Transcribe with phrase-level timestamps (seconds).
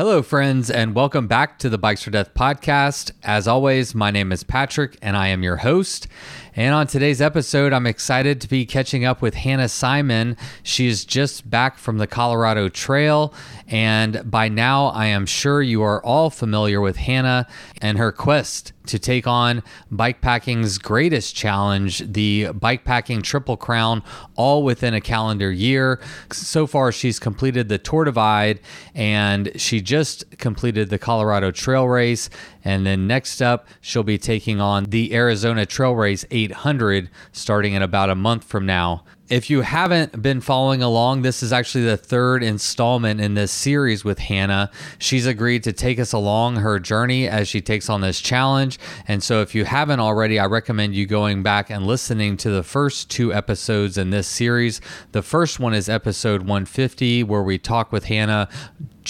[0.00, 3.12] Hello, friends, and welcome back to the Bikes or Death podcast.
[3.22, 6.08] As always, my name is Patrick, and I am your host.
[6.56, 10.38] And on today's episode, I'm excited to be catching up with Hannah Simon.
[10.62, 13.34] She is just back from the Colorado Trail.
[13.68, 17.46] And by now, I am sure you are all familiar with Hannah
[17.82, 19.62] and her quest to take on
[19.92, 24.02] bikepacking's greatest challenge, the Bikepacking Triple Crown,
[24.36, 26.00] all within a calendar year.
[26.32, 28.60] So far, she's completed the Tour Divide
[28.94, 32.30] and she just completed the Colorado Trail Race.
[32.64, 37.82] And then next up, she'll be taking on the Arizona Trail Race 800 starting in
[37.82, 39.04] about a month from now.
[39.30, 44.04] If you haven't been following along, this is actually the third installment in this series
[44.04, 44.72] with Hannah.
[44.98, 48.80] She's agreed to take us along her journey as she takes on this challenge.
[49.06, 52.64] And so, if you haven't already, I recommend you going back and listening to the
[52.64, 54.80] first two episodes in this series.
[55.12, 58.48] The first one is episode 150, where we talk with Hannah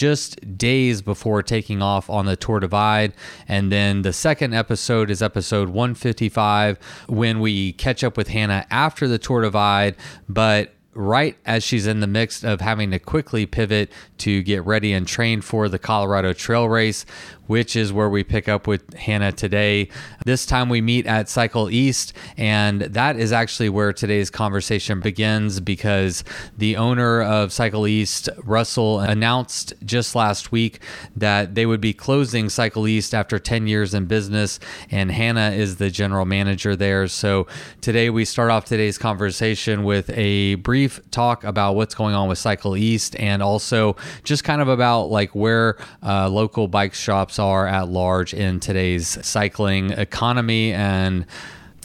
[0.01, 3.13] just days before taking off on the Tour Divide.
[3.47, 9.07] And then the second episode is episode 155 when we catch up with Hannah after
[9.07, 13.93] the Tour Divide, but right as she's in the mix of having to quickly pivot
[14.17, 17.05] to get ready and train for the Colorado Trail Race,
[17.51, 19.89] which is where we pick up with Hannah today.
[20.25, 25.59] This time we meet at Cycle East, and that is actually where today's conversation begins
[25.59, 26.23] because
[26.57, 30.79] the owner of Cycle East, Russell, announced just last week
[31.17, 35.79] that they would be closing Cycle East after 10 years in business, and Hannah is
[35.79, 37.09] the general manager there.
[37.09, 37.49] So
[37.81, 42.39] today we start off today's conversation with a brief talk about what's going on with
[42.39, 47.67] Cycle East and also just kind of about like where uh, local bike shops are
[47.67, 50.73] at large in today's cycling economy.
[50.73, 51.27] And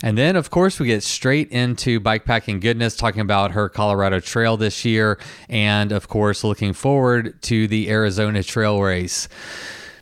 [0.04, 4.58] and then, of course, we get straight into bikepacking goodness, talking about her Colorado Trail
[4.58, 5.18] this year,
[5.50, 9.30] and of course, looking forward to the Arizona Trail Race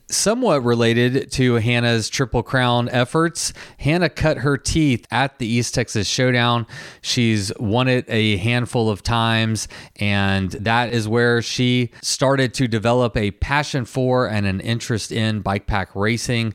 [0.10, 6.08] somewhat related to Hannah's Triple Crown efforts, Hannah cut her teeth at the East Texas
[6.08, 6.68] Showdown.
[7.02, 13.18] She's won it a handful of times, and that is where she started to develop
[13.18, 16.54] a passion for and an interest in bike pack racing.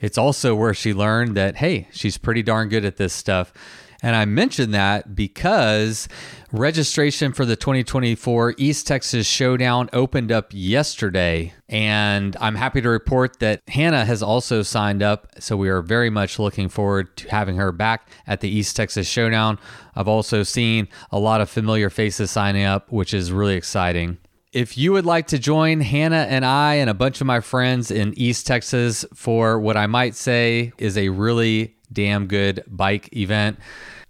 [0.00, 3.52] It's also where she learned that, hey, she's pretty darn good at this stuff.
[4.02, 6.08] And I mention that because
[6.50, 11.54] registration for the 2024 East Texas Showdown opened up yesterday.
[11.68, 15.28] And I'm happy to report that Hannah has also signed up.
[15.38, 19.06] So we are very much looking forward to having her back at the East Texas
[19.06, 19.58] Showdown.
[19.94, 24.18] I've also seen a lot of familiar faces signing up, which is really exciting.
[24.52, 27.90] If you would like to join Hannah and I and a bunch of my friends
[27.90, 33.58] in East Texas for what I might say is a really damn good bike event,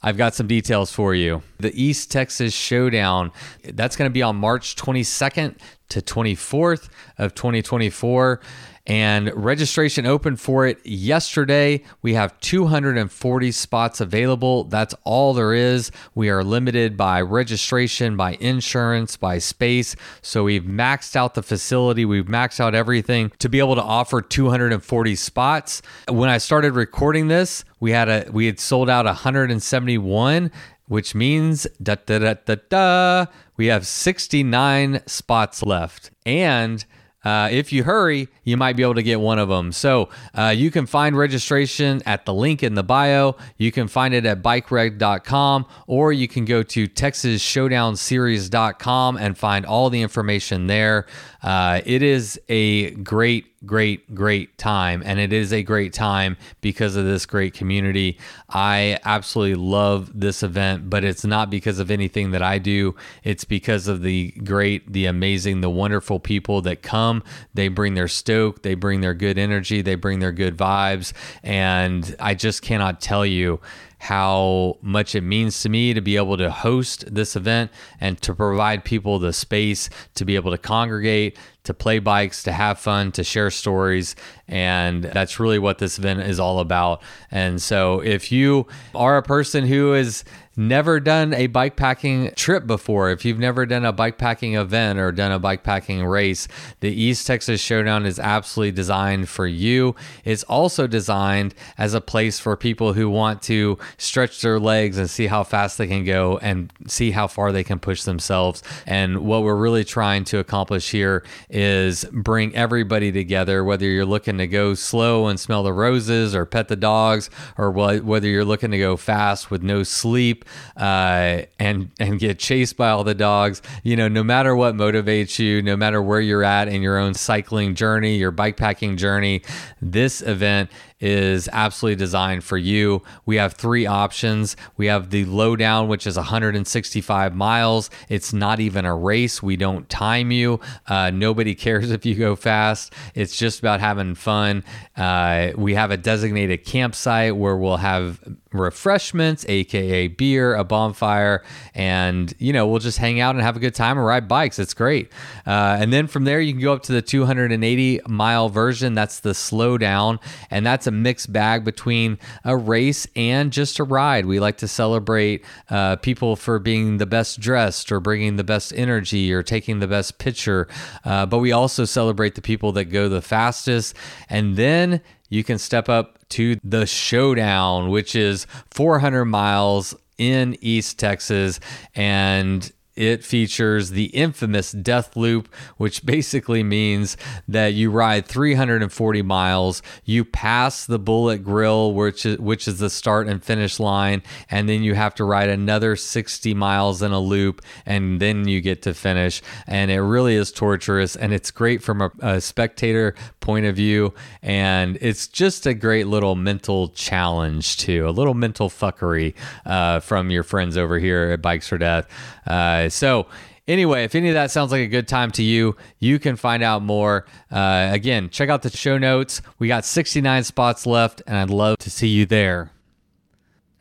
[0.02, 1.42] I've got some details for you.
[1.58, 3.30] The East Texas Showdown,
[3.62, 5.56] that's going to be on March 22nd
[5.90, 8.40] to 24th of 2024
[8.86, 11.82] and registration opened for it yesterday.
[12.02, 14.64] We have 240 spots available.
[14.64, 15.92] That's all there is.
[16.14, 19.94] We are limited by registration, by insurance, by space.
[20.20, 24.20] So we've maxed out the facility, we've maxed out everything to be able to offer
[24.20, 25.82] 240 spots.
[26.08, 30.50] When I started recording this, we had a we had sold out 171
[30.86, 33.26] which means da da da da da
[33.56, 36.84] we have 69 spots left and
[37.24, 39.72] uh, if you hurry, you might be able to get one of them.
[39.72, 43.36] So uh, you can find registration at the link in the bio.
[43.58, 49.90] You can find it at bikereg.com or you can go to texasshowdownseries.com and find all
[49.90, 51.06] the information there.
[51.42, 55.02] Uh, it is a great great, great time.
[55.04, 58.18] And it is a great time because of this great community.
[58.48, 62.96] I absolutely love this event, but it's not because of anything that I do.
[63.22, 67.22] It's because of the great, the amazing, the wonderful people that come.
[67.54, 71.12] They bring their stoke, they bring their good energy, they bring their good vibes.
[71.42, 73.60] And I just cannot tell you
[74.02, 77.70] how much it means to me to be able to host this event
[78.00, 82.50] and to provide people the space to be able to congregate, to play bikes, to
[82.50, 84.16] have fun, to share stories.
[84.48, 87.00] And that's really what this event is all about.
[87.30, 90.24] And so if you are a person who is
[90.56, 94.98] never done a bike packing trip before, if you've never done a bike packing event
[94.98, 96.48] or done a bike packing race,
[96.80, 99.94] the East Texas Showdown is absolutely designed for you.
[100.24, 105.08] It's also designed as a place for people who want to stretch their legs and
[105.08, 108.62] see how fast they can go and see how far they can push themselves.
[108.86, 114.38] And what we're really trying to accomplish here is bring everybody together, whether you're looking
[114.38, 118.70] to go slow and smell the roses or pet the dogs, or whether you're looking
[118.70, 120.41] to go fast with no sleep
[120.76, 123.62] uh, and and get chased by all the dogs.
[123.82, 127.14] You know, no matter what motivates you, no matter where you're at in your own
[127.14, 129.42] cycling journey, your bikepacking journey,
[129.80, 130.70] this event
[131.02, 133.02] is absolutely designed for you.
[133.26, 134.56] We have three options.
[134.76, 137.90] We have the lowdown, which is 165 miles.
[138.08, 139.42] It's not even a race.
[139.42, 140.60] We don't time you.
[140.86, 142.92] Uh, nobody cares if you go fast.
[143.14, 144.64] It's just about having fun.
[144.96, 148.20] Uh, we have a designated campsite where we'll have
[148.52, 151.42] refreshments, aka beer, a bonfire,
[151.74, 154.58] and you know we'll just hang out and have a good time and ride bikes.
[154.58, 155.10] It's great.
[155.46, 158.94] Uh, and then from there you can go up to the 280 mile version.
[158.94, 160.20] That's the slow down,
[160.50, 164.26] and that's a mixed bag between a race and just a ride.
[164.26, 168.72] We like to celebrate uh, people for being the best dressed or bringing the best
[168.74, 170.68] energy or taking the best picture,
[171.04, 173.96] uh, but we also celebrate the people that go the fastest,
[174.28, 180.98] and then you can step up to the showdown, which is 400 miles in East
[180.98, 181.58] Texas.
[181.94, 187.16] And it features the infamous death loop, which basically means
[187.48, 192.90] that you ride 340 miles, you pass the Bullet Grill, which is, which is the
[192.90, 197.20] start and finish line, and then you have to ride another 60 miles in a
[197.20, 199.42] loop, and then you get to finish.
[199.66, 204.12] And it really is torturous, and it's great from a, a spectator point of view,
[204.42, 209.34] and it's just a great little mental challenge too, a little mental fuckery
[209.64, 212.06] uh, from your friends over here at Bikes or Death.
[212.46, 213.26] Uh, so,
[213.66, 216.62] anyway, if any of that sounds like a good time to you, you can find
[216.62, 217.26] out more.
[217.50, 219.42] Uh, again, check out the show notes.
[219.58, 222.70] We got 69 spots left, and I'd love to see you there.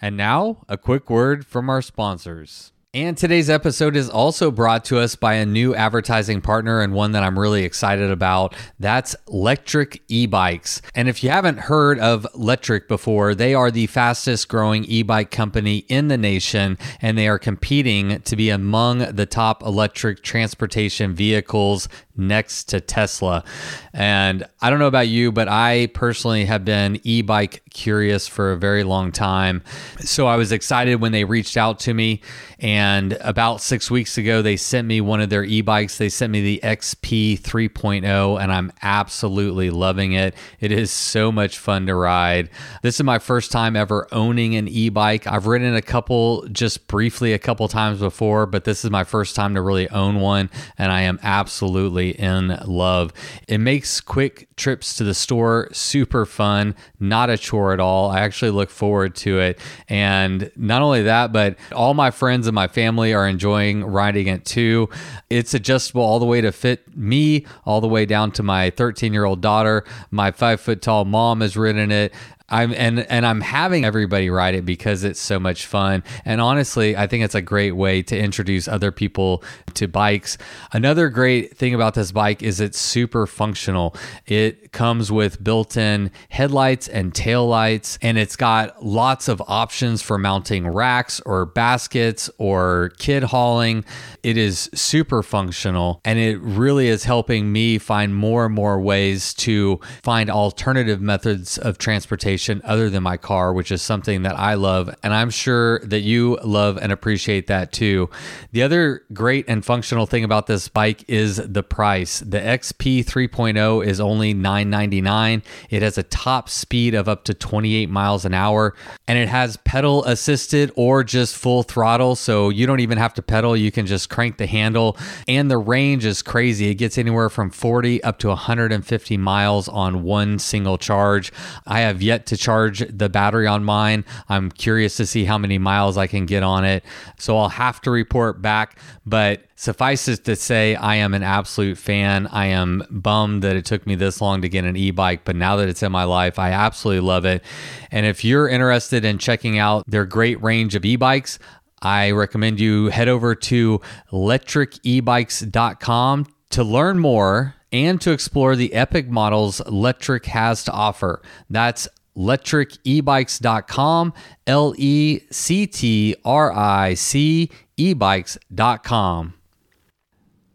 [0.02, 2.72] And now, a quick word from our sponsors.
[2.94, 7.14] And today's episode is also brought to us by a new advertising partner and one
[7.14, 8.54] that I'm really excited about.
[8.82, 10.82] That's Lectric e bikes.
[10.94, 15.32] And if you haven't heard of Lectric before, they are the fastest growing e bike
[15.32, 21.16] company in the nation, and they are competing to be among the top electric transportation
[21.16, 23.46] vehicles next to Tesla.
[23.94, 28.52] And I don't know about you, but I personally have been e bike curious for
[28.52, 29.64] a very long time.
[30.00, 32.22] So I was excited when they reached out to me.
[32.60, 35.98] And about six weeks ago, they sent me one of their e bikes.
[35.98, 40.36] They sent me the XP 3.0, and I'm absolutely loving it.
[40.60, 42.50] It is so much fun to ride.
[42.84, 45.26] This is my first time ever owning an e bike.
[45.26, 49.36] I've ridden a couple just briefly a couple times before, but this is my first
[49.36, 50.50] time to really own one.
[50.78, 53.12] And I am absolutely in love.
[53.48, 58.10] It makes quick trips to the store super fun, not a chore at all.
[58.10, 59.60] I actually look forward to it.
[59.88, 64.44] And not only that, but all my friends and my family are enjoying riding it
[64.44, 64.90] too.
[65.30, 69.14] It's adjustable all the way to fit me, all the way down to my 13
[69.14, 69.84] year old daughter.
[70.10, 72.14] My five foot tall mom has ridden it.
[72.52, 76.04] I'm and and I'm having everybody ride it because it's so much fun.
[76.26, 79.44] And honestly, I think it's a great way to introduce other people
[79.76, 80.38] to bikes.
[80.74, 83.96] Another great thing about this bike is it's super functional.
[84.28, 90.18] It comes with built-in headlights and tail lights and it's got lots of options for
[90.18, 93.86] mounting racks or baskets or kid hauling.
[94.24, 99.34] It is super functional and it really is helping me find more and more ways
[99.36, 104.54] to find alternative methods of transportation other than my car, which is something that I
[104.54, 104.94] love.
[105.04, 108.10] And I'm sure that you love and appreciate that too.
[108.52, 112.20] The other great and functional thing about this bike is the price.
[112.20, 115.44] The XP 3.0 is only $9.99.
[115.70, 118.76] It has a top speed of up to 28 miles an hour,
[119.08, 122.16] and it has pedal assisted or just full throttle.
[122.16, 124.98] So you don't even have to pedal, you can just crank the handle.
[125.28, 126.70] And the range is crazy.
[126.70, 131.32] It gets anywhere from 40 up to 150 miles on one single charge.
[131.66, 134.06] I have yet to charge the battery on mine.
[134.30, 136.84] I'm curious to see how many miles I can get on it.
[137.18, 138.78] So I'll have to report back.
[139.06, 142.28] But suffice it to say, I am an absolute fan.
[142.28, 145.36] I am bummed that it took me this long to get an e bike, but
[145.36, 147.44] now that it's in my life, I absolutely love it.
[147.92, 151.40] And if you're interested in checking out their great range of e bikes,
[151.82, 153.80] I recommend you head over to
[154.12, 161.22] lectricebikes.com to learn more and to explore the epic models Lectric has to offer.
[161.50, 164.14] That's lectricebikes.com,
[164.48, 169.34] L E C T R I C ebikes.com.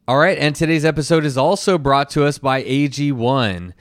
[0.08, 3.72] All right, and today's episode is also brought to us by AG1.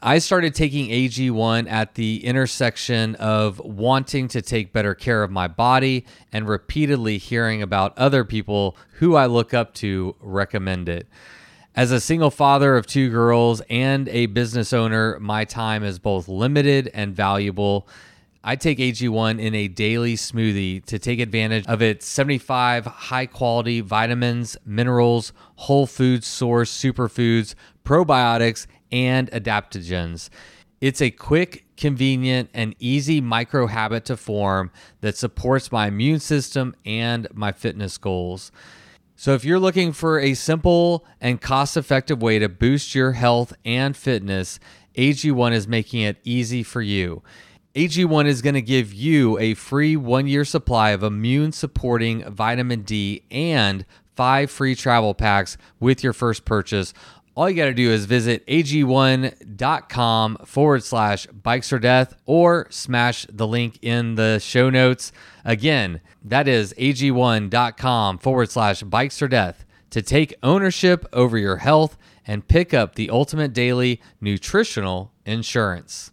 [0.00, 5.48] I started taking AG1 at the intersection of wanting to take better care of my
[5.48, 11.08] body and repeatedly hearing about other people who I look up to recommend it.
[11.74, 16.28] As a single father of two girls and a business owner, my time is both
[16.28, 17.88] limited and valuable.
[18.44, 23.80] I take AG1 in a daily smoothie to take advantage of its 75 high quality
[23.80, 30.28] vitamins, minerals, whole food source superfoods, probiotics, and adaptogens.
[30.80, 36.74] It's a quick, convenient, and easy micro habit to form that supports my immune system
[36.84, 38.52] and my fitness goals.
[39.16, 43.52] So, if you're looking for a simple and cost effective way to boost your health
[43.64, 44.60] and fitness,
[44.94, 47.22] AG1 is making it easy for you.
[47.74, 52.82] AG1 is going to give you a free one year supply of immune supporting vitamin
[52.82, 56.94] D and five free travel packs with your first purchase
[57.38, 63.26] all you got to do is visit ag1.com forward slash bikes or death or smash
[63.30, 65.12] the link in the show notes.
[65.44, 71.96] Again, that is ag1.com forward slash bikes or death to take ownership over your health
[72.26, 76.10] and pick up the ultimate daily nutritional insurance.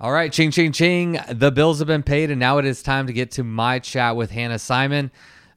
[0.00, 1.18] All right, ching, ching, ching.
[1.28, 4.14] The bills have been paid, and now it is time to get to my chat
[4.14, 5.10] with Hannah Simon.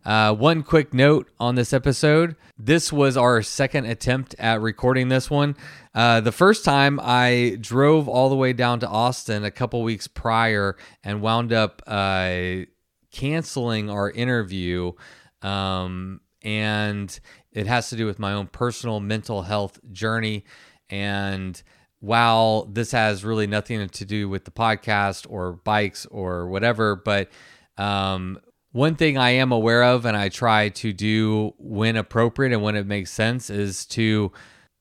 [0.04, 5.32] Uh, one quick note on this episode this was our second attempt at recording this
[5.32, 5.56] one.
[5.96, 10.08] Uh, the first time I drove all the way down to Austin a couple weeks
[10.08, 12.66] prior and wound up uh,
[13.12, 14.92] canceling our interview.
[15.42, 17.20] Um, and
[17.52, 20.46] it has to do with my own personal mental health journey.
[20.90, 21.62] And
[22.00, 27.30] while this has really nothing to do with the podcast or bikes or whatever, but
[27.78, 28.40] um,
[28.72, 32.76] one thing I am aware of and I try to do when appropriate and when
[32.76, 34.32] it makes sense is to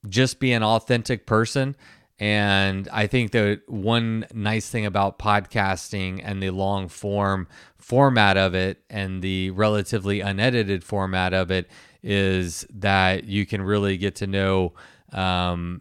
[0.09, 1.77] just be an authentic person.
[2.19, 8.55] And I think that one nice thing about podcasting and the long form format of
[8.55, 11.69] it and the relatively unedited format of it
[12.03, 14.75] is that you can really get to know
[15.13, 15.81] um,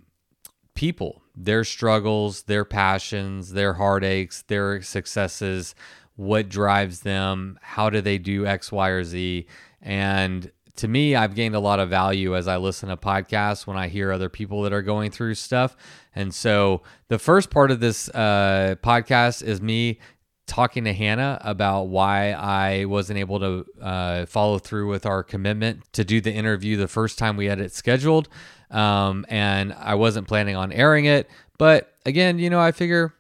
[0.74, 5.76] people, their struggles, their passions, their heartaches, their successes
[6.20, 9.48] what drives them, how do they do X, Y, or Z.
[9.82, 13.78] And to me, I've gained a lot of value as I listen to podcasts when
[13.78, 15.78] I hear other people that are going through stuff.
[16.14, 20.00] And so the first part of this uh, podcast is me
[20.46, 25.84] talking to Hannah about why I wasn't able to uh, follow through with our commitment
[25.94, 28.28] to do the interview the first time we had it scheduled.
[28.72, 31.30] Um, and I wasn't planning on airing it.
[31.58, 33.14] But again, you know, I figure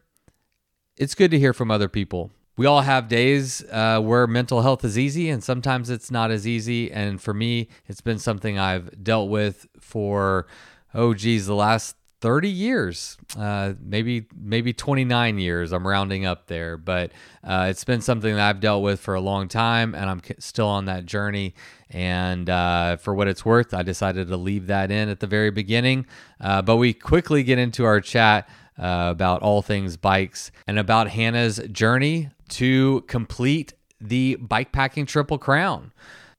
[0.97, 4.83] it's good to hear from other people we all have days uh, where mental health
[4.83, 6.91] is easy and sometimes it's not as easy.
[6.91, 10.45] And for me, it's been something I've dealt with for,
[10.93, 15.71] oh, geez, the last 30 years, uh, maybe maybe 29 years.
[15.71, 17.13] I'm rounding up there, but
[17.45, 20.67] uh, it's been something that I've dealt with for a long time, and I'm still
[20.67, 21.55] on that journey.
[21.89, 25.49] And uh, for what it's worth, I decided to leave that in at the very
[25.49, 26.07] beginning.
[26.41, 31.09] Uh, but we quickly get into our chat uh, about all things bikes and about
[31.09, 35.91] Hannah's journey to complete the bikepacking triple crown.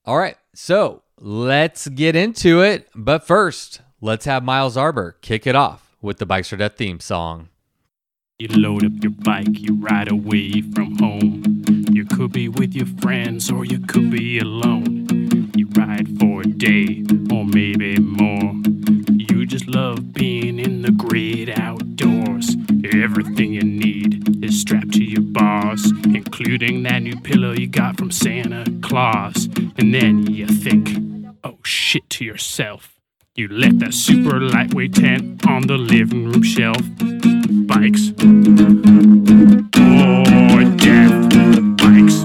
[0.04, 2.88] All right, so let's get into it.
[2.94, 7.00] But first, let's have Miles Arbor kick it off with the Bikes or Death theme
[7.00, 7.48] song.
[8.38, 11.42] You load up your bike, you ride away from home.
[11.90, 15.06] You could be with your friends or you could be alone.
[15.54, 18.54] You ride for a day or maybe more.
[19.10, 22.56] You just love being in the great outdoors.
[22.94, 23.62] Everything you
[25.32, 29.48] bars, including that new pillow you got from Santa Claus.
[29.76, 30.88] And then you think,
[31.44, 32.96] oh shit to yourself.
[33.34, 36.82] You left that super lightweight tent on the living room shelf.
[37.66, 38.10] Bikes.
[39.80, 41.14] Or death.
[41.78, 42.20] Bikes.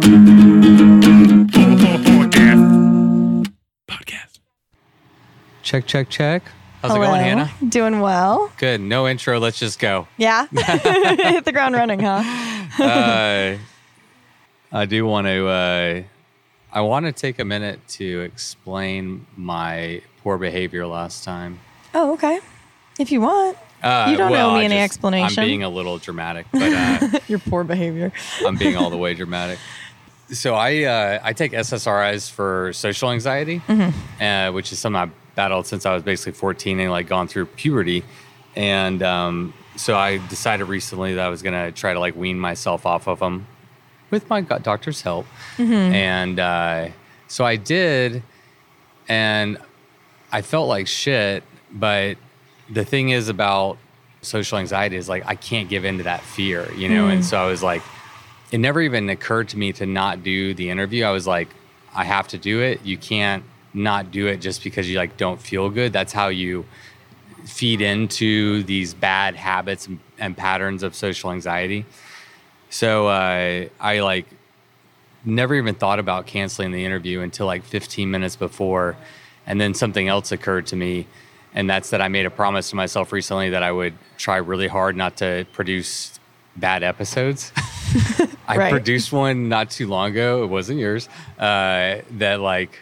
[2.18, 2.64] Or death.
[3.88, 4.40] Podcast.
[5.62, 6.44] Check, check, check.
[6.88, 7.52] How's it going, Hannah?
[7.68, 8.52] Doing well.
[8.58, 8.80] Good.
[8.80, 9.40] No intro.
[9.40, 10.08] Let's just go.
[10.18, 10.46] Yeah.
[10.52, 12.24] Hit the ground running, huh?
[12.84, 13.58] uh,
[14.72, 15.48] I do want to.
[15.48, 16.04] Uh,
[16.72, 21.60] I want to take a minute to explain my poor behavior last time.
[21.94, 22.40] Oh, okay.
[23.00, 23.58] If you want.
[23.82, 25.42] Uh, you don't well, owe me I any just, explanation.
[25.42, 28.12] I'm being a little dramatic, but uh, your poor behavior.
[28.46, 29.60] I'm being all the way dramatic.
[30.30, 34.24] So I uh, I take SSRIs for social anxiety, mm-hmm.
[34.24, 37.46] Uh, which is something I battled since I was basically 14 and like gone through
[37.48, 38.04] puberty.
[38.56, 42.40] And um, so I decided recently that I was going to try to like wean
[42.40, 43.48] myself off of them
[44.12, 45.26] with my doctor's help.
[45.58, 45.74] Mm-hmm.
[45.74, 46.88] And uh,
[47.28, 48.24] so I did.
[49.08, 49.58] And
[50.32, 51.44] I felt like shit.
[51.72, 52.18] But
[52.70, 53.78] the thing is about
[54.22, 57.08] social anxiety is like I can't give in to that fear, you know?
[57.08, 57.14] Mm.
[57.14, 57.82] And so I was like,
[58.52, 61.04] it never even occurred to me to not do the interview.
[61.04, 61.50] I was like,
[61.94, 62.86] I have to do it.
[62.86, 63.44] You can't
[63.76, 65.92] not do it just because you like don't feel good.
[65.94, 66.66] That's how you
[67.46, 71.86] feed into these bad habits and, patterns of social anxiety.
[72.70, 74.26] So uh, I like
[75.24, 78.96] never even thought about canceling the interview until like 15 minutes before,
[79.46, 81.06] and then something else occurred to me,
[81.54, 84.68] and that's that I made a promise to myself recently that I would try really
[84.68, 86.20] hard not to produce
[86.56, 87.52] bad episodes.
[88.48, 88.72] I Right.
[88.72, 90.44] produced one not too long ago.
[90.44, 91.10] It wasn't yours.
[91.38, 92.80] Uh, that like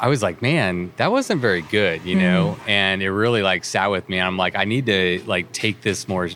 [0.00, 2.56] I was like, man, that wasn't very good, you know?
[2.58, 2.70] Mm-hmm.
[2.70, 4.20] And it really like sat with me.
[4.20, 6.30] I'm like, I need to like take this more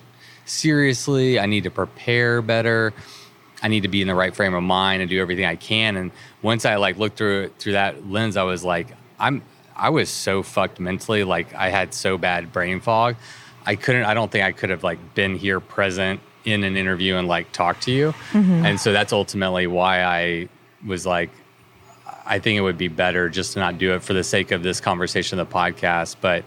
[0.45, 1.39] seriously.
[1.39, 2.93] I need to prepare better.
[3.63, 5.97] I need to be in the right frame of mind and do everything I can.
[5.97, 6.13] And
[6.43, 8.89] once I like looked through it through that lens, I was like,
[9.19, 9.43] I'm
[9.75, 11.25] I was so fucked mentally.
[11.25, 13.17] Like I had so bad brain fog.
[13.67, 17.17] I couldn't I don't think I could have like been here present in an interview
[17.17, 18.13] and like talked to you.
[18.33, 18.65] Mm-hmm.
[18.65, 20.49] And so that's ultimately why I
[20.87, 21.31] was like,
[22.29, 24.63] I think it would be better just to not do it for the sake of
[24.63, 26.17] this conversation, the podcast.
[26.21, 26.45] But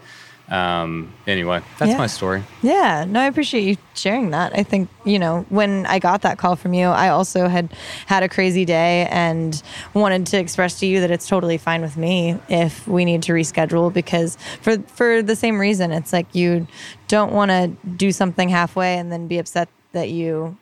[0.50, 1.98] um, anyway, that's Yeah.
[1.98, 2.42] my story.
[2.62, 4.52] Yeah, no, I appreciate you sharing that.
[4.58, 7.72] I think, you know, when I got that call from you, I also had
[8.06, 9.62] had a crazy day and
[9.94, 13.32] wanted to express to you that it's totally fine with me if we need to
[13.32, 16.66] reschedule because for for the same reason, it's like you
[17.08, 20.56] don't want to do something halfway and then be upset that you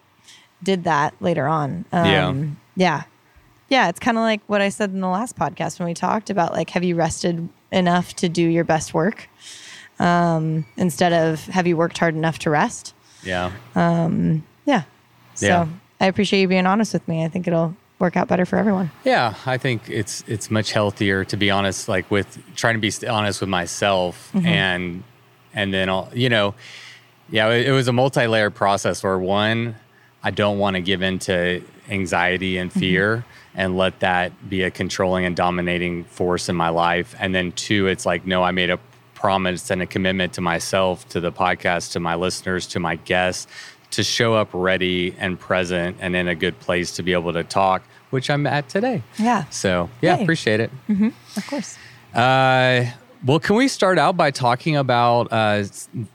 [0.62, 1.85] did that later on.
[1.93, 2.35] Um, Yeah.
[2.77, 3.03] Yeah.
[3.71, 6.29] Yeah, it's kind of like what I said in the last podcast when we talked
[6.29, 9.29] about like have you rested enough to do your best work?
[9.99, 12.95] Um, instead of have you worked hard enough to rest?
[13.23, 13.53] Yeah.
[13.77, 14.83] Yeah.
[15.35, 15.67] So Yeah.
[16.00, 17.25] I appreciate you being honest with me.
[17.25, 18.91] I think it'll work out better for everyone.
[19.05, 23.07] Yeah, I think it's it's much healthier to be honest, like with trying to be
[23.07, 25.05] honest with myself, and
[25.55, 26.55] and then I'll, you know,
[27.31, 29.03] yeah, it, it was a multi-layered process.
[29.05, 29.77] Where one,
[30.23, 33.25] I don't want to give in to anxiety and fear
[33.55, 37.89] and let that be a controlling and dominating force in my life, and then two,
[37.89, 38.79] it's like no, I made a
[39.15, 43.47] promise and a commitment to myself, to the podcast, to my listeners, to my guests,
[43.91, 47.45] to show up ready and present and in a good place to be able to
[47.45, 49.03] talk, which I'm at today.
[49.19, 49.45] Yeah.
[49.50, 50.71] So yeah, appreciate it.
[50.89, 51.77] Of course.
[52.15, 52.87] Uh,
[53.25, 55.65] well, can we start out by talking about uh,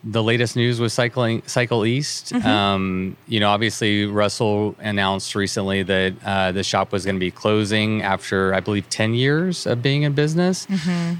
[0.04, 2.34] the latest news with cycling Cycle East?
[2.46, 7.32] Um, you know, obviously Russell announced recently that uh, the shop was going to be
[7.32, 10.68] closing after, I believe, ten years of being in business.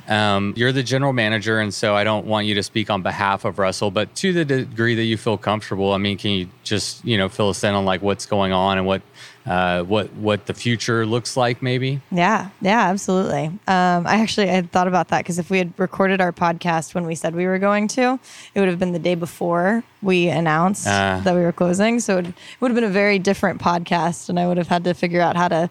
[0.08, 3.46] Um, you're the general manager, and so I don't want you to speak on behalf
[3.46, 7.04] of Russell, but to the degree that you feel comfortable, I mean, can you just
[7.06, 9.02] you know fill us in on like what's going on and what
[9.46, 12.02] uh, what what the future looks like, maybe?
[12.12, 13.46] Yeah, yeah, absolutely.
[13.68, 16.96] Um, I actually I had thought about that because if we had recorded our podcast
[16.96, 18.20] when we said we were going to,
[18.54, 21.22] it would have been the day before we announced Ah.
[21.24, 22.00] that we were closing.
[22.00, 24.94] So it would have been a very different podcast, and I would have had to
[24.94, 25.70] figure out how to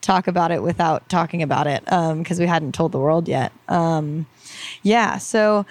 [0.00, 3.52] talk about it without talking about it because we hadn't told the world yet.
[3.68, 4.26] Um,
[4.82, 5.64] yeah, so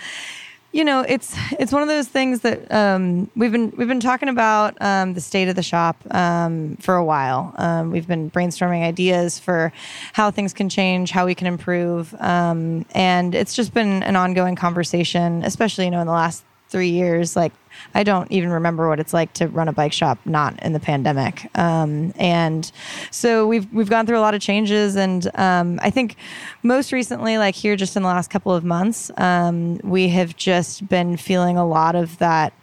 [0.73, 4.27] you know it's it's one of those things that um, we've been we've been talking
[4.27, 7.53] about um, the state of the shop um, for a while.
[7.57, 9.71] Um, we've been brainstorming ideas for
[10.13, 14.55] how things can change, how we can improve, um, and it's just been an ongoing
[14.55, 17.35] conversation, especially you know in the last three years.
[17.35, 17.53] Like
[17.93, 20.79] I don't even remember what it's like to run a bike shop not in the
[20.79, 21.49] pandemic.
[21.57, 22.71] Um, and
[23.11, 26.15] so we've we've gone through a lot of changes, and um, I think
[26.63, 30.87] most recently, like here, just in the last couple of months, um, we have just
[30.87, 32.53] been feeling a lot of that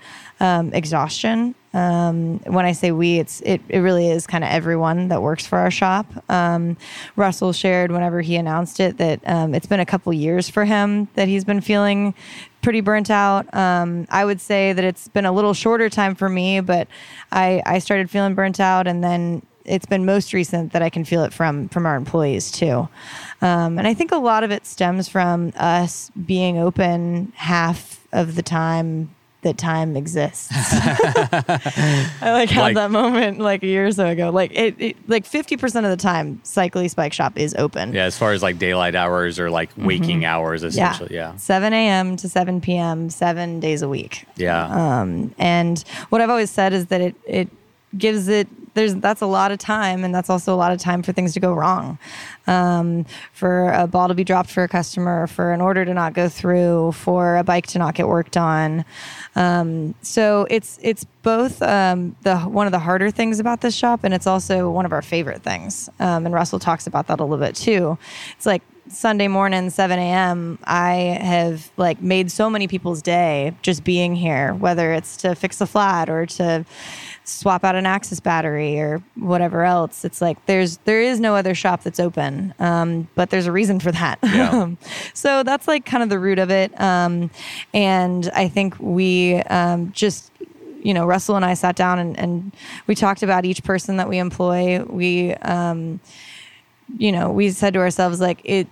[0.41, 1.55] um, exhaustion.
[1.73, 5.47] Um, when I say we, it's it, it really is kind of everyone that works
[5.47, 6.07] for our shop.
[6.29, 6.77] Um,
[7.15, 11.09] Russell shared whenever he announced it that um, it's been a couple years for him
[11.15, 12.15] that he's been feeling
[12.63, 13.53] pretty burnt out.
[13.55, 16.89] Um, I would say that it's been a little shorter time for me, but
[17.31, 21.05] I, I started feeling burnt out, and then it's been most recent that I can
[21.05, 22.89] feel it from from our employees too.
[23.41, 28.35] Um, and I think a lot of it stems from us being open half of
[28.35, 30.49] the time that time exists.
[30.53, 34.31] I like had Like- that moment like a year or so ago.
[34.31, 37.93] Like it, it like fifty percent of the time, Cycle East Bike Shop is open.
[37.93, 41.15] Yeah, as far as like daylight hours or like waking hours, essentially.
[41.15, 41.37] Yeah.
[41.37, 42.17] 7 a.m.
[42.17, 44.27] to 7 p.m., seven days a week.
[44.37, 45.01] Yeah.
[45.01, 47.49] Um, and what I've always said is that it, it
[47.97, 50.05] gives it, there's, that's a lot of time.
[50.05, 51.99] And that's also a lot of time for things to go wrong.
[52.47, 56.15] Um, for a ball to be dropped for a customer, for an order to not
[56.15, 58.85] go through, for a bike to not get worked on.
[59.37, 64.01] Um, so it's, it's both, um, the, one of the harder things about this shop.
[64.05, 65.89] And it's also one of our favorite things.
[66.01, 67.99] Um, and Russell talks about that a little bit too.
[68.37, 73.85] It's like, Sunday morning, 7 a.m., I have like made so many people's day just
[73.85, 76.65] being here, whether it's to fix a flat or to
[77.31, 80.05] swap out an Axis battery or whatever else.
[80.05, 83.81] It's like there's there is no other shop that's open, um, but there's a reason
[83.81, 84.19] for that.
[84.23, 84.71] Yeah.
[85.15, 86.79] so that's like kind of the root of it.
[86.81, 87.31] Um,
[87.73, 90.31] and I think we um, just
[90.83, 92.53] you know Russell and I sat down and, and
[92.87, 94.83] we talked about each person that we employ.
[94.85, 96.01] We um,
[96.99, 98.67] you know we said to ourselves like it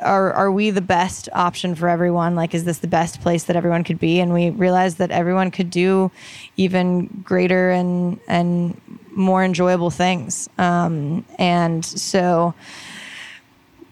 [0.00, 2.34] are are we the best option for everyone?
[2.34, 4.20] Like, is this the best place that everyone could be?
[4.20, 6.10] And we realized that everyone could do
[6.56, 8.80] even greater and and
[9.12, 10.48] more enjoyable things.
[10.58, 12.54] Um, and so,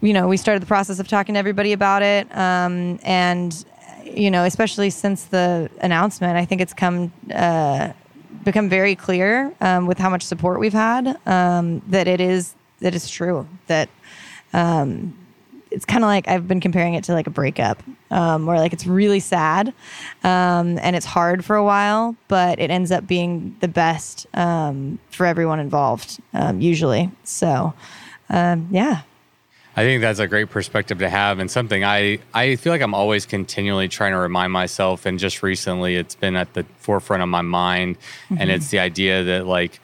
[0.01, 2.35] you know, we started the process of talking to everybody about it.
[2.35, 3.65] Um, and
[4.03, 7.11] you know, especially since the announcement, I think it's come.
[7.33, 7.93] Uh,
[8.43, 12.93] become very clear um, with how much support we've had um, that it is that
[12.93, 13.89] it's true that
[14.53, 15.17] um,
[15.75, 18.71] it's kind of like I've been comparing it to like a breakup, um, where like
[18.71, 19.73] it's really sad
[20.23, 24.99] um, and it's hard for a while, but it ends up being the best um,
[25.11, 27.11] for everyone involved, um, usually.
[27.25, 27.73] So,
[28.29, 29.01] um, yeah.
[29.77, 32.93] I think that's a great perspective to have, and something I I feel like I'm
[32.93, 35.05] always continually trying to remind myself.
[35.05, 38.37] And just recently, it's been at the forefront of my mind, mm-hmm.
[38.39, 39.81] and it's the idea that like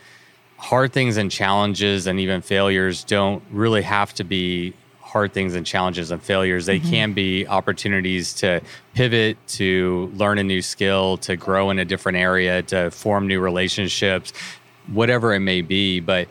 [0.55, 4.73] hard things and challenges and even failures don't really have to be
[5.11, 6.65] hard things and challenges and failures.
[6.65, 6.89] They mm-hmm.
[6.89, 8.61] can be opportunities to
[8.93, 13.41] pivot, to learn a new skill, to grow in a different area, to form new
[13.41, 14.31] relationships,
[14.87, 15.99] whatever it may be.
[15.99, 16.29] But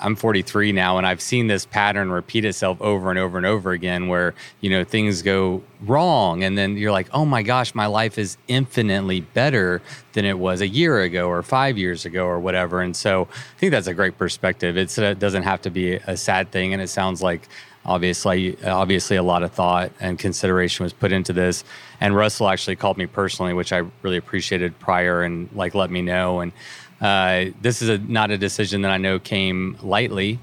[0.00, 3.70] I'm 43 now and I've seen this pattern repeat itself over and over and over
[3.70, 7.86] again where, you know, things go wrong and then you're like, "Oh my gosh, my
[7.86, 9.80] life is infinitely better
[10.14, 13.58] than it was a year ago or 5 years ago or whatever." And so, I
[13.58, 14.76] think that's a great perspective.
[14.76, 17.48] It's, it doesn't have to be a sad thing and it sounds like
[17.84, 21.64] obviously obviously a lot of thought and consideration was put into this.
[22.00, 26.02] And russell actually called me personally which i really appreciated prior and like let me
[26.02, 26.40] know.
[26.40, 26.52] And
[27.00, 30.38] uh, this is a, not a decision that i know came lightly.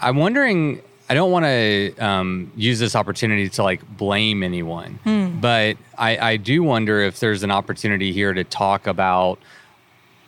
[0.00, 5.38] I'm wondering i don't want to um, use this opportunity to like blame anyone hmm.
[5.38, 9.38] but I, I do wonder if there's an opportunity here to talk about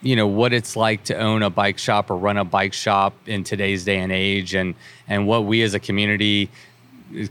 [0.01, 3.13] you know what it's like to own a bike shop or run a bike shop
[3.25, 4.75] in today's day and age and
[5.07, 6.49] and what we as a community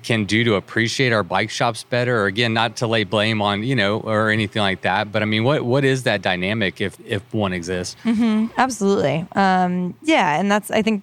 [0.03, 2.23] can do to appreciate our bike shops better.
[2.23, 5.27] Or again not to lay blame on you know or anything like that but i
[5.27, 7.97] mean what what is that dynamic if if one exists?
[8.05, 8.53] Mm-hmm.
[8.57, 9.27] absolutely.
[9.35, 11.03] Um, yeah and that's i think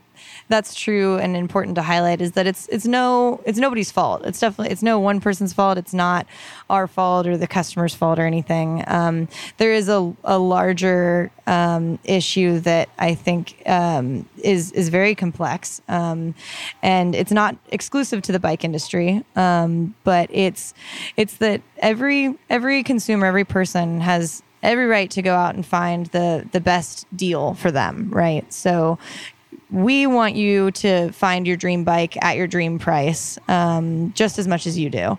[0.53, 4.21] that's true and important to highlight is that it's it's no it's nobody's fault.
[4.23, 5.79] It's definitely it's no one person's fault.
[5.79, 6.27] It's not
[6.69, 8.83] our fault or the customer's fault or anything.
[8.85, 15.15] Um, there is a, a larger um, issue that I think um, is is very
[15.15, 16.35] complex, um,
[16.83, 20.75] and it's not exclusive to the bike industry, um, but it's
[21.17, 26.07] it's that every every consumer, every person has every right to go out and find
[26.07, 28.51] the the best deal for them, right?
[28.51, 28.97] So
[29.73, 34.47] we want you to find your dream bike at your dream price um, just as
[34.47, 35.17] much as you do.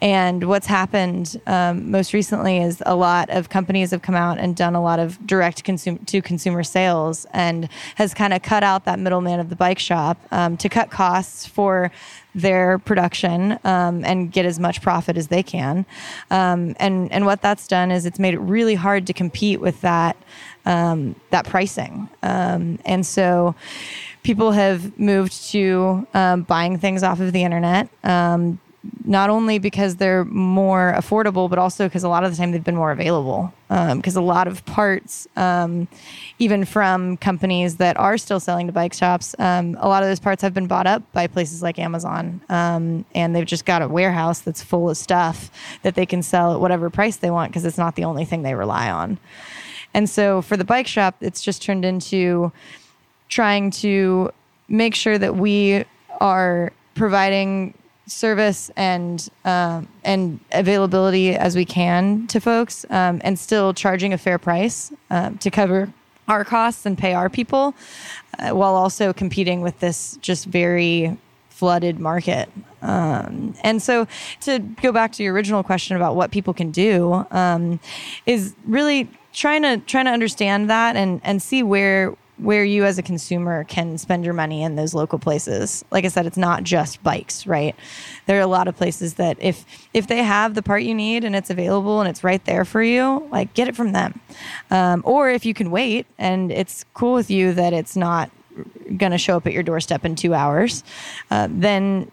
[0.00, 4.54] And what's happened um, most recently is a lot of companies have come out and
[4.54, 9.00] done a lot of direct to consumer sales and has kind of cut out that
[9.00, 11.90] middleman of the bike shop um, to cut costs for
[12.36, 15.86] their production um, and get as much profit as they can.
[16.30, 19.80] Um, and and what that's done is it's made it really hard to compete with
[19.80, 20.16] that
[20.66, 22.08] um, that pricing.
[22.22, 23.54] Um, and so
[24.22, 27.88] people have moved to um, buying things off of the internet.
[28.04, 28.60] Um,
[29.04, 32.62] not only because they're more affordable, but also because a lot of the time they've
[32.62, 33.52] been more available.
[33.68, 35.88] Because um, a lot of parts, um,
[36.38, 40.40] even from companies that are still selling to bike shops, a lot of those parts
[40.42, 42.40] have been bought up by places like Amazon.
[42.48, 45.50] And they've just got a warehouse that's full of stuff
[45.82, 48.42] that they can sell at whatever price they want because it's not the only thing
[48.42, 49.18] they rely on.
[49.96, 52.52] And so for the bike shop, it's just turned into
[53.30, 54.30] trying to
[54.68, 55.86] make sure that we
[56.20, 57.72] are providing
[58.06, 64.18] service and um, and availability as we can to folks, um, and still charging a
[64.18, 65.90] fair price um, to cover
[66.28, 67.74] our costs and pay our people,
[68.38, 71.16] uh, while also competing with this just very
[71.48, 72.50] flooded market.
[72.82, 74.06] Um, and so,
[74.42, 77.80] to go back to your original question about what people can do, um,
[78.26, 82.98] is really trying to trying to understand that and and see where where you as
[82.98, 85.84] a consumer can spend your money in those local places.
[85.90, 87.74] Like I said, it's not just bikes, right?
[88.26, 91.24] There are a lot of places that if if they have the part you need
[91.24, 94.20] and it's available and it's right there for you, like get it from them.
[94.70, 98.30] Um, or if you can wait and it's cool with you that it's not
[98.96, 100.82] going to show up at your doorstep in two hours,
[101.30, 102.10] uh, then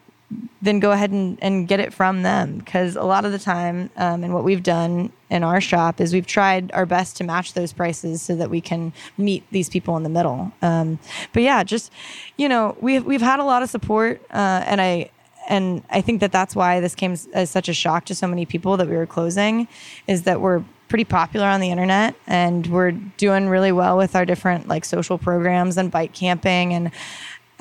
[0.62, 2.58] then go ahead and, and get it from them.
[2.58, 6.12] Because a lot of the time um, and what we've done in our shop is
[6.12, 9.96] we've tried our best to match those prices so that we can meet these people
[9.96, 10.52] in the middle.
[10.62, 10.98] Um,
[11.32, 11.92] but yeah just
[12.36, 15.10] you know we've, we've had a lot of support uh, and i
[15.48, 18.46] and i think that that's why this came as such a shock to so many
[18.46, 19.68] people that we were closing
[20.06, 24.24] is that we're pretty popular on the internet and we're doing really well with our
[24.24, 26.90] different like social programs and bike camping and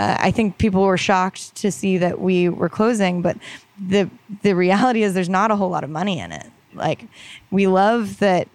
[0.03, 3.37] uh, I think people were shocked to see that we were closing, but
[3.79, 4.09] the
[4.41, 6.47] the reality is there's not a whole lot of money in it.
[6.73, 7.07] Like
[7.51, 8.47] we love that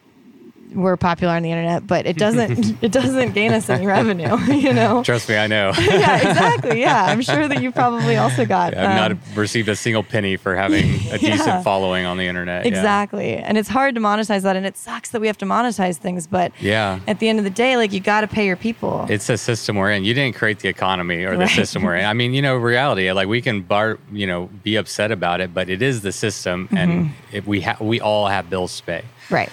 [0.74, 4.36] we're popular on the internet, but it doesn't it doesn't gain us any revenue.
[4.58, 5.04] You know.
[5.04, 5.72] Trust me, I know.
[5.78, 6.80] yeah, exactly.
[6.80, 8.72] Yeah, I'm sure that you probably also got.
[8.72, 11.36] Yeah, I've um, not received a single penny for having a yeah.
[11.36, 12.66] decent following on the internet.
[12.66, 13.44] Exactly, yeah.
[13.46, 16.26] and it's hard to monetize that, and it sucks that we have to monetize things.
[16.26, 19.06] But yeah, at the end of the day, like you got to pay your people.
[19.08, 20.04] It's a system we're in.
[20.04, 21.50] You didn't create the economy or the right.
[21.50, 22.04] system we're in.
[22.04, 23.10] I mean, you know, reality.
[23.12, 26.66] Like we can bar, you know, be upset about it, but it is the system,
[26.66, 26.76] mm-hmm.
[26.76, 29.04] and if we have, we all have bills to pay.
[29.30, 29.50] Right.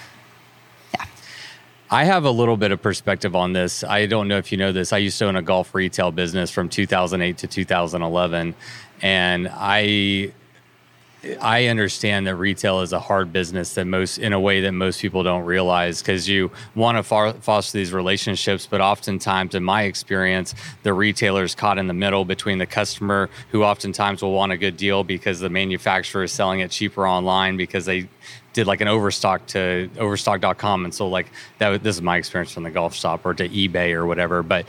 [1.88, 3.84] I have a little bit of perspective on this.
[3.84, 4.92] I don't know if you know this.
[4.92, 8.54] I used to own a golf retail business from 2008 to 2011,
[9.02, 10.32] and I
[11.40, 15.00] I understand that retail is a hard business that most in a way that most
[15.00, 17.02] people don't realize because you want to
[17.40, 22.24] foster these relationships, but oftentimes, in my experience, the retailer is caught in the middle
[22.24, 26.60] between the customer who oftentimes will want a good deal because the manufacturer is selling
[26.60, 28.08] it cheaper online because they
[28.56, 32.62] did like an overstock to overstock.com and so like that this is my experience from
[32.62, 34.66] the golf shop or to ebay or whatever but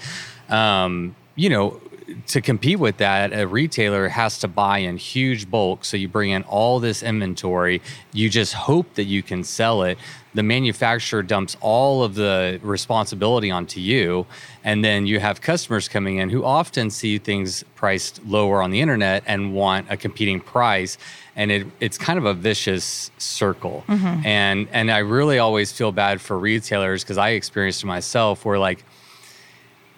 [0.49, 1.79] um, you know
[2.25, 6.31] to compete with that a retailer has to buy in huge bulk so you bring
[6.31, 9.97] in all this inventory you just hope that you can sell it
[10.37, 14.23] the manufacturer dumps all of the responsibility onto you
[14.63, 18.79] and then you have customers coming in who often see things priced lower on the
[18.79, 20.99] internet and want a competing price
[21.35, 23.83] and it, it's kind of a vicious circle.
[23.87, 24.25] Mm-hmm.
[24.25, 28.59] And and I really always feel bad for retailers because I experienced it myself where
[28.59, 28.83] like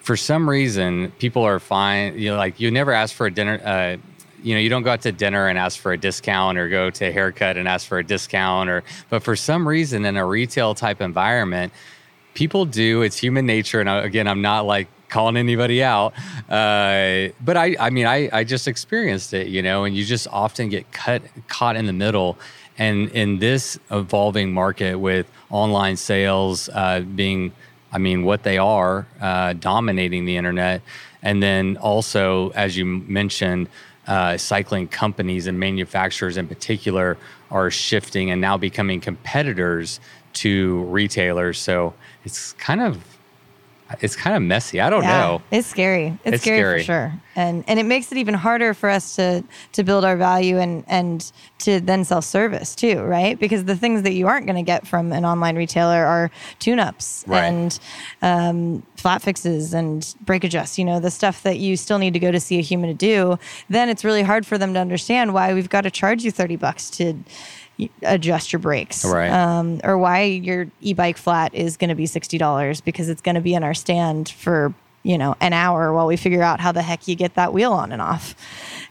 [0.00, 2.18] for some reason people are fine.
[2.18, 3.60] You know, like you never ask for a dinner.
[3.62, 3.96] Uh,
[4.42, 6.90] you know, you don't go out to dinner and ask for a discount or go
[6.90, 10.24] to a haircut and ask for a discount or but for some reason in a
[10.24, 11.72] retail type environment,
[12.34, 13.02] people do.
[13.02, 13.80] It's human nature.
[13.80, 16.14] And again, I'm not like calling anybody out.
[16.48, 20.26] Uh, but I, I mean, I, I just experienced it, you know, and you just
[20.28, 22.38] often get cut, caught in the middle.
[22.78, 27.52] And in this evolving market with online sales uh, being,
[27.92, 30.80] I mean, what they are, uh, dominating the internet.
[31.22, 33.68] And then also, as you mentioned,
[34.10, 37.16] uh, cycling companies and manufacturers in particular
[37.50, 40.00] are shifting and now becoming competitors
[40.32, 41.58] to retailers.
[41.58, 41.94] So
[42.24, 43.02] it's kind of
[44.00, 44.80] it's kind of messy.
[44.80, 45.42] I don't yeah, know.
[45.50, 46.18] It's scary.
[46.24, 47.12] It's, it's scary, scary, for sure.
[47.36, 50.84] And and it makes it even harder for us to to build our value and
[50.86, 53.38] and to then sell service too, right?
[53.38, 57.24] Because the things that you aren't going to get from an online retailer are tune-ups
[57.26, 57.44] right.
[57.44, 57.78] and
[58.22, 60.78] um, flat fixes and brake adjusts.
[60.78, 62.94] You know, the stuff that you still need to go to see a human to
[62.94, 63.38] do.
[63.68, 66.56] Then it's really hard for them to understand why we've got to charge you thirty
[66.56, 67.14] bucks to
[68.02, 69.30] adjust your brakes, right?
[69.30, 73.36] Um, or why your e-bike flat is going to be sixty dollars because it's going
[73.36, 76.72] to be in our stand for you know an hour while we figure out how
[76.72, 78.34] the heck you get that wheel on and off.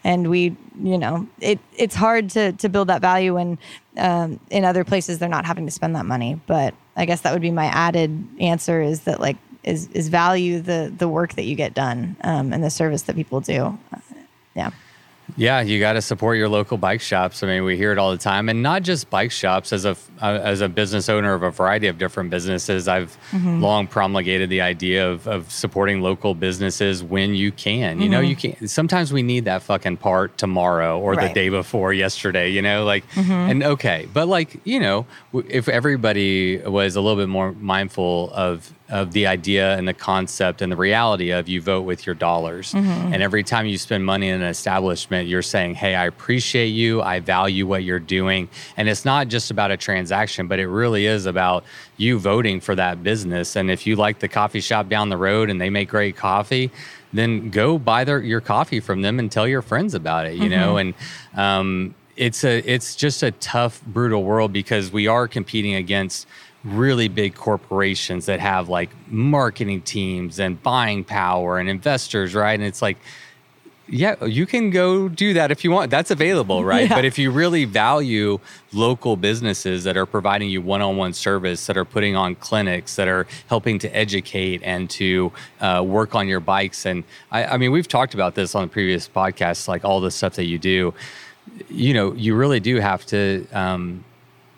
[0.04, 3.58] And we, you know, it it's hard to to build that value when
[3.98, 6.40] um, in other places they're not having to spend that money.
[6.48, 10.62] But I guess that would be my added answer is that like is is value
[10.62, 13.78] the the work that you get done um, and the service that people do.
[13.94, 14.00] Uh,
[14.56, 14.72] yeah.
[15.36, 17.44] Yeah, you got to support your local bike shops.
[17.44, 19.74] I mean, we hear it all the time, and not just bike shops.
[19.74, 23.62] As a uh, as a business owner of a variety of different businesses, I've mm-hmm.
[23.62, 27.96] long promulgated the idea of of supporting local businesses when you can.
[27.96, 28.02] Mm-hmm.
[28.02, 28.60] You know, you mm-hmm.
[28.60, 28.68] can.
[28.68, 31.28] Sometimes we need that fucking part tomorrow or right.
[31.28, 32.50] the day before yesterday.
[32.50, 33.32] You know, like mm-hmm.
[33.32, 38.74] and okay, but like you know, if everybody was a little bit more mindful of
[38.90, 42.74] of the idea and the concept and the reality of you vote with your dollars.
[42.74, 43.14] Mm-hmm.
[43.14, 47.02] And every time you spend money in an establishment, you're saying, Hey, I appreciate you.
[47.02, 48.50] I value what you're doing.
[48.78, 51.64] And it's not just about a transaction, but it really is about
[51.98, 53.56] you voting for that business.
[53.56, 56.72] And if you like the coffee shop down the road and they make great coffee,
[57.14, 60.42] then go buy their, your coffee from them and tell your friends about it, you
[60.42, 60.50] mm-hmm.
[60.50, 60.78] know?
[60.78, 60.94] And,
[61.36, 66.28] um, it's a, it's just a tough, brutal world because we are competing against
[66.64, 72.60] really big corporations that have like marketing teams and buying power and investors, right?
[72.60, 72.98] And it's like
[73.92, 75.90] Yeah, you can go do that if you want.
[75.90, 76.88] That's available, right?
[76.88, 76.96] Yeah.
[76.96, 78.40] But if you really value
[78.72, 82.96] local businesses that are providing you one on one service, that are putting on clinics,
[82.98, 86.86] that are helping to educate and to uh, work on your bikes.
[86.86, 90.36] And I, I mean, we've talked about this on previous podcasts, like all the stuff
[90.36, 90.94] that you do.
[91.70, 93.48] You know, you really do have to.
[93.54, 94.04] Um,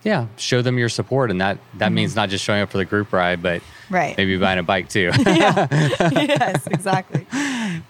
[0.03, 2.85] yeah, show them your support, and that that means not just showing up for the
[2.85, 3.93] group ride, but Mm-hmm.
[3.95, 4.15] Right.
[4.17, 5.11] maybe buying a bike too.
[5.25, 7.27] yes, exactly.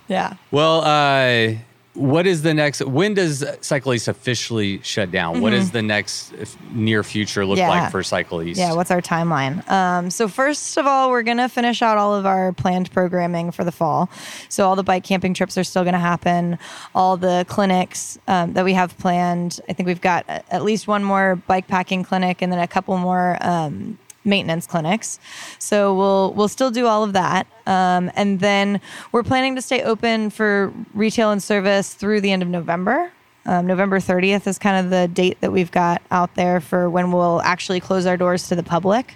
[0.08, 0.34] Yeah.
[0.50, 1.58] Well, uh,
[1.93, 2.82] what is the next?
[2.86, 5.41] When does Cycle East officially shut down?
[5.41, 6.34] What does the next
[6.71, 7.69] near future look Mm-hmm.
[7.69, 7.82] Yeah.
[7.84, 8.58] like for Cycle East?
[8.60, 9.69] Yeah, what's our timeline?
[9.69, 13.63] Um, so first of all, we're gonna finish out all of our planned programming for
[13.65, 14.10] the fall.
[14.47, 16.58] So all the bike camping trips are still gonna happen.
[16.95, 19.60] All the clinics um, that we have planned.
[19.67, 22.97] I think we've got at least one more bike packing clinic, and then a couple
[22.97, 25.20] more um, maintenance clinics.
[25.60, 28.82] So we'll we'll still do all of that, um, and then
[29.12, 33.12] we're planning to stay open for retail and service through the end of November.
[33.46, 37.12] Um, November 30th is kind of the date that we've got out there for when
[37.12, 39.16] we'll actually close our doors to the public.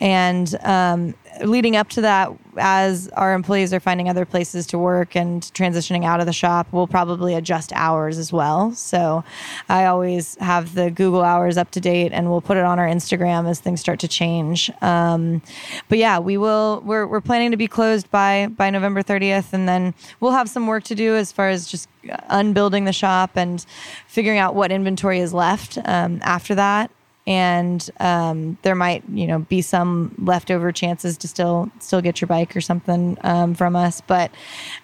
[0.00, 5.14] And um, leading up to that, as our employees are finding other places to work
[5.14, 8.72] and transitioning out of the shop, we'll probably adjust hours as well.
[8.72, 9.24] So
[9.68, 12.86] I always have the Google hours up to date, and we'll put it on our
[12.86, 14.70] Instagram as things start to change.
[14.82, 15.42] Um,
[15.88, 16.82] but yeah, we will.
[16.84, 20.66] We're, we're planning to be closed by by November 30th, and then we'll have some
[20.66, 21.88] work to do as far as just
[22.30, 23.64] unbuilding the shop and
[24.06, 26.90] figuring out what inventory is left um, after that
[27.26, 32.28] and um, there might you know be some leftover chances to still still get your
[32.28, 34.00] bike or something um, from us.
[34.00, 34.30] But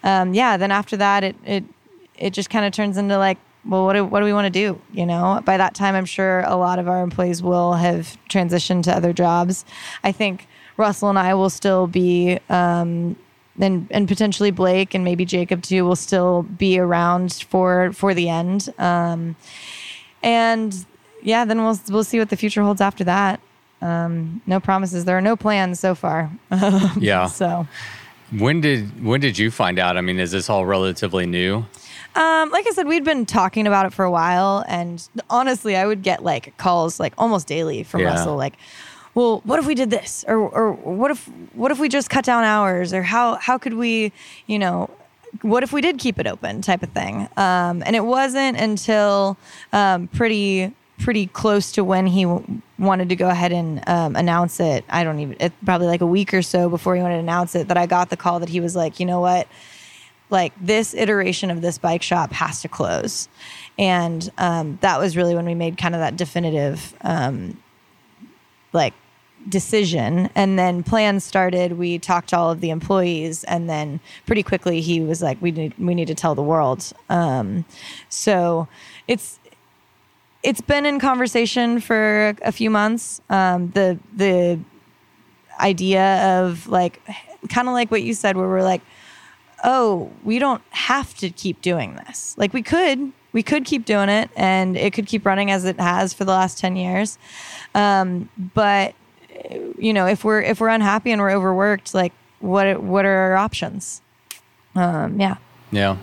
[0.03, 1.65] um, yeah then after that it it
[2.17, 4.51] it just kind of turns into like well what do, what do we want to
[4.51, 5.41] do you know?
[5.45, 9.13] By that time i'm sure a lot of our employees will have transitioned to other
[9.13, 9.65] jobs.
[10.05, 10.47] I think
[10.77, 13.17] russell and i will still be um,
[13.61, 18.29] and and potentially Blake and maybe Jacob too will still be around for for the
[18.29, 18.73] end.
[18.79, 19.37] Um,
[20.23, 20.87] and
[21.27, 23.41] yeah, then we'll we'll see what the future holds after that.
[23.83, 25.05] Um, no promises.
[25.05, 26.31] There are no plans so far.
[26.99, 27.27] yeah.
[27.27, 27.67] so,
[28.31, 29.97] When did when did you find out?
[29.97, 31.67] I mean, is this all relatively new?
[32.15, 35.85] um, like I said, we'd been talking about it for a while, and honestly, I
[35.87, 38.13] would get like calls like almost daily from Yeah.
[38.13, 38.55] Russell, like,
[39.15, 42.25] "Well, what if we did this?" or "Or what if what if we just cut
[42.25, 44.13] down hours?" or "How how could we,
[44.47, 44.89] you know."
[45.43, 47.29] What if we did keep it open, type of thing?
[47.37, 49.37] Um, and it wasn't until
[49.71, 54.61] um, pretty pretty close to when he w- wanted to go ahead and um, announce
[54.61, 54.85] it.
[54.89, 57.55] I don't even, it, probably like a week or so before he wanted to announce
[57.55, 59.47] it, that I got the call that he was like, you know what?
[60.31, 63.29] Like this iteration of this bike shop has to close.
[63.79, 67.63] And um, that was really when we made kind of that definitive, um,
[68.73, 68.95] like,
[69.49, 74.43] decision and then plans started we talked to all of the employees and then pretty
[74.43, 77.65] quickly he was like we need we need to tell the world um,
[78.09, 78.67] so
[79.07, 79.39] it's
[80.43, 83.21] it's been in conversation for a few months.
[83.31, 84.59] Um, the the
[85.59, 87.01] idea of like
[87.49, 88.83] kind of like what you said, where we're like,
[89.65, 92.37] oh, we don't have to keep doing this.
[92.39, 95.81] Like we could, we could keep doing it, and it could keep running as it
[95.81, 97.19] has for the last ten years.
[97.75, 98.95] Um, but
[99.79, 103.37] you know, if we're if we're unhappy and we're overworked, like what what are our
[103.37, 104.03] options?
[104.75, 105.37] Um, yeah.
[105.73, 105.97] Yeah.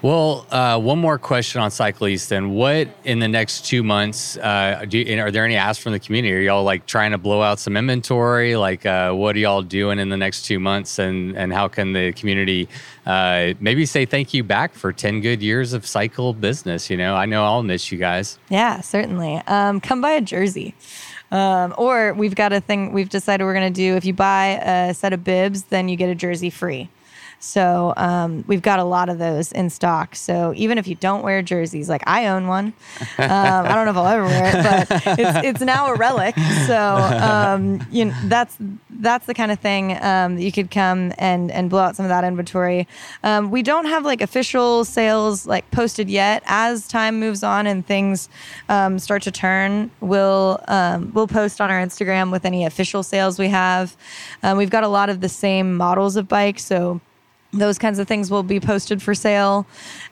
[0.00, 2.28] Well, uh, one more question on Cycle East.
[2.28, 4.36] Then, what in the next two months?
[4.36, 6.32] Uh, you, are there any asks from the community?
[6.36, 8.54] Are y'all like trying to blow out some inventory?
[8.54, 11.00] Like, uh, what are y'all doing in the next two months?
[11.00, 12.68] And and how can the community
[13.06, 16.90] uh, maybe say thank you back for ten good years of cycle business?
[16.90, 18.38] You know, I know I'll miss you guys.
[18.50, 19.42] Yeah, certainly.
[19.48, 20.76] Um, come buy a jersey.
[21.32, 23.96] Um, or we've got a thing we've decided we're going to do.
[23.96, 26.88] If you buy a set of bibs, then you get a jersey free.
[27.40, 30.16] So um, we've got a lot of those in stock.
[30.16, 32.72] So even if you don't wear jerseys, like I own one,
[33.18, 36.34] um, I don't know if I'll ever wear it, but it's, it's now a relic.
[36.66, 38.56] So um, you know, that's
[39.00, 42.04] that's the kind of thing um, that you could come and and blow out some
[42.04, 42.88] of that inventory.
[43.22, 46.42] Um, we don't have like official sales like posted yet.
[46.46, 48.28] As time moves on and things
[48.96, 50.60] start to turn, we'll
[51.12, 53.96] we'll post on our Instagram with any official sales we have.
[54.42, 57.00] Um, we've got a lot of the same models of bikes, so
[57.52, 59.66] those kinds of things will be posted for sale.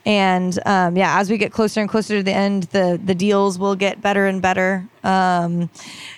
[0.05, 3.59] And um, yeah as we get closer and closer to the end the the deals
[3.59, 5.71] will get better and better um,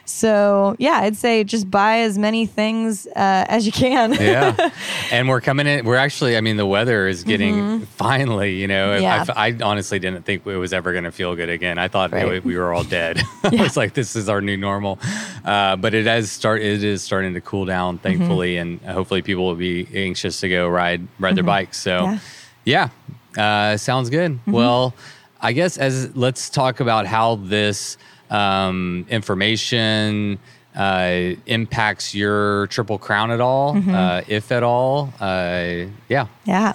[0.04, 4.70] so yeah i'd say just buy as many things uh, as you can yeah
[5.12, 8.88] and we're coming in we're actually i mean the weather is getting finally you know
[8.88, 9.02] Mm-hmm.
[9.02, 9.24] Yeah.
[9.36, 12.12] I, I honestly didn't think it was ever going to feel good again i thought
[12.12, 12.28] Right.
[12.28, 13.20] we- we were all dead
[13.52, 13.62] Yeah.
[13.62, 14.98] was like this is our new normal
[15.44, 19.44] uh, but it has start it is starting to cool down thankfully and hopefully people
[19.44, 22.16] will be anxious to go ride ride their bikes so Mm-hmm.
[22.64, 22.88] Yeah.
[23.36, 24.32] yeah Uh, sounds good.
[24.32, 24.52] Mm-hmm.
[24.52, 24.94] Well,
[25.40, 27.96] I guess as let's talk about how this
[28.30, 30.38] um, information
[30.76, 33.94] uh, impacts your triple crown at all, Mm-hmm.
[33.94, 35.12] uh, if at all.
[35.20, 36.26] Uh, yeah.
[36.44, 36.74] Yeah.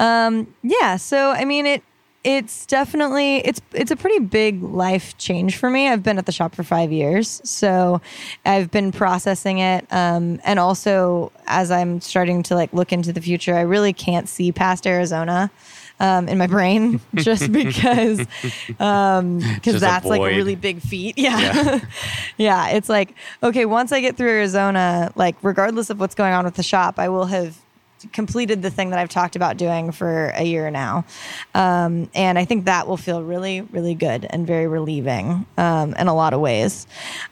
[0.00, 0.96] Um, yeah.
[0.96, 1.82] So I mean it
[2.24, 5.88] it's definitely it's it's a pretty big life change for me.
[5.88, 8.00] I've been at the shop for five years, so
[8.44, 9.86] I've been processing it.
[9.90, 14.28] Um, and also as I'm starting to like look into the future, I really can't
[14.28, 15.50] see past Arizona.
[16.00, 18.20] Um, in my brain, just because,
[18.78, 21.18] um, a that's like a really big feat.
[21.18, 21.80] Yeah.
[22.36, 22.68] yeah.
[22.68, 26.54] It's like, okay, once I get through Arizona, like, regardless of what's going on with
[26.54, 27.58] the shop, I will have
[28.12, 31.04] completed the thing that I've talked about doing for a year now.
[31.54, 36.06] Um, and I think that will feel really, really good and very relieving um, in
[36.06, 36.86] a lot of ways.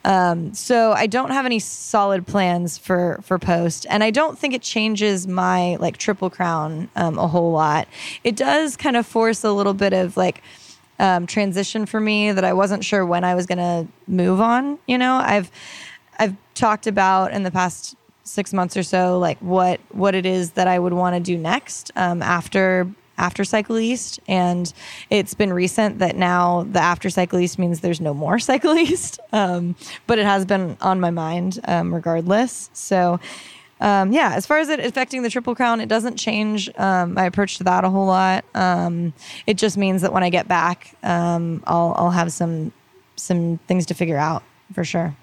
[0.05, 4.55] Um, so I don't have any solid plans for for post, and I don't think
[4.55, 7.89] it changes my like triple crown um, a whole lot.
[8.25, 10.43] It does kind of force a little bit of like
[10.99, 14.79] um, transition for me that I wasn't sure when I was to move on.
[14.87, 15.51] You know, I've
[16.19, 17.97] I've talked about in the past
[18.27, 21.39] six months or so, like what what it is that I would want to do
[21.39, 24.73] next um, after after Cycle East, and
[25.09, 29.21] it's been recent that now the after Cycle East means there's no more Cycle East,
[29.33, 32.71] um, but it has been on my mind um, regardless.
[32.73, 33.21] So.
[33.79, 37.27] Um, yeah, as far as it affecting the Triple Crown, it doesn't change um, my
[37.27, 38.43] approach to that a whole lot.
[38.55, 39.13] Um,
[39.47, 42.73] it just means that when I get back, um, I'll I'll have some
[43.17, 45.15] some things to figure out for sure.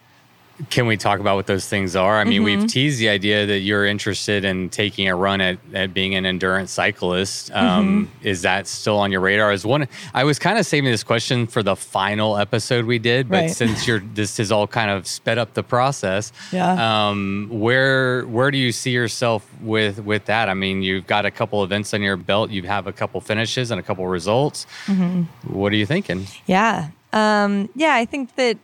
[0.70, 2.20] Can we talk about what those things are?
[2.20, 2.62] I mean, Mm-hmm.
[2.62, 6.26] we've teased the idea that you're interested in taking a run at, at being an
[6.28, 7.51] endurance cyclist.
[7.51, 8.28] Um, Mm-hmm.
[8.28, 9.49] Is that still on your radar?
[9.51, 13.30] As one, I was kind of saving this question for the final episode we did,
[13.30, 13.51] but Right.
[13.51, 17.08] since you're this has all kind of sped up the process, Yeah.
[17.10, 20.49] um, where where do you see yourself with with that?
[20.49, 23.72] I mean, you've got a couple events on your belt, you have a couple finishes
[23.72, 24.68] and a couple results.
[24.86, 25.24] Mm-hmm.
[25.51, 26.28] What are you thinking?
[26.45, 26.89] Yeah.
[27.12, 28.58] Um, yeah, I think that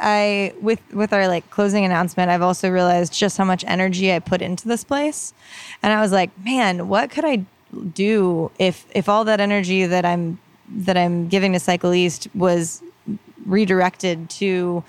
[0.00, 4.18] I with with our like closing announcement, I've also realized just how much energy I
[4.18, 5.32] put into this place.
[5.82, 7.44] And I was like, man, what could I
[7.94, 10.38] do if if all that energy that I'm
[10.68, 12.82] that I'm giving to Cycle East was
[13.44, 14.82] redirected to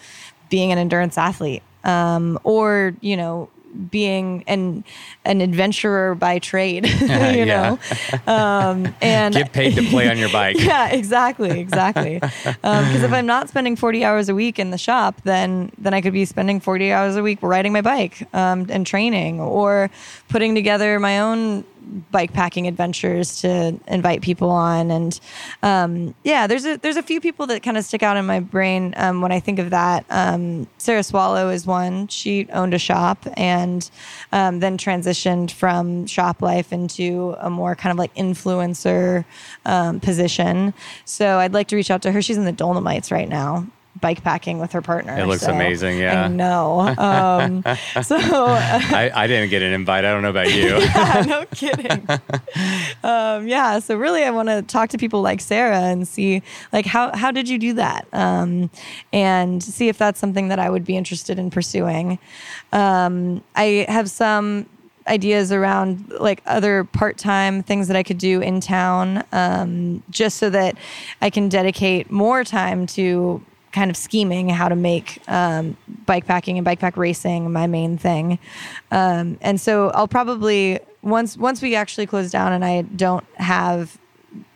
[0.49, 3.49] being an endurance athlete um, or you know
[3.91, 4.83] being an
[5.27, 7.77] an adventurer by trade you know
[8.25, 10.57] um, and Get paid to play on your bike.
[10.59, 12.19] yeah, exactly, exactly.
[12.19, 16.01] Because if I'm not spending 40 hours a week in the shop, then then I
[16.01, 19.89] could be spending 40 hours a week riding my bike um, and training, or
[20.29, 21.63] putting together my own
[22.11, 24.91] bike packing adventures to invite people on.
[24.91, 25.19] And
[25.63, 28.39] um, yeah, there's a there's a few people that kind of stick out in my
[28.41, 30.05] brain um, when I think of that.
[30.09, 32.07] Um, Sarah Swallow is one.
[32.07, 33.89] She owned a shop and
[34.31, 39.25] um, then transitioned from shop life into a more kind of like influencer
[39.65, 40.73] um, position.
[41.05, 42.21] So I'd like to reach out to her.
[42.21, 43.67] She's in the Dolomites right now.
[43.99, 45.17] Bike packing with her partner.
[45.17, 46.25] It looks So amazing, yeah.
[46.25, 46.81] I know.
[46.81, 47.63] Um,
[48.03, 48.59] so uh,
[48.93, 50.05] I, I didn't get an invite.
[50.05, 50.77] I don't know about you.
[50.77, 52.07] yeah, no kidding.
[53.03, 56.85] um, yeah, so really, I want to talk to people like Sarah and see, like,
[56.85, 58.69] how how did you do that, um,
[59.11, 62.19] and see if that's something that I would be interested in pursuing.
[62.71, 64.67] Um, I have some
[65.07, 70.49] ideas around like other part-time things that I could do in town, um, just so
[70.49, 70.77] that
[71.21, 76.57] I can dedicate more time to kind of scheming how to make um, bike packing
[76.57, 78.39] and bike pack racing my main thing.
[78.91, 83.97] Um, and so I'll probably once once we actually close down and I don't have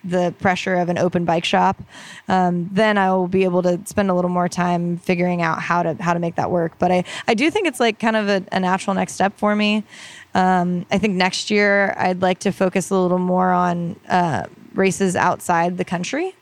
[0.04, 1.80] the pressure of an open bike shop,
[2.28, 5.82] um, then I will be able to spend a little more time figuring out how
[5.82, 6.72] to how to make that work.
[6.78, 9.54] But I I do think it's like kind of a, a natural next step for
[9.54, 9.84] me.
[10.34, 15.14] Um, I think next year I'd like to focus a little more on uh, races
[15.16, 16.34] outside the country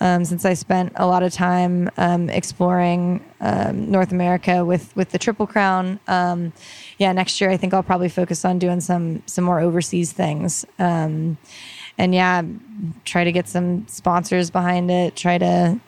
[0.00, 5.10] um, since I spent a lot of time um, exploring um, North America with with
[5.10, 5.98] the Triple Crown.
[6.06, 6.52] Um,
[6.98, 10.66] yeah, next year I think I'll probably focus on doing some some more overseas things.
[10.78, 11.38] Um,
[11.98, 12.42] and yeah,
[13.06, 15.16] try to get some sponsors behind it.
[15.16, 15.80] Try to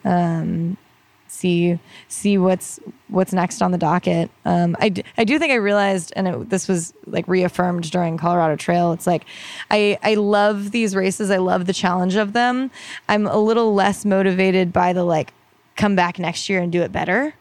[1.29, 4.31] see see what's what's next on the docket.
[4.45, 8.19] Um, I, d- I do think I realized, and it, this was like reaffirmed during
[8.19, 8.93] Colorado Trail.
[8.93, 9.25] It's like
[9.71, 11.31] I I love these races.
[11.31, 12.71] I love the challenge of them.
[13.09, 15.33] I'm a little less motivated by the like
[15.77, 17.35] come back next year and do it better.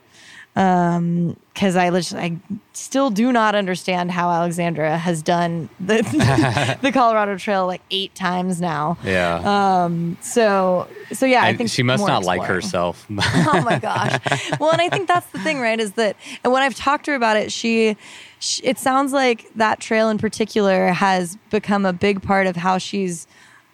[0.57, 2.37] Um, because I I
[2.73, 8.61] still do not understand how Alexandra has done the the Colorado Trail like eight times
[8.61, 8.97] now.
[9.03, 9.83] yeah.
[9.83, 10.17] Um.
[10.21, 13.05] So so yeah, I think she must not like herself.
[13.11, 14.19] oh my gosh.
[14.59, 15.79] Well, and I think that's the thing, right?
[15.79, 17.95] Is that and when I've talked to her about it, she,
[18.39, 22.77] she it sounds like that trail in particular has become a big part of how
[22.77, 23.27] she's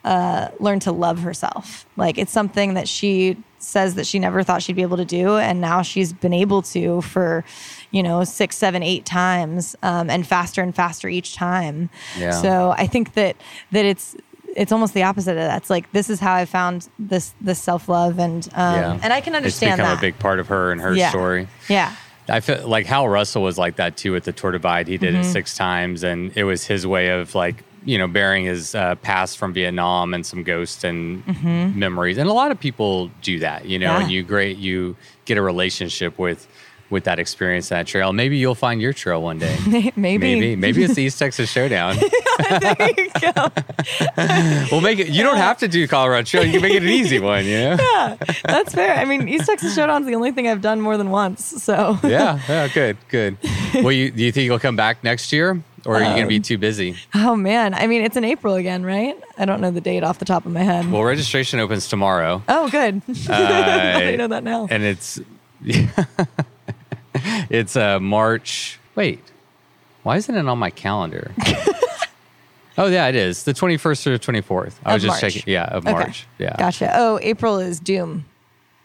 [0.03, 1.85] uh, learn to love herself.
[1.97, 5.37] Like it's something that she says that she never thought she'd be able to do,
[5.37, 7.45] and now she's been able to for,
[7.91, 11.89] you know, six, seven, eight times, um, and faster and faster each time.
[12.19, 12.31] Yeah.
[12.31, 13.37] So I think that
[13.71, 14.15] that it's
[14.55, 15.61] it's almost the opposite of that.
[15.61, 18.99] It's like this is how I found this this self love, and um, Yeah.
[19.01, 19.97] and I can understand It's become that.
[19.97, 21.09] a big part of her and her yeah.
[21.09, 21.47] story.
[21.69, 21.95] Yeah.
[22.29, 24.87] I feel like Hal Russell was like that too at the Tour Divide.
[24.87, 25.21] He did Mm-hmm.
[25.21, 28.95] it six times, and it was his way of like you know bearing his uh,
[28.95, 31.23] past from Vietnam and some ghosts and
[31.75, 32.17] memories.
[32.17, 33.87] And a lot of people do that, you know.
[33.87, 33.99] Mm-hmm.
[33.99, 34.03] Yeah.
[34.03, 36.47] And you great you get a relationship with
[36.89, 38.13] with that experience, that trail.
[38.13, 39.57] Maybe you'll find your trail one day.
[39.95, 40.17] Maybe.
[40.17, 41.97] Maybe maybe it's the East Texas Showdown.
[42.49, 43.51] There you go.
[44.71, 45.09] we'll make it.
[45.09, 46.43] You don't have to do Colorado Trail.
[46.43, 47.45] You can make it an easy one.
[47.45, 48.17] You know.
[48.43, 48.95] That's fair.
[48.95, 51.45] I mean, East Texas Showdown's the only thing I've done more than once.
[51.63, 53.37] So yeah, yeah, good, good.
[53.75, 56.27] Well, you, do you think you'll come back next year, or are you going to
[56.27, 56.95] be Um, too busy?
[57.13, 59.15] Oh man, I mean, it's in April again, right?
[59.37, 60.89] I don't know the date off the top of my head.
[60.91, 63.01] Well, registration opens tomorrow, oh, good.
[63.29, 64.67] I know that now.
[64.69, 65.19] and it's
[67.49, 68.79] it's uh, March.
[68.95, 69.19] Wait,
[70.03, 71.31] why isn't it on my calendar?
[72.77, 74.79] oh yeah, it is the twenty first or the twenty fourth.
[74.85, 75.33] I Of was just March.
[75.35, 75.51] checking.
[75.53, 75.93] Yeah, of Okay.
[75.93, 76.25] March.
[76.37, 76.91] Yeah, Gotcha.
[76.95, 78.25] Oh, April is Doom.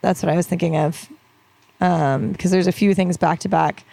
[0.00, 1.08] That's what I was thinking of.
[1.78, 3.84] Because there's a few things back to back.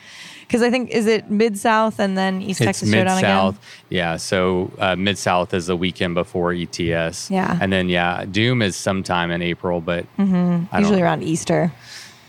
[0.48, 3.56] Because I think is it Mid South and then East It's Texas mid Showdown south.
[3.56, 3.62] again.
[3.90, 7.30] Yeah, so uh, mid south is the weekend before ETS.
[7.32, 7.58] Yeah.
[7.62, 11.72] and then yeah, Doom is sometime in April, but don't- Usually around Easter.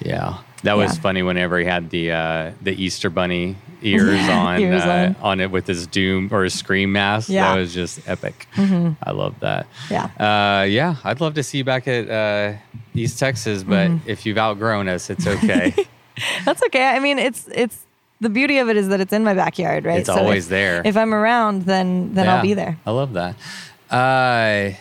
[0.00, 1.00] Yeah, that was Yeah.
[1.02, 5.40] funny whenever he had the uh, the Easter bunny ears on Ears uh, on.
[5.40, 7.28] it with his doom or his scream mask.
[7.28, 7.52] Yeah.
[7.54, 8.46] that was just epic.
[8.56, 9.66] I love that.
[9.90, 10.04] Yeah.
[10.18, 10.96] uh, yeah.
[11.04, 12.56] I'd love to see you back at uh,
[12.94, 14.08] East Texas, but Mm-hmm.
[14.10, 15.74] if you've outgrown us, it's okay.
[16.44, 16.86] That's okay.
[16.88, 17.85] I mean, it's it's
[18.20, 20.00] the beauty of it is that it's in my backyard, right?
[20.00, 20.82] It's always if, there.
[20.84, 22.78] If I'm around, then then Yeah, I'll be there.
[22.86, 23.36] I love that.
[23.90, 24.76] Uh,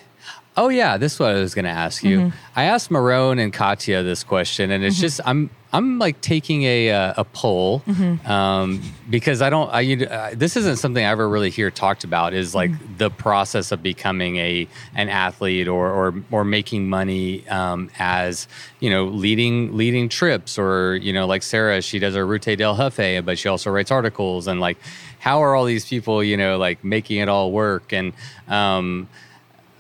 [0.58, 2.20] oh yeah, this is what I was going to ask you.
[2.20, 2.38] Mm-hmm.
[2.56, 6.90] I asked Marone and Katya this question, and it's just I'm I'm like taking a
[6.92, 8.26] uh, a poll Mm-hmm.
[8.32, 12.04] um, because I don't I you- uh, this isn't something I ever really hear talked
[12.04, 12.98] about is like Mm-hmm.
[12.98, 18.48] the process of becoming a an athlete or or or making money um, as
[18.80, 22.76] you know leading leading trips or you know like Sarah she does her Ruta del
[22.76, 24.78] Jefe but she also writes articles and like
[25.20, 28.14] how are all these people you know like making it all work and
[28.48, 29.08] um,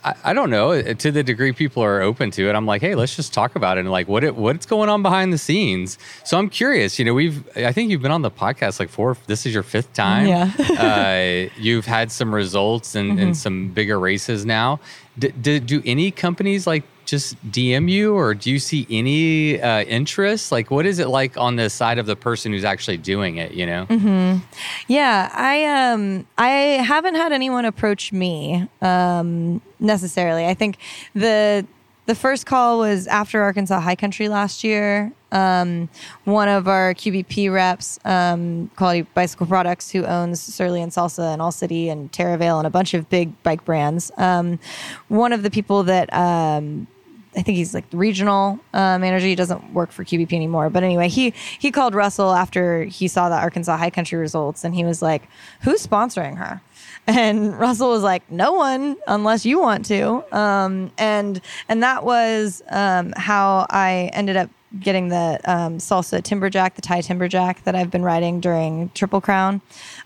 [0.06, 2.56] I, I don't know to the degree people are open to it.
[2.56, 5.02] I'm like, hey, let's just talk about it and like what it, what's going on
[5.02, 5.98] behind the scenes.
[6.24, 7.00] So I'm curious.
[7.00, 9.18] You know, we've I think you've been on the podcast like four.
[9.26, 10.28] This is your fifth time.
[10.28, 10.52] Yeah.
[11.50, 14.80] uh, you've had some results and, and some bigger races now.
[15.18, 19.84] D- d- do any companies like just DM you, or do you see any uh,
[19.84, 20.52] interest?
[20.52, 23.54] Like, what is it like on the side of the person who's actually doing it?
[23.54, 24.42] You know.
[24.88, 30.46] Yeah, I um I haven't had anyone approach me um necessarily.
[30.46, 30.78] I think
[31.14, 31.66] the
[32.06, 35.12] the first call was after Arkansas High Country last year.
[35.32, 35.90] Um,
[36.24, 41.42] one of our QBP reps, um, Quality Bicycle Products, who owns Surly and Salsa and
[41.42, 44.12] All City and Teravail and a bunch of big bike brands.
[44.18, 44.60] Um,
[45.08, 46.88] one of the people that um,
[47.36, 49.26] I think he's like regional uh, manager.
[49.26, 50.70] He doesn't work for QBP anymore.
[50.70, 54.74] But anyway, he he called Russell after he saw the Arkansas High Country results, and
[54.74, 55.24] he was like,
[55.62, 56.62] "Who's sponsoring her?"
[57.08, 62.64] And Russell was like, "No one, unless you want to." Um, and and that was
[62.70, 67.92] um, how I ended up getting the um, salsa timberjack, the Ti timberjack that I've
[67.92, 69.62] been riding during Triple Crown.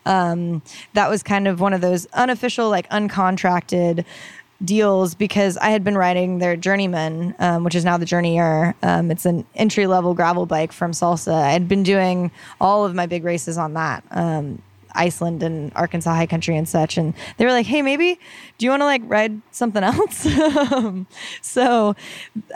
[0.05, 0.61] Um,
[0.93, 4.05] that was kind of one of those unofficial, like uncontracted
[4.63, 8.73] deals because I had been riding their Journeyman, um, which is now the Journeyer.
[8.83, 11.33] Um, it's an entry level gravel bike from Salsa.
[11.33, 14.03] I had been doing all of my big races on that.
[14.11, 14.61] Um,
[14.95, 18.19] Iceland and Arkansas High Country and such, and they were like, "Hey, maybe
[18.57, 21.07] do you want to like ride something else?" Um,
[21.41, 21.95] so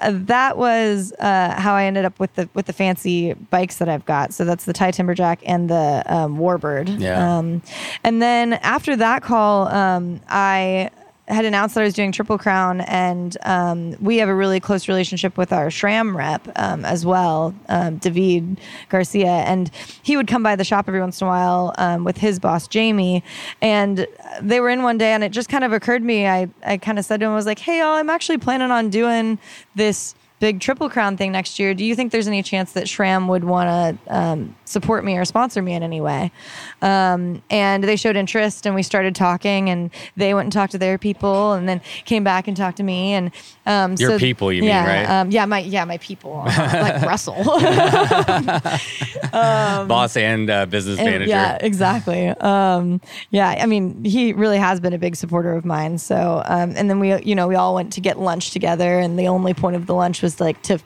[0.01, 3.87] uh, that was uh, how I ended up with the with the fancy bikes that
[3.87, 4.33] I've got.
[4.33, 6.99] So that's the Ti Timberjack and the um, Warbird.
[6.99, 7.37] Yeah.
[7.37, 7.61] Um,
[8.03, 10.89] and then after that call, um, I
[11.33, 14.87] had announced that I was doing Triple Crown, and um, we have a really close
[14.87, 18.59] relationship with our SRAM rep um, as well, um, David
[18.89, 19.69] Garcia, and
[20.01, 22.67] he would come by the shop every once in a while um, with his boss
[22.67, 23.23] Jamie,
[23.61, 24.07] and
[24.41, 26.27] they were in one day, and it just kind of occurred to me.
[26.27, 28.71] I I kind of said to him, I was like, "Hey, y'all, I'm actually planning
[28.71, 29.39] on doing
[29.75, 31.73] this." Big Triple Crown thing next year.
[31.73, 33.69] Do you think there's any chance that SRAM would want
[34.05, 36.33] to um, support me or sponsor me in any way?
[36.81, 40.77] Um, and they showed interest, and we started talking, and they went and talked to
[40.77, 43.13] their people, and then came back and talked to me.
[43.13, 43.31] And
[43.65, 45.09] um, Your so- people, you mean, yeah, right?
[45.09, 47.35] Um, yeah, my yeah, my people, like Russell.
[49.31, 51.29] Boss and uh, business And- manager.
[51.29, 52.27] Yeah, exactly.
[52.27, 55.99] Um, yeah, I mean, he really has been a big supporter of mine.
[55.99, 59.17] So, um, and then we, you know, we all went to get lunch together, and
[59.17, 60.79] the only point of the lunch was like to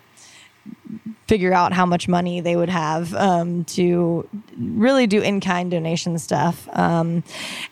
[1.28, 4.28] figure out how much money they would have um, to
[4.58, 6.68] really do in-kind donation stuff.
[6.72, 7.24] Um,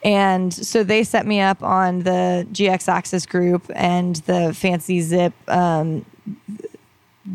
[0.03, 5.34] and so they set me up on the GX AXS group and the Fancy Zipp
[5.47, 6.05] um,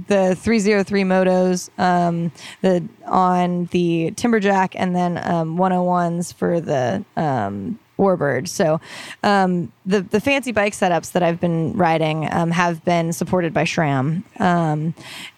[0.07, 2.31] the 303 motos um,
[2.61, 8.49] the on the timberjack and then um, 101s for the um, warbird.
[8.49, 8.81] So
[9.23, 13.65] um, the the fancy bike setups that i've been riding um, have been supported by
[13.65, 14.95] SRAM um,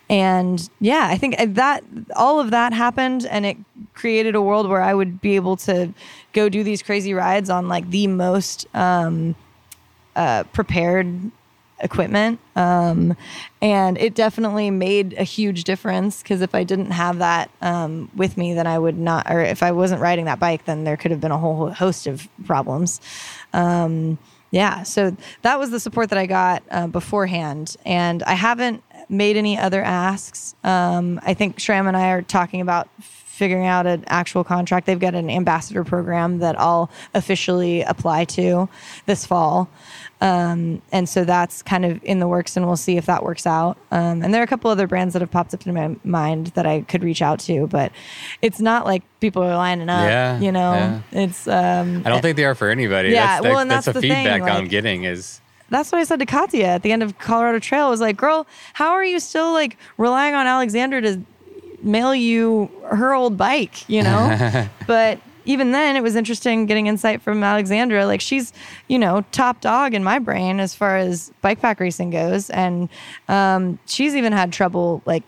[0.09, 1.83] and yeah i think that
[2.17, 3.57] all of that happened and it
[3.95, 5.93] created a world where i would be able to
[6.33, 9.35] go do these crazy rides on like the most um,
[10.17, 11.31] uh, prepared
[11.83, 13.17] equipment um,
[13.61, 18.37] and it definitely made a huge difference because if i didn't have that um, with
[18.37, 21.11] me then i would not or if i wasn't riding that bike then there could
[21.11, 23.01] have been a whole host of problems.
[23.53, 24.19] Um,
[24.51, 29.37] yeah so that was the support that i got uh, beforehand and i haven't made
[29.37, 30.55] any other asks.
[30.65, 32.89] Um, i think SRAM and i are talking about
[33.33, 34.87] figuring out an actual contract.
[34.87, 38.69] They've got an ambassador program that i'll officially apply to
[39.07, 39.69] this fall
[40.23, 43.45] um, and so that's kind of in the works, and we'll see if that works
[43.45, 43.77] out.
[43.91, 46.49] Um, and there are a couple other brands that have popped up in my mind
[46.55, 47.91] that I could reach out to, but
[48.41, 50.09] it's not like people are lining up.
[50.09, 51.01] Yeah, you know, yeah.
[51.11, 51.49] it's.
[51.49, 53.09] Um, I don't think they are for anybody.
[53.11, 55.99] Yeah, that's, that- well, and that's, that's the the feedback I'm getting is that's what
[56.01, 57.87] I said to Katya at the end of Colorado Trail.
[57.87, 61.21] I was like, "Girl, how are you still like relying on Alexandra to
[61.83, 65.19] mail you her old bike?" You know, but.
[65.45, 68.07] Even then, it was interesting getting insight from Alexandra.
[68.07, 68.53] Like she's,
[68.89, 72.89] you know, top dog in my brain as far as bike pack racing goes, and
[73.29, 75.23] um, she's even had trouble like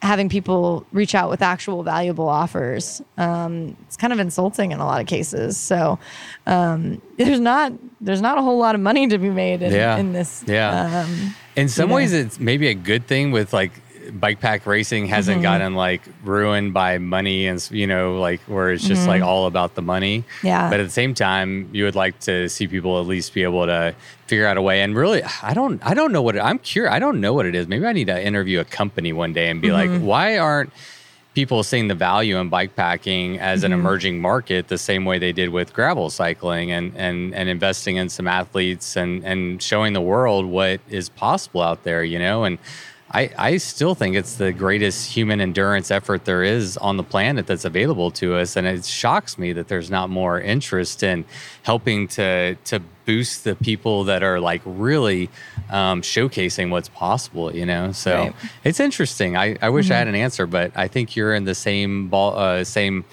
[0.00, 3.02] having people reach out with actual valuable offers.
[3.16, 5.56] Um, it's kind of insulting in a lot of cases.
[5.56, 5.98] So
[6.46, 9.96] um, there's not there's not a whole lot of money to be made in, Yeah.
[9.96, 10.44] in this.
[10.46, 11.02] Yeah.
[11.04, 11.96] Um, In some know?
[11.96, 13.72] ways, it's maybe a good thing with like
[14.12, 15.42] bike pack racing hasn't Mm-hmm.
[15.42, 19.74] gotten like ruined by money and you know like where it's just like all about
[19.74, 20.20] the money.
[20.22, 20.46] Mm-hmm.
[20.46, 20.70] Yeah.
[20.70, 23.66] But at the same time, you would like to see people at least be able
[23.66, 23.94] to
[24.26, 24.82] figure out a way.
[24.82, 26.92] And really, I don't I don't know what it, I'm curious.
[26.92, 27.66] I don't know what it is.
[27.68, 29.92] Maybe I need to interview a company one day and be Mm-hmm.
[29.94, 30.72] like, why aren't
[31.34, 33.80] people seeing the value in bike packing as an Mm-hmm.
[33.80, 38.08] emerging market the same way they did with gravel cycling and and and investing in
[38.08, 42.58] some athletes and and showing the world what is possible out there you know and
[43.10, 47.46] I, I still think it's the greatest human endurance effort there is on the planet
[47.46, 48.54] that's available to us.
[48.56, 51.24] And it shocks me that there's not more interest in
[51.62, 55.30] helping to to boost the people that are like really
[55.70, 57.90] um, showcasing what's possible, you know?
[57.92, 58.34] So Right.
[58.64, 59.34] it's interesting.
[59.34, 62.36] I, I wish I had an answer, but I think you're in the same ball,
[62.38, 63.06] uh, same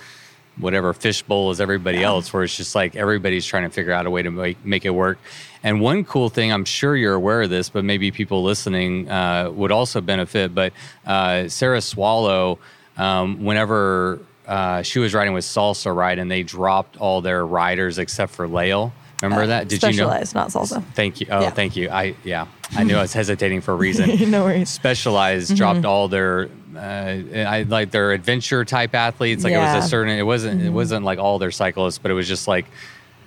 [0.57, 4.09] whatever fishbowl as everybody else, where it's just like everybody's trying to figure out a
[4.09, 5.17] way to make, make it work.
[5.63, 9.49] And one cool thing, I'm sure you're aware of this, but maybe people listening uh,
[9.51, 10.53] would also benefit.
[10.55, 10.73] But
[11.05, 12.59] uh, Sarah Swallow,
[12.97, 17.97] um, whenever uh, she was riding with Salsa Ride, and they dropped all their riders
[17.97, 18.93] except for Lael.
[19.23, 19.67] Remember that?
[19.69, 19.91] Did you know?
[19.93, 20.83] specialized, not salsa.
[20.93, 21.27] Thank you.
[21.31, 21.49] Oh, Yeah.
[21.49, 21.89] thank you.
[21.89, 24.29] I yeah, I knew I was hesitating for a reason.
[24.29, 24.69] No worries.
[24.69, 25.55] Specialized Mm-hmm.
[25.55, 29.43] dropped all their, uh, I like their adventure type athletes.
[29.43, 29.65] Like it Yeah.
[29.67, 29.75] Mm-hmm.
[29.77, 30.17] was a certain.
[30.17, 30.61] It wasn't.
[30.61, 32.65] It wasn't like all their cyclists, but it was just like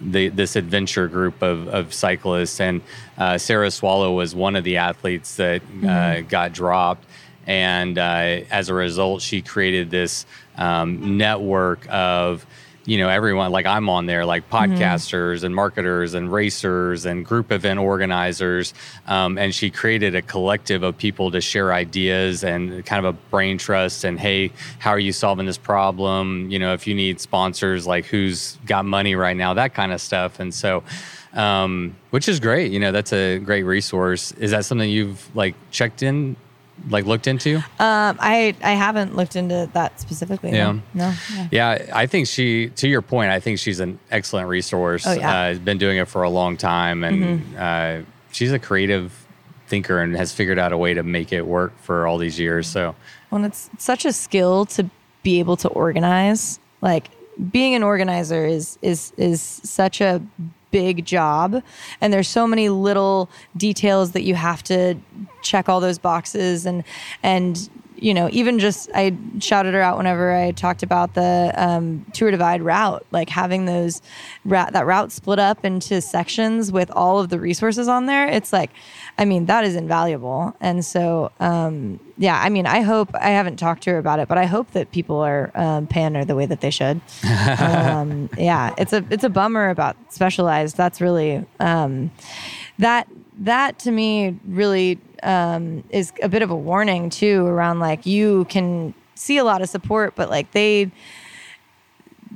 [0.01, 2.61] the this adventure group of of cyclists.
[2.61, 2.83] And
[3.17, 5.87] uh, Sarah Swallow was one of the athletes that Mm-hmm.
[5.89, 7.05] uh, got dropped.
[7.47, 10.27] And uh, as a result, she created this
[10.57, 12.45] um, network of
[12.89, 17.53] you know everyone like i'm on there like podcasters and marketers and racers and group
[17.53, 18.73] event organizers
[19.07, 23.19] um, and she created a collective of people to share ideas and kind of a
[23.31, 26.51] brain trust and hey how are you solving this problem?
[26.51, 29.55] You know if you need sponsors like who's got money right now?
[29.55, 30.41] That kind of stuff.
[30.41, 30.83] And so
[31.35, 34.33] um, which is great you know that's a great resource.
[34.33, 36.37] Is that something you've like checked in
[36.89, 40.53] like looked into Um, I I haven't looked into that specifically.
[40.53, 40.73] Yeah.
[40.73, 40.81] No.
[40.95, 41.49] no yeah.
[41.51, 45.07] Yeah, I think she, to your point, I think she's an excellent resource.
[45.07, 45.29] Oh, yeah.
[45.29, 48.01] Uh, has been doing it for a long time, and uh,
[48.33, 49.27] she's a creative
[49.67, 52.67] thinker and has figured out a way to make it work for all these years.
[52.67, 52.95] So,
[53.31, 54.91] Well, it's such a skill to
[55.23, 56.59] be able to organize.
[56.81, 57.11] Like
[57.51, 60.23] being an organizer is is is such a
[60.71, 61.63] big job.
[62.01, 64.97] And there's so many little details that you have to
[65.43, 66.85] check all those boxes and
[67.23, 67.69] and
[68.01, 72.31] you know, even just I shouted her out whenever I talked about the um, tour
[72.31, 74.01] divide route, like having those
[74.45, 78.29] ra- that route split up into sections with all of the resources on there.
[78.29, 78.71] It's like,
[79.19, 80.55] I mean, that is invaluable.
[80.61, 84.29] And so, um, yeah, I mean, I hope I haven't talked to her about it,
[84.29, 87.01] but I hope that people are um, paying her the way that they should.
[87.61, 90.77] um, yeah, it's a it's a bummer about specialized.
[90.77, 92.11] That's really um,
[92.79, 93.09] that
[93.39, 98.45] that to me really um, is a bit of a warning too around like you
[98.47, 100.91] can see a lot of support, but like they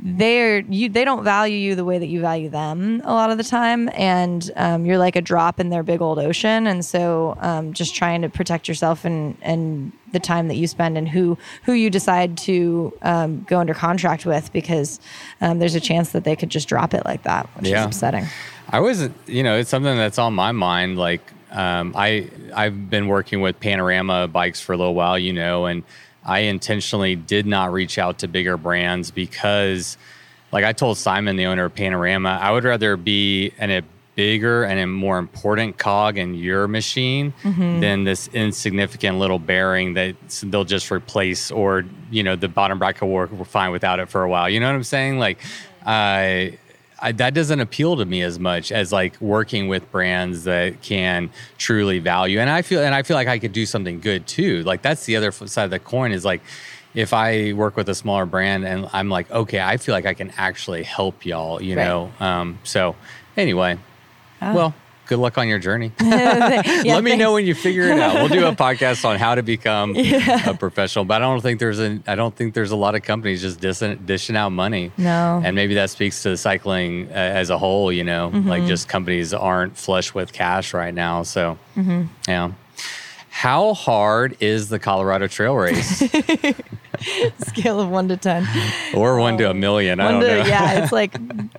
[0.04, 3.38] they're you they don't value you the way that you value them a lot of
[3.38, 3.88] the time.
[3.92, 6.66] And um, you're like a drop in their big old ocean.
[6.66, 10.96] And so um, just trying to protect yourself and and the time that you spend
[10.98, 14.98] and who who you decide to um, go under contract with because
[15.40, 17.80] um, there's a chance that they could just drop it like that which Yeah.
[17.80, 18.26] is upsetting
[18.72, 20.98] I wasn't, you know, it's something that's on my mind.
[20.98, 21.20] Like,
[21.50, 25.82] um, I I've been working with Panorama bikes for a little while, you know, and
[26.24, 29.98] I intentionally did not reach out to bigger brands because,
[30.52, 33.82] like I told Simon, the owner of Panorama, I would rather be in a
[34.14, 37.32] bigger and a more important cog in your machine
[37.80, 40.14] than this insignificant little bearing that
[40.44, 44.22] they'll just replace or you know the bottom bracket will work fine without it for
[44.22, 45.38] a while you know what i'm saying like
[45.86, 46.58] i
[47.02, 51.30] I, that doesn't appeal to me as much as like working with brands that can
[51.58, 52.38] truly value.
[52.38, 54.62] And I feel and I feel like I could do something good too.
[54.62, 56.40] Like that's the other side of the coin is like
[56.94, 60.14] if I work with a smaller brand and I'm like, okay, I feel like I
[60.14, 61.86] can actually help y'all, you Right.
[61.88, 62.12] know.
[62.20, 62.94] Um, so
[63.36, 63.78] anyway,
[64.40, 64.52] Ah.
[64.54, 64.74] well,
[65.12, 65.92] good luck on your journey.
[66.00, 68.14] Yeah, Let me know when you figure it out.
[68.14, 71.04] We'll do a podcast on how to become a professional.
[71.04, 73.60] But I don't think there's a I don't think there's a lot of companies just
[73.60, 74.90] dishing, dishing out money.
[74.96, 75.40] No.
[75.44, 77.92] And maybe that speaks to the cycling uh, as a whole.
[77.92, 78.48] You know, Mm-hmm.
[78.48, 81.22] like just companies aren't flush with cash right now.
[81.24, 82.02] So Mm-hmm.
[82.28, 82.52] yeah.
[83.30, 85.98] How hard is the Colorado Trail Race,
[87.46, 88.46] scale of one to ten
[88.94, 90.00] or one to a million?
[90.00, 90.44] I don't to, know.
[90.44, 91.16] yeah it's like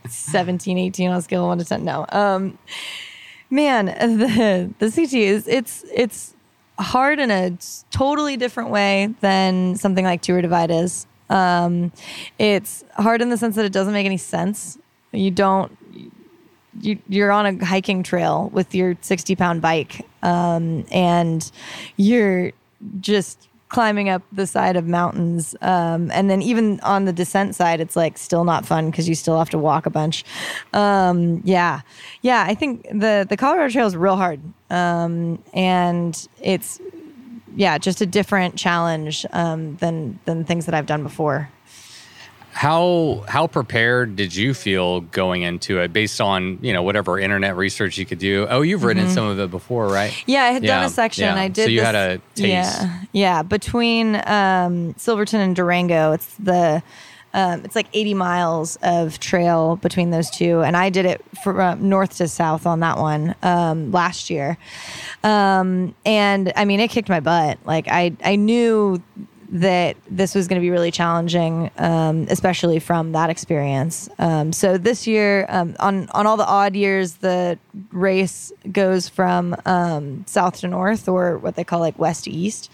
[0.07, 2.57] 17 18 on a scale of one to 10 no um
[3.53, 3.85] man
[4.17, 6.33] the the ct is it's it's
[6.79, 7.55] hard in a
[7.91, 11.05] totally different way than something like tour divide is.
[11.29, 11.91] Um
[12.39, 14.77] it's hard in the sense that it doesn't make any sense.
[15.11, 15.71] You don't
[16.81, 21.51] you, you're on a hiking trail with your 60 pound bike um, and
[21.97, 22.51] you're
[22.99, 27.81] just climbing up the side of mountains um, and then even on the descent side
[27.81, 30.23] it's like still not fun because you still have to walk a bunch.
[30.73, 31.81] Um, yeah.
[32.21, 36.79] Yeah i think the the colorado trail is real hard um, and it's
[37.55, 41.49] yeah just a different challenge um, than than things that i've done before
[42.53, 47.57] How how prepared did you feel going into it based on, you know, whatever internet
[47.57, 48.45] research you could do?
[48.49, 50.11] Oh, you've ridden some of it before, right?
[50.11, 50.31] Mm-hmm.
[50.31, 51.25] Yeah, I had done a section.
[51.25, 51.35] yeah.
[51.35, 51.63] I did.
[51.65, 52.81] So you this- had a taste.
[52.81, 53.43] Yeah, yeah.
[53.43, 56.83] Between um, Silverton and Durango, it's the
[57.33, 61.89] um, it's like 80 miles of trail between those two, and I did it from
[61.89, 64.57] north to south on that one um, last year.
[65.23, 67.57] Um, and I mean, it kicked my butt.
[67.65, 69.01] Like I, I knew
[69.53, 74.09] that this was going to be really challenging, um, especially from that experience.
[74.17, 77.59] Um, so this year, um, on on all the odd years, the
[77.91, 82.71] race goes from um, south to north, or what they call like west to east,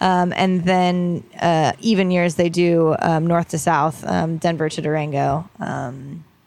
[0.00, 4.04] um, and then uh, even years they do um, north to south,
[4.40, 5.48] Denver to Durango.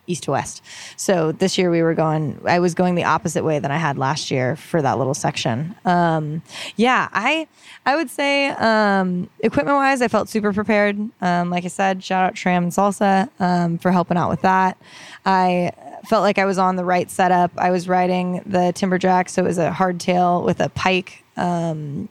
[0.05, 0.61] East to west.
[0.97, 3.97] So this year we were going, I was going the opposite way than I had
[3.97, 5.75] last year for that little section.
[5.85, 6.41] Um,
[6.75, 7.47] yeah, I,
[7.85, 10.97] I would say, um, equipment wise, I felt super prepared.
[11.21, 14.77] Um, like I said, shout out SRAM and Salsa, um, for helping out with that.
[15.25, 15.71] I
[16.05, 17.51] felt like I was on the right setup.
[17.57, 19.29] I was riding the Timberjack.
[19.29, 22.09] So it was a hardtail with a pike, um,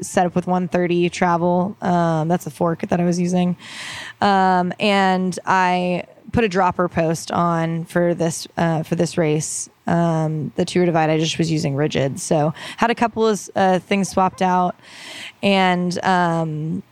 [0.00, 1.76] set up with 130 travel.
[1.80, 3.56] Um, that's a fork that I was using.
[4.20, 9.68] And I put a dropper post on for this uh, for this race.
[9.86, 13.78] Um, the tour divide I just was using rigid, so had a couple of uh,
[13.80, 14.76] things swapped out,
[15.42, 16.82] and um,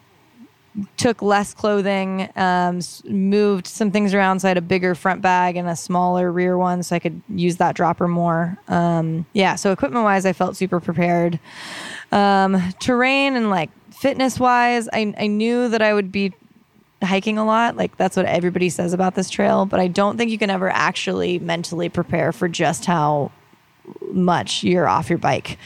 [0.96, 4.40] took less clothing, um, moved some things around.
[4.40, 7.20] So I had a bigger front bag and a smaller rear one, so I could
[7.28, 8.58] use that dropper more.
[8.68, 11.38] Um, yeah, so equipment wise, I felt super prepared.
[12.12, 16.32] Um, terrain and like fitness wise, I, I knew that I would be
[17.02, 17.76] hiking a lot.
[17.76, 20.68] Like that's what everybody says about this trail, but I don't think you can ever
[20.68, 23.30] actually mentally prepare for just how
[24.10, 25.58] much you're off your bike.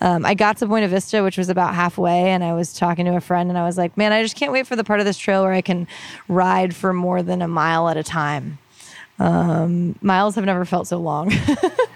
[0.00, 3.14] Um, I got to Buena Vista, which was about halfway, and I was talking to
[3.16, 5.06] a friend, and I was like, "Man, I just can't wait for the part of
[5.06, 5.86] this trail where I can
[6.26, 8.58] ride for more than a mile at a time."
[9.20, 11.32] Um, miles have never felt so long.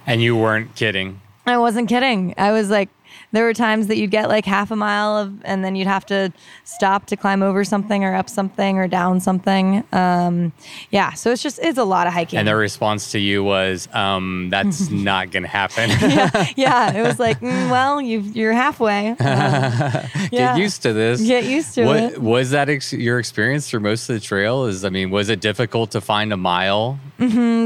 [0.06, 1.20] And you weren't kidding.
[1.46, 2.32] I wasn't kidding.
[2.38, 2.88] I was like,
[3.32, 6.06] there were times that you'd get like half a mile of, and then you'd have
[6.06, 6.32] to
[6.64, 9.84] stop to climb over something or up something or down something.
[9.92, 10.52] Um,
[10.90, 11.12] yeah.
[11.12, 12.38] So it's just, it's a lot of hiking.
[12.38, 15.90] And their response to you was, um, that's not going to happen.
[16.56, 16.92] yeah.
[16.92, 19.10] It was like, mm, well, you you're halfway.
[19.10, 20.56] Um, Get yeah.
[20.56, 21.20] used to this.
[21.22, 22.22] Get used to what, it.
[22.22, 24.64] Was that ex- your experience through most of the trail?
[24.64, 26.98] Is I mean, was it difficult to find a mile?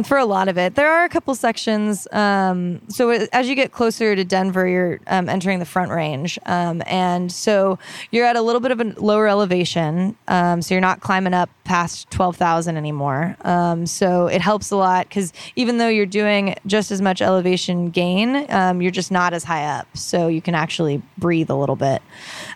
[0.05, 0.77] for a lot of it.
[0.77, 2.07] There are a couple sections.
[2.13, 6.81] Um, so as you get closer to Denver, you're um, entering the Front Range, um,
[6.87, 7.79] and so
[8.13, 10.17] you're at a little bit of a lower elevation.
[10.29, 13.37] Um, so you're not climbing up past twelve thousand anymore.
[13.43, 17.91] Um, so it helps a lot because even though you're doing just as much elevation
[17.91, 19.89] gain, um, you're just not as high up.
[19.97, 22.01] So you can actually breathe a little bit.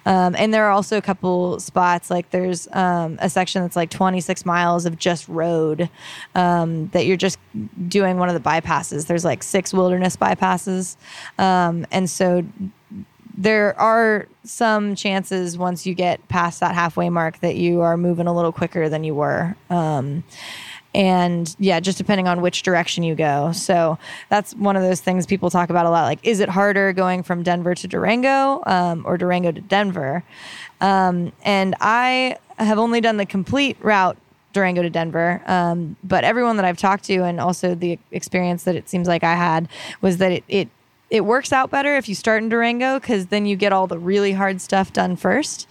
[0.06, 3.90] Um, and there are also a couple spots like there's um, a section that's like
[3.90, 5.88] 26 miles of just road
[6.34, 7.38] um, that you're just
[7.88, 9.06] doing one of the bypasses.
[9.06, 10.96] There's like six wilderness bypasses,
[11.38, 12.44] um, and so
[13.36, 18.26] there are some chances once you get past that halfway mark that you are moving
[18.26, 19.56] a little quicker than you were.
[19.70, 20.22] Um,
[20.94, 23.52] and yeah, just depending on which direction you go.
[23.52, 26.04] So that's one of those things people talk about a lot.
[26.04, 30.22] Like, is it harder going from Denver to Durango um, or Durango to Denver?
[30.80, 34.16] Um, and I have only done the complete route
[34.54, 35.42] Durango to Denver.
[35.46, 39.22] Um, but everyone that I've talked to, and also the experience that it seems like
[39.22, 39.68] I had,
[40.00, 40.68] was that it, it
[41.10, 43.98] it works out better if you start in Durango because then you get all the
[43.98, 45.68] really hard stuff done first.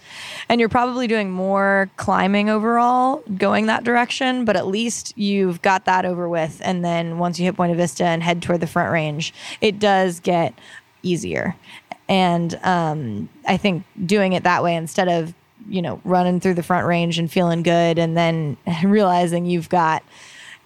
[0.48, 5.86] And you're probably doing more climbing overall going that direction, but at least you've got
[5.86, 6.60] that over with.
[6.64, 10.20] And then once you hit Buena Vista and head toward the front range, it does
[10.20, 10.54] get
[11.02, 11.56] easier.
[12.08, 15.34] And um, I think doing it that way instead of,
[15.68, 20.04] you know, running through the front range and feeling good and then realizing you've got,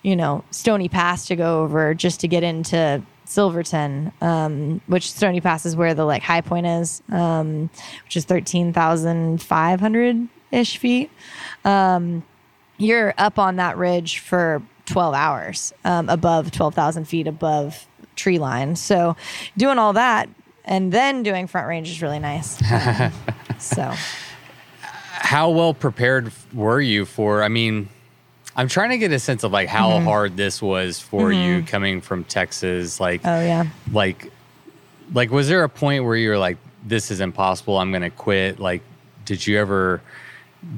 [0.02, 5.40] you know, Stony Pass to go over just to get into Silverton, um, which Stony
[5.40, 7.70] Pass is where the like high point is, um,
[8.04, 11.10] which is thirteen thousand five hundred ish feet.
[11.64, 12.24] Um,
[12.78, 18.38] you're up on that ridge for twelve hours, um, above twelve thousand feet above tree
[18.38, 18.74] line.
[18.76, 19.16] So,
[19.56, 20.28] doing all that
[20.64, 22.60] and then doing front range is really nice.
[23.58, 23.92] So,
[25.10, 27.42] How well prepared were you for?
[27.42, 27.88] I mean,
[28.58, 30.04] I'm trying to get a sense of like how Mm-hmm.
[30.04, 32.98] hard this was for you coming from Texas.
[33.00, 33.66] Like, oh yeah.
[33.92, 34.30] like,
[35.14, 37.78] like, was there a point where you were like, "This is impossible.
[37.78, 38.82] I'm gonna quit." Like,
[39.24, 40.02] did you ever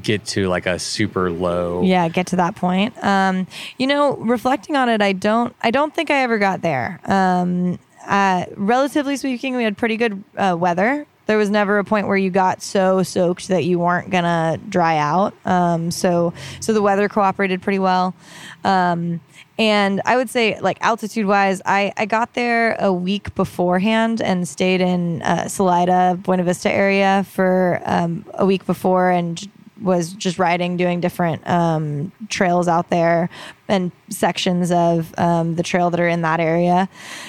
[0.03, 1.83] get to like a super low?
[1.83, 3.47] yeah get to that point um
[3.78, 7.78] you know reflecting on it i don't i don't think i ever got there um
[8.07, 12.16] uh relatively speaking we had pretty good uh, weather there was never a point where
[12.16, 15.33] you got so soaked that you weren't gonna dry out.
[15.47, 18.16] Um so so the weather cooperated pretty well.
[18.64, 19.20] Um
[19.57, 24.49] and I would say, like altitude wise, I, I got there a week beforehand and
[24.49, 29.47] stayed in uh, Salida, Buena Vista area for um, a week before and
[29.81, 33.28] was just riding, doing different um, trails out there
[33.68, 36.89] and sections of um, the trail that are in that area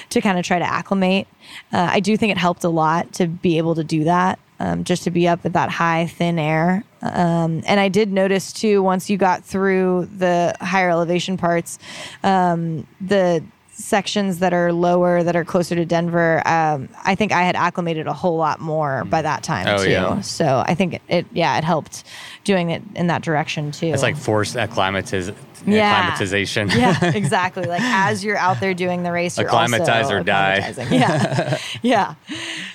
[0.10, 1.28] to kind of try to acclimate.
[1.72, 4.84] Uh, I do think it helped a lot to be able to do that, um,
[4.84, 6.84] just to be up at that high, thin air.
[7.02, 11.80] Um, and I did notice too, once you got through the higher elevation parts,
[12.24, 13.44] um, the
[13.74, 18.06] sections that are lower, that are closer to Denver, um, I think I had acclimated
[18.06, 19.90] a whole lot more by that time Oh, too.
[19.90, 20.22] yeah.
[20.22, 22.04] So I think it, it, yeah, it helped
[22.44, 23.88] doing it in that direction too.
[23.88, 25.36] It's like forced acclimatiz-
[25.66, 25.84] Yeah.
[25.92, 26.70] acclimatization.
[26.70, 27.66] yeah, exactly.
[27.66, 30.74] Like as you're out there doing the race, you're Acclimatize also or die.
[30.90, 32.16] Yeah, yeah.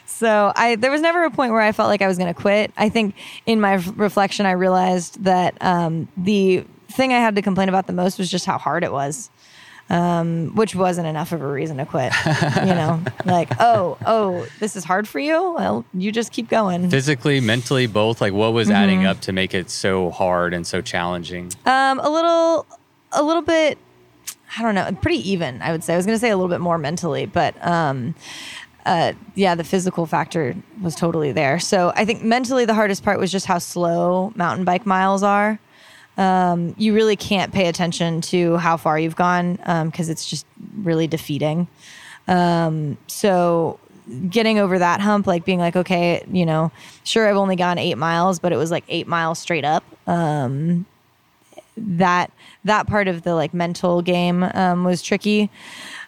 [0.06, 2.40] So I there was never a point where I felt like I was going to
[2.40, 2.72] quit.
[2.76, 3.14] I think
[3.44, 7.92] in my reflection, I realized that um, the thing I had to complain about the
[7.92, 9.30] most was just how hard it was.
[9.88, 12.12] Um, which wasn't enough of a reason to quit.
[12.26, 15.54] you know, like, oh, oh, this is hard for you.
[15.56, 16.90] Well, you just keep going.
[16.90, 18.20] Physically, mentally, both.
[18.20, 19.06] Like, what was adding Mm-hmm.
[19.08, 21.52] up to make it so hard and so challenging?
[21.66, 22.66] Um, a little,
[23.12, 23.78] a little bit.
[24.58, 24.90] I don't know.
[25.02, 25.92] Pretty even, I would say.
[25.92, 28.16] I was going to say a little bit more mentally, but um,
[28.86, 31.60] uh, yeah, the physical factor was totally there.
[31.60, 35.60] So I think mentally the hardest part was just how slow mountain bike miles are.
[36.16, 40.46] Um, you really can't pay attention to how far you've gone because it's just
[40.78, 41.68] really defeating.
[42.28, 43.78] Um, so
[44.28, 46.70] getting over that hump, like being like, okay, you know,
[47.04, 49.84] sure, I've only gone eight miles, but it was like eight miles straight up.
[50.06, 50.86] Um,
[51.76, 52.30] that
[52.64, 55.50] that part of the like mental game um, was tricky.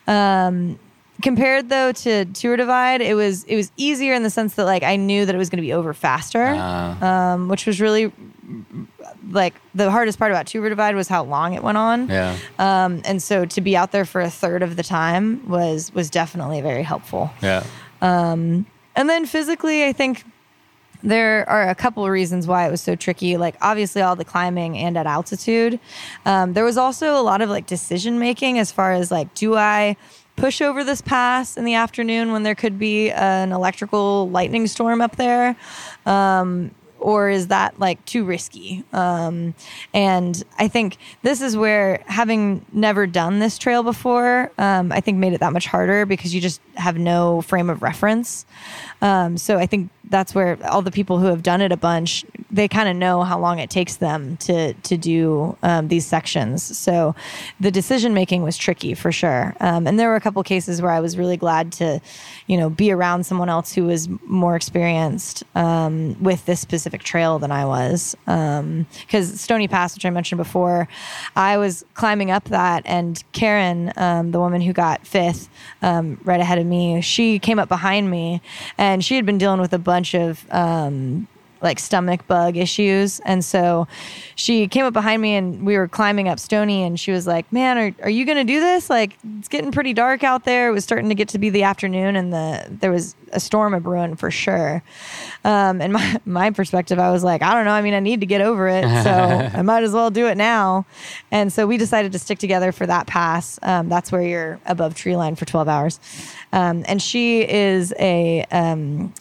[0.07, 0.79] Um,
[1.23, 4.83] compared though to Tour Divide, it was it was easier in the sense that like
[4.83, 8.13] I knew that it was going to be over faster, Uh, um, which was really
[9.31, 12.09] like the hardest part about Tour Divide was how long it went on.
[12.09, 12.37] Yeah.
[12.59, 16.11] Um, and so to be out there for a third of the time was was
[16.11, 17.31] definitely very helpful.
[17.43, 17.65] Yeah.
[18.01, 20.25] And then physically, I think
[21.05, 23.37] there are a couple of reasons why it was so tricky.
[23.37, 25.79] Like obviously all the climbing and at altitude.
[26.27, 29.55] Um, there was also a lot of like decision making as far as like, do
[29.55, 29.97] I
[30.35, 35.01] push over this pass in the afternoon when there could be an electrical lightning storm
[35.01, 35.57] up there?
[36.05, 38.85] Um, or is that like too risky?
[38.93, 39.55] Um,
[39.95, 45.19] and I think this is where having never done this trail before, um, I think
[45.19, 48.47] made it that much harder because you just have no frame of reference.
[49.01, 52.25] Um, so I think that's where all the people who have done it a bunch,
[52.51, 56.77] they kind of know how long it takes them to to do um, these sections.
[56.79, 57.15] So
[57.61, 59.55] the decision making was tricky for sure.
[59.61, 62.01] Um, and there were a couple cases where I was really glad to,
[62.47, 67.39] you know, be around someone else who was more experienced um, with this specific trail
[67.39, 68.17] than I was.
[68.25, 70.89] Because Stony Pass, which I mentioned before,
[71.37, 75.49] I was climbing up that, and Karen, um, the woman who got fifth,
[75.83, 78.41] um, right ahead of me, she came up behind me,
[78.79, 81.27] and she had been dealing with a bunch of um,
[81.61, 83.21] like stomach bug issues.
[83.21, 83.89] And so
[84.35, 87.51] she came up behind me and we were climbing up Stony and she was like,
[87.53, 88.89] Man, are, are you going to do this?
[88.89, 90.69] Like, it's getting pretty dark out there.
[90.69, 93.75] It was starting to get to be the afternoon and the there was a storm
[93.75, 94.83] of brewing for sure.
[95.45, 97.73] Um, and my, my perspective, I was like, I don't know.
[97.73, 98.85] I mean, I need to get over it.
[99.03, 100.87] So I might as well do it now.
[101.31, 103.59] And so we decided to stick together for that pass.
[103.63, 106.01] Um, that's where you're above tree line for 12 hours.
[106.53, 109.13] Um, and she is a, um,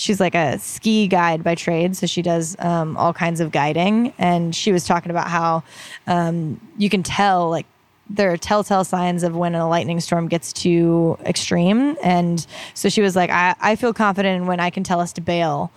[0.00, 4.12] she's like a ski guide by trade so she does um, all kinds of guiding.
[4.18, 5.62] And she was talking about how
[6.06, 7.66] um, you can tell like
[8.08, 11.96] there are telltale signs of when a lightning storm gets too extreme.
[12.02, 12.44] And
[12.74, 15.20] so she was like i, I feel confident in when i can tell us to
[15.20, 15.70] bail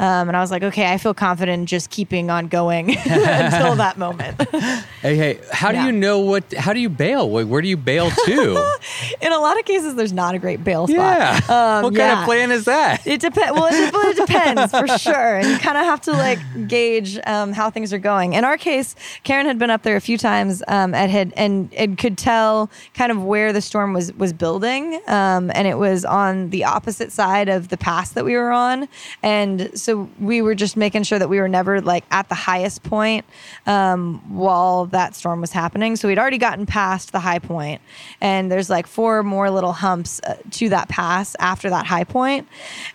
[0.00, 3.96] um, and i was like okay i feel confident just keeping on going until that
[3.96, 4.36] moment
[5.00, 5.80] Hey, hey, how Yeah.
[5.80, 6.52] do you know what?
[6.52, 7.30] How do you bail?
[7.30, 8.78] Where, do you bail to?
[9.22, 11.36] in a lot of cases there's not a great bail spot yeah.
[11.48, 12.20] Um, what kind yeah.
[12.20, 13.06] of plan is that?
[13.06, 13.52] It depends.
[13.58, 16.38] Well, it, well, it depends for sure, and you kind of have to like
[16.68, 18.34] gauge um, how things are going.
[18.34, 18.94] In our case,
[19.24, 22.70] Karen had been up there a few times um, at had and it could tell
[22.92, 27.10] kind of where the storm was was building, um, and it was on the opposite
[27.10, 28.86] side of the pass that we were on,
[29.22, 32.82] and so we were just making sure that we were never like at the highest
[32.82, 33.24] point
[33.66, 35.96] um, while that storm was happening.
[35.96, 37.80] So we'd already gotten past the high point,
[38.20, 42.20] and there's like four more little humps uh, to that pass after that high point.
[42.20, 42.48] point,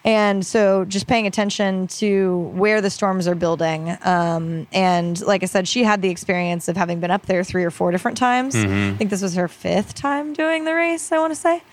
[0.04, 3.98] and so just paying attention to where the storms are building.
[4.04, 7.64] Um, and like I said, she had the experience of having been up there three
[7.64, 8.56] or four different times.
[8.56, 11.12] I think this was her fifth time doing the race.
[11.12, 11.64] I want to say,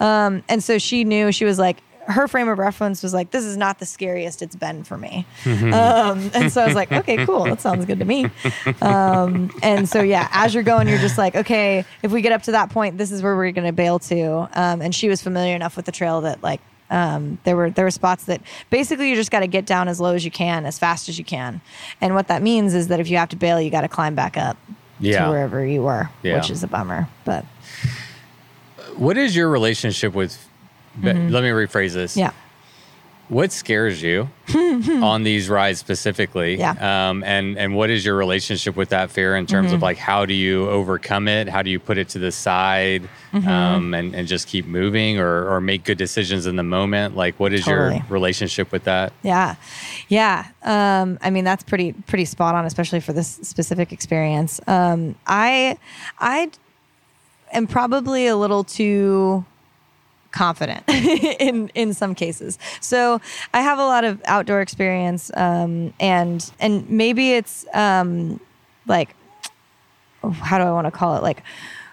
[0.00, 3.44] um, and so she knew she was like her frame of reference was like, this
[3.44, 5.26] is not the scariest it's been for me.
[5.46, 7.44] Um, and so I was like, okay, cool.
[7.44, 8.26] That sounds good to me.
[8.80, 12.42] Um, and so, yeah, as you're going, you're just like, okay, if we get up
[12.44, 14.48] to that point, this is where we're going to bail to.
[14.54, 17.86] Um, and she was familiar enough with the trail that like, um, there were there
[17.86, 20.66] were spots that basically you just got to get down as low as you can,
[20.66, 21.62] as fast as you can,
[22.02, 24.14] and what that means is that if you have to bail, you got to climb
[24.14, 24.58] back up
[25.00, 25.24] Yeah.
[25.24, 26.36] to wherever you were, Yeah.
[26.36, 27.08] which is a bummer.
[27.24, 27.46] But
[28.96, 30.43] What is your relationship with?
[31.02, 32.12] Let me rephrase this.
[32.12, 32.20] Mm-hmm.
[32.20, 32.30] yeah,
[33.28, 36.56] What scares you on these rides specifically?
[36.56, 36.74] Yeah.
[36.74, 36.84] Mm-hmm.
[36.84, 40.26] Um, and and what is your relationship with that fear in terms of like how
[40.26, 41.48] do you overcome it?
[41.48, 43.48] How do you put it to the side Mm-hmm.
[43.48, 47.16] um, and and just keep moving or or make good decisions in the moment?
[47.16, 47.96] Like what is Totally.
[47.96, 49.12] your relationship with that?
[49.24, 49.56] Yeah,
[50.08, 50.46] yeah.
[50.62, 54.60] Um, I mean, that's pretty pretty spot on, especially for this specific experience.
[54.68, 55.78] Um, I
[56.20, 56.50] I
[57.52, 59.44] am probably a little too
[60.34, 62.58] confident in in some cases.
[62.80, 63.20] So
[63.54, 68.40] I have a lot of outdoor experience, um, and and maybe it's um,
[68.86, 69.14] like
[70.32, 71.42] how do I want to call it like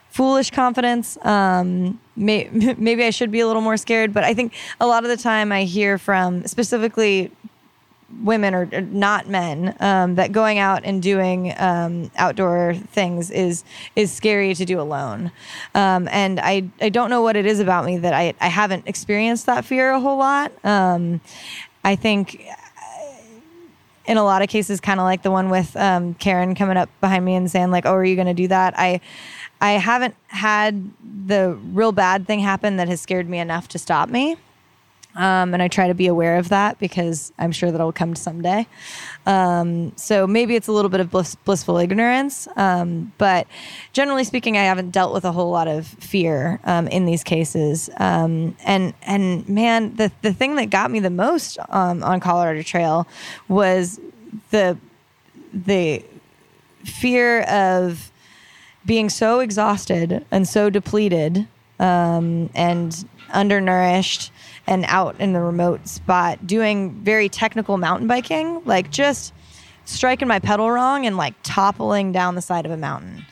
[0.09, 1.17] foolish confidence.
[1.23, 5.03] Um, may, maybe I should be a little more scared, but I think a lot
[5.03, 7.31] of the time I hear from specifically
[8.23, 13.63] women or, or not men um, that going out and doing um, outdoor things is
[13.95, 15.31] is scary to do alone.
[15.75, 18.87] Um, and I I don't know what it is about me that I I haven't
[18.87, 20.51] experienced that fear a whole lot.
[20.63, 21.21] Um,
[21.83, 22.45] I think
[24.05, 26.89] in a lot of cases, kind of like the one with um, Karen coming up
[26.99, 28.99] behind me and saying like, "Oh, are you going to do that?" I,
[29.59, 30.91] I haven't had
[31.27, 34.37] the real bad thing happen that has scared me enough to stop me,
[35.15, 38.15] um, and I try to be aware of that because I'm sure that it'll come
[38.15, 38.65] someday.
[39.25, 43.47] Um, so maybe it's a little bit of bliss, blissful ignorance, um, but
[43.93, 47.89] generally speaking, I haven't dealt with a whole lot of fear um, in these cases.
[47.97, 52.61] Um, and and man, the the thing that got me the most um, on Colorado
[52.61, 53.07] Trail
[53.47, 53.99] was
[54.51, 54.77] the
[55.53, 56.05] the
[56.85, 58.11] fear of
[58.85, 61.47] being so exhausted and so depleted
[61.77, 64.31] and undernourished
[64.67, 69.33] and out in the remote spot doing very technical mountain biking, like just
[69.85, 73.25] striking my pedal wrong and like toppling down the side of a mountain.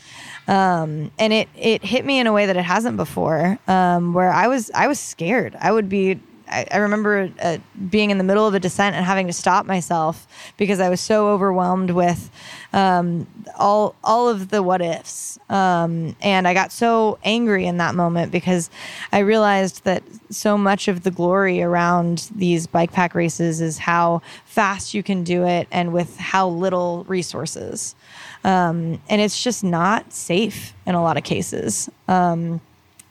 [0.48, 4.32] Um, and it it hit me in a way that it hasn't before, um, where
[4.32, 5.56] I was I was scared.
[5.60, 6.20] I would be
[6.50, 7.58] I, I remember uh,
[7.90, 10.28] being in the middle of a descent and having to stop myself
[10.58, 12.30] because I was so overwhelmed with
[12.74, 13.28] um,
[13.58, 18.32] all all of the what ifs, um, and I got so angry in that moment
[18.32, 18.70] because
[19.12, 24.22] I realized that so much of the glory around these bike pack races is how
[24.46, 27.96] fast you can do it and with how little resources.
[28.44, 31.90] Um, and it's just not safe in a lot of cases.
[32.08, 32.62] Um,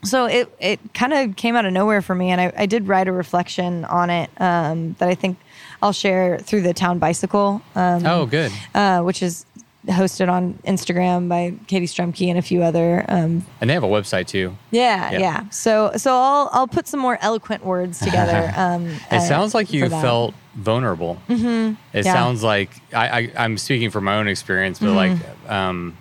[0.05, 2.87] so it it kind of came out of nowhere for me, and I, I did
[2.89, 5.39] write a reflection on it um, that I think
[5.83, 7.63] I'll share through the town bicycle.
[7.75, 8.53] Um, Oh, good.
[8.75, 9.45] uh, which is
[9.87, 13.05] hosted on Instagram by Katie Strumke and a few other.
[13.09, 14.57] Um, And they have a website too.
[14.71, 15.19] yeah, Yeah.
[15.19, 18.53] yeah, So so I'll I'll put some more eloquent words together.
[18.57, 21.17] Um, It sounds like you felt vulnerable.
[21.29, 21.75] Mm-hmm.
[21.97, 22.13] It Yeah.
[22.13, 25.17] sounds like I, I, I'm speaking from my own experience, but like
[25.49, 25.97] um,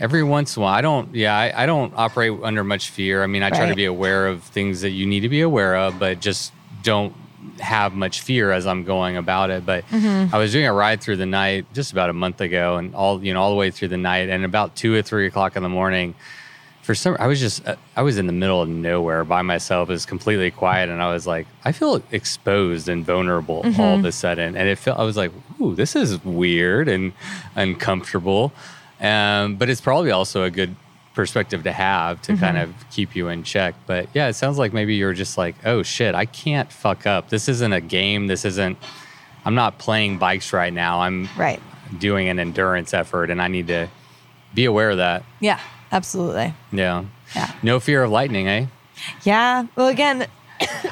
[0.00, 1.14] every once in a while, I don't.
[1.14, 3.22] Yeah, I, I don't operate under much fear.
[3.22, 5.76] I mean, I try to be aware of things that you need to be aware
[5.76, 7.14] of, but just don't
[7.60, 9.64] have much fear as I'm going about it.
[9.64, 10.34] But Mm-hmm.
[10.34, 13.22] I was doing a ride through the night just about a month ago, and all
[13.24, 15.62] you know, all the way through the night, and about two or three o'clock in
[15.62, 16.14] the morning
[16.82, 17.64] for some i was just
[17.96, 21.12] i was in the middle of nowhere by myself it was completely quiet and i
[21.12, 25.02] was like i feel exposed and vulnerable all of a sudden and it felt i
[25.02, 27.12] was like ooh this is weird and
[27.56, 28.52] uncomfortable
[29.00, 30.74] um, but it's probably also a good
[31.14, 34.74] perspective to have to kind of keep you in check but yeah it sounds like
[34.74, 38.44] maybe you're just like oh shit i can't fuck up this isn't a game this
[38.44, 38.76] isn't
[39.46, 41.58] i'm not playing bikes right now i'm right.
[41.98, 43.88] doing an endurance effort and i need to
[44.52, 45.58] be aware of that Yeah,
[45.90, 46.52] absolutely.
[46.70, 47.04] yeah.
[47.34, 47.50] Yeah.
[47.62, 48.66] No fear of lightning, eh?
[49.24, 49.66] Yeah.
[49.74, 50.26] Well, again,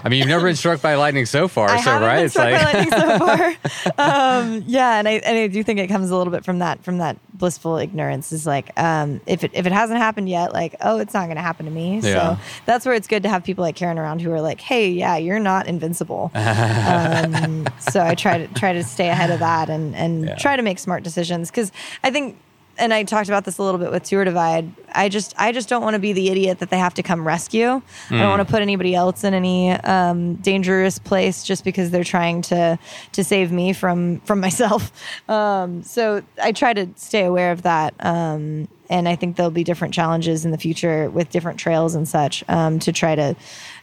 [0.04, 2.16] I mean, you've never been struck by lightning so far, I so haven't right?
[2.16, 3.18] been It's struck by like lightning so
[3.96, 4.42] far.
[4.42, 6.82] um, yeah, and I and I do think it comes a little bit from that
[6.84, 8.32] from that blissful ignorance.
[8.32, 11.36] Is like um, if it if it hasn't happened yet, like oh, it's not going
[11.36, 12.00] to happen to me.
[12.00, 12.36] Yeah.
[12.36, 14.90] So that's where it's good to have people like Karen around who are like, hey,
[14.90, 16.30] yeah, you're not invincible.
[16.34, 20.34] um, so I try to try to stay ahead of that and and Yeah.
[20.36, 22.38] try to make smart decisions because I think.
[22.76, 24.72] And I talked about this a little bit with Tour Divide.
[24.92, 27.26] I just, I just don't want to be the idiot that they have to come
[27.26, 27.68] rescue.
[27.68, 27.80] I
[28.12, 28.18] Mm.
[28.18, 32.42] don't want to put anybody else in any um, dangerous place just because they're trying
[32.42, 32.78] to
[33.12, 34.90] to save me from from myself.
[35.28, 37.94] Um, so I try to stay aware of that.
[38.00, 42.06] Um, and I think there'll be different challenges in the future with different trails and
[42.08, 43.34] such um, to try to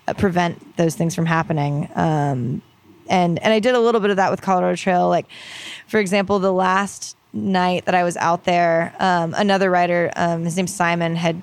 [0.08, 1.90] uh, prevent those things from happening.
[1.96, 2.62] Um,
[3.10, 5.08] and and I did a little bit of that with Colorado Trail.
[5.10, 5.26] Like,
[5.88, 10.56] for example, the last night that I was out there, um, another rider, um, his
[10.58, 11.42] name's Simon, had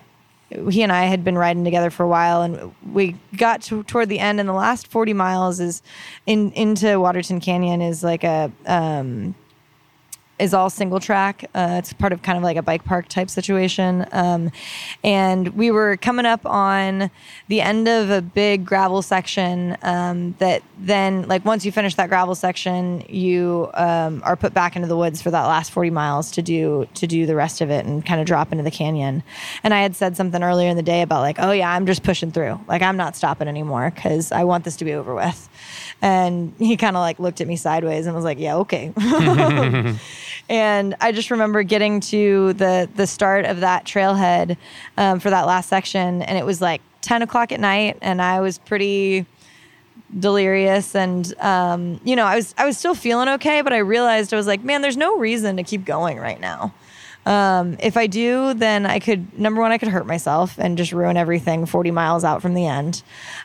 [0.71, 4.09] he and I had been riding together for a while, and we got to, toward
[4.09, 4.41] the end.
[4.41, 5.83] And the last forty miles is
[6.25, 9.35] in into Waterton Canyon is like a um,
[10.39, 11.45] is all single track.
[11.55, 14.07] Uh, it's part of kind of like a bike park type situation.
[14.13, 14.51] Um,
[15.03, 17.11] and we were coming up on
[17.49, 22.09] the end of a big gravel section um, that then, like, once you finish that
[22.09, 26.31] gravel section, you um, are put back into the woods for that last 40 miles
[26.33, 29.23] to do to do the rest of it and kind of drop into the canyon.
[29.63, 32.03] And I had said something earlier in the day about like, oh yeah, I'm just
[32.03, 32.61] pushing through.
[32.69, 35.49] Like I'm not stopping anymore because I want this to be over with.
[36.01, 38.93] And he kind of like looked at me sideways and was like, yeah, okay.
[40.49, 44.57] and I just remember getting to the the start of that trailhead
[44.97, 48.41] um, for that last section, and it was like ten o'clock at night, and I
[48.41, 49.27] was pretty
[50.19, 54.33] delirious, and um, you know, I was I was still feeling okay, but I realized
[54.33, 56.73] I was like, man, there's no reason to keep going right now.
[57.27, 60.93] Um, if I do, then I could number one, I could hurt myself and just
[60.93, 63.03] ruin everything 40 miles out from the end.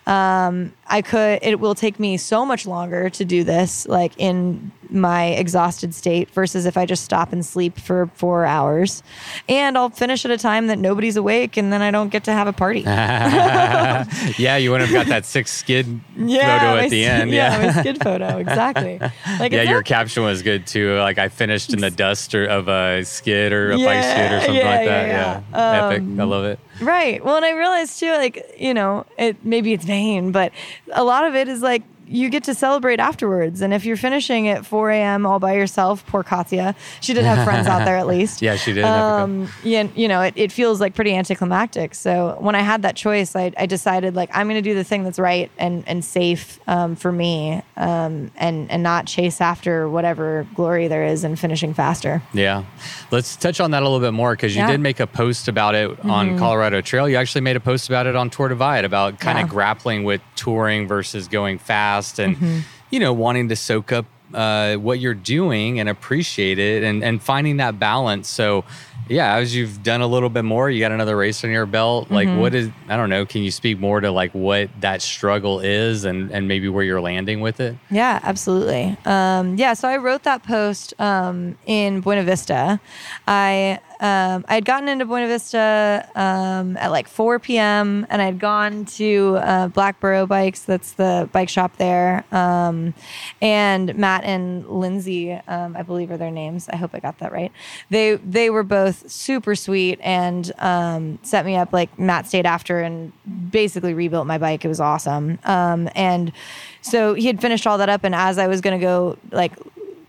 [0.07, 1.39] Um, I could.
[1.41, 6.29] It will take me so much longer to do this, like in my exhausted state,
[6.31, 9.03] versus if I just stop and sleep for four hours,
[9.49, 12.31] and I'll finish at a time that nobody's awake, and then I don't get to
[12.31, 12.81] have a party.
[12.83, 17.31] yeah, you wouldn't have got that six skid photo at the end.
[17.31, 17.73] Yeah, Yeah.
[17.73, 18.99] my skid photo, exactly.
[19.39, 20.97] Like yeah, your caption was good too.
[20.99, 24.39] Like I finished in the dust or, of a skid or a bike skid or
[24.39, 25.07] something yeah, like that.
[25.07, 25.85] yeah, Yeah, yeah.
[25.87, 26.01] epic.
[26.01, 26.59] Um, I love it.
[26.81, 27.23] Right.
[27.23, 30.51] Well, and I realized too, like, you know, it maybe it's vain, but
[30.93, 33.61] a lot of it is like you get to celebrate afterwards.
[33.61, 35.25] And if you're finishing at 4 a.m.
[35.25, 38.41] all by yourself, poor Katya, she did have friends out there at least.
[38.41, 41.95] Yeah, she did Um, yeah, you know, it, it feels like pretty anticlimactic.
[41.95, 44.83] So when I had that choice, I, I decided like I'm going to do the
[44.83, 49.89] thing that's right and and safe um, for me, um, and and not chase after
[49.89, 52.21] whatever glory there is in finishing faster.
[52.33, 52.63] Yeah.
[53.11, 54.65] Let's touch on that a little bit more because you Yeah.
[54.65, 54.71] Mm-hmm.
[54.73, 57.07] did make a post about it on Colorado Trail.
[57.07, 59.49] You actually made a post about it on Tour Divide about kind of Yeah.
[59.53, 62.59] grappling with touring versus going fast and, Mm-hmm.
[62.91, 67.21] you know, wanting to soak up uh, what you're doing and appreciate it and, and
[67.21, 68.27] finding that balance.
[68.27, 68.63] So,
[69.09, 72.09] yeah, as you've done a little bit more, you got another race on your belt.
[72.09, 72.39] Like, Mm-hmm.
[72.39, 76.03] what is, I don't know, can you speak more to like what that struggle is
[76.05, 77.75] and, and maybe where you're landing with it?
[77.91, 78.97] Yeah, absolutely.
[79.05, 82.79] Um, yeah, so I wrote that post um, in Buena Vista.
[83.27, 88.05] I um, I had gotten into Buena Vista um, at like 4 p.m.
[88.09, 90.63] and I had gone to uh, Black Burrow Bikes.
[90.63, 92.25] That's the bike shop there.
[92.33, 92.93] Um,
[93.41, 96.67] and Matt and Lindsay, um, I believe are their names.
[96.67, 97.53] I hope I got that right.
[97.91, 101.71] They they were both super sweet and um, set me up.
[101.71, 103.13] Like Matt stayed after and
[103.51, 104.65] basically rebuilt my bike.
[104.65, 105.39] It was awesome.
[105.45, 106.33] Um, and
[106.81, 109.53] so he had finished all that up, and as I was going to go like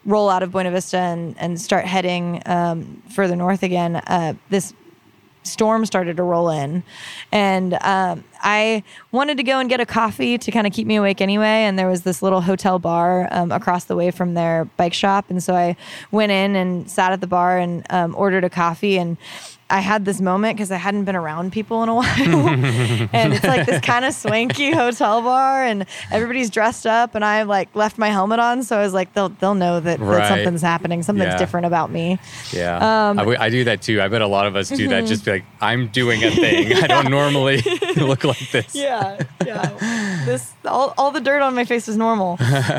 [0.07, 4.75] roll out of Buena Vista and, and start heading um, further north again, uh, this
[5.45, 6.83] storm started to roll in.
[7.31, 8.83] And um, i
[9.13, 11.65] wanted to go and get a coffee to kind of keep me awake anyway.
[11.65, 15.27] And there was this little hotel bar um, across the way from their bike shop.
[15.31, 15.77] And so i
[16.11, 18.97] went in and sat at the bar and um, ordered a coffee.
[18.97, 19.17] And
[19.71, 22.07] i had this moment because i hadn't been around people in a while
[23.13, 27.43] and it's like this kind of swanky hotel bar and everybody's dressed up and i
[27.43, 30.19] like left my helmet on so i was like they'll, they'll know that, Right.
[30.19, 31.37] that something's happening something's Yeah.
[31.39, 32.19] different about me
[32.53, 34.01] Yeah, Um, I I do that too.
[34.03, 34.99] I bet a lot of us do that.
[35.05, 35.07] Mm-hmm.
[35.07, 36.73] Just be like, I'm doing a thing.
[36.73, 37.63] I don't normally
[37.97, 38.75] look like this.
[38.75, 42.37] yeah yeah this all, all the dirt on my face is normal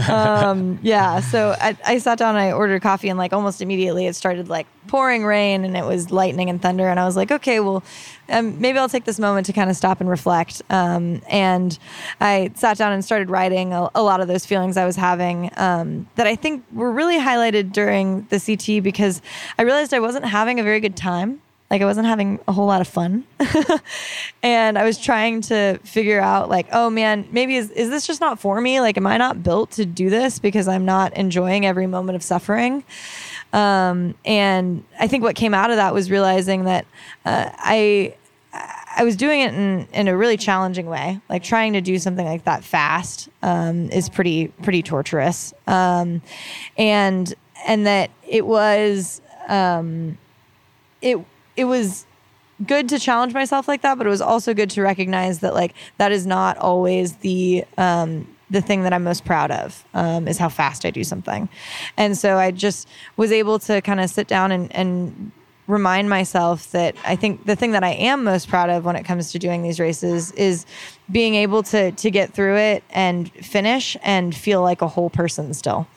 [0.09, 4.07] um yeah so I, I sat down and i ordered coffee and like almost immediately
[4.07, 7.31] it started like pouring rain and it was lightning and thunder and i was like
[7.31, 7.83] okay well
[8.29, 11.79] um, maybe i'll take this moment to kind of stop and reflect um, and
[12.21, 15.49] i sat down and started writing a, a lot of those feelings i was having
[15.57, 19.21] um, that i think were really highlighted during the ct because
[19.57, 22.67] i realized i wasn't having a very good time like I wasn't having a whole
[22.67, 23.25] lot of fun.
[24.43, 28.21] and I was trying to figure out like, oh man, maybe is, is this just
[28.21, 28.79] not for me?
[28.81, 32.23] Like, am I not built to do this because I'm not enjoying every moment of
[32.23, 32.83] suffering?
[33.55, 36.85] Um, and I think what came out of that was realizing that
[37.23, 38.15] uh, I
[38.97, 41.21] I was doing it in, in a really challenging way.
[41.29, 45.53] Like trying to do something like that fast um, is pretty pretty torturous.
[45.67, 46.21] Um,
[46.77, 47.33] and
[47.65, 50.17] and that it was um,
[51.01, 51.17] it
[51.55, 52.05] it was
[52.65, 55.73] good to challenge myself like that, but it was also good to recognize that like
[55.97, 60.37] that is not always the um, the thing that I'm most proud of um, is
[60.37, 61.49] how fast I do something,
[61.97, 65.31] and so I just was able to kind of sit down and and
[65.67, 69.03] remind myself that I think the thing that I am most proud of when it
[69.03, 70.65] comes to doing these races is
[71.11, 75.53] being able to to get through it and finish and feel like a whole person
[75.53, 75.87] still.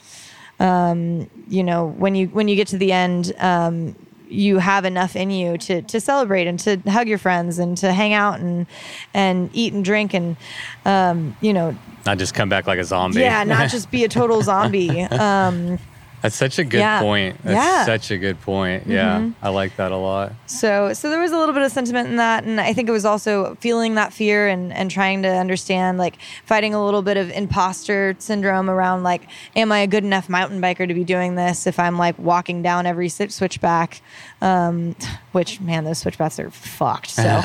[1.48, 3.96] You know when you when you get to the end um,
[4.30, 7.92] you have enough in you to to celebrate and to hug your friends and to
[7.92, 8.66] hang out and
[9.14, 10.36] and eat and drink and
[10.84, 11.76] um, you know
[12.06, 13.20] Not just come back like a zombie.
[13.20, 15.78] yeah not just be a total zombie um,
[16.22, 17.00] That's such a good Yeah.
[17.00, 17.38] point.
[17.44, 17.76] That's Yeah.
[17.78, 17.86] Mm-hmm.
[17.86, 18.86] such a good point.
[18.86, 20.32] Yeah, I like that a lot.
[20.46, 22.92] So, so there was a little bit of sentiment in that, and I think it
[22.92, 27.16] was also feeling that fear and and trying to understand, like fighting a little bit
[27.16, 29.22] of imposter syndrome around, like,
[29.54, 32.62] am I a good enough mountain biker to be doing this if I'm like walking
[32.62, 34.00] down every switchback,
[34.40, 34.96] um,
[35.32, 37.10] which man, those switchbacks are fucked.
[37.10, 37.22] So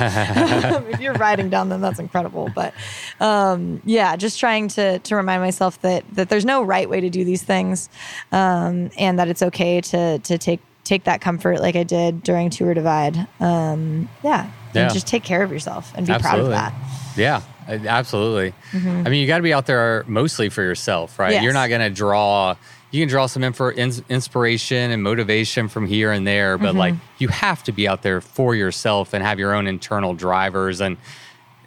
[0.90, 2.50] if you're riding down them, that's incredible.
[2.54, 2.74] But
[3.20, 7.10] um, yeah, just trying to to remind myself that that there's no right way to
[7.10, 7.88] do these things,
[8.32, 8.63] um,
[8.98, 12.74] and that it's okay to to take take that comfort like I did during Tour
[12.74, 13.16] Divide.
[13.40, 14.82] Um, yeah, Yeah.
[14.84, 16.72] and just take care of yourself and be proud of that.
[16.72, 17.20] Mm-hmm.
[17.20, 18.52] Yeah, absolutely.
[18.74, 21.32] I mean, you got to be out there mostly for yourself, right?
[21.32, 21.42] Yes.
[21.42, 22.56] You're not going to draw.
[22.90, 26.64] You can draw some info, inspiration and motivation from here and there, Mm-hmm.
[26.66, 30.12] but like you have to be out there for yourself and have your own internal
[30.14, 30.96] drivers, and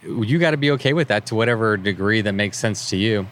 [0.04, 3.26] you got to be okay with that to whatever degree that makes sense to you.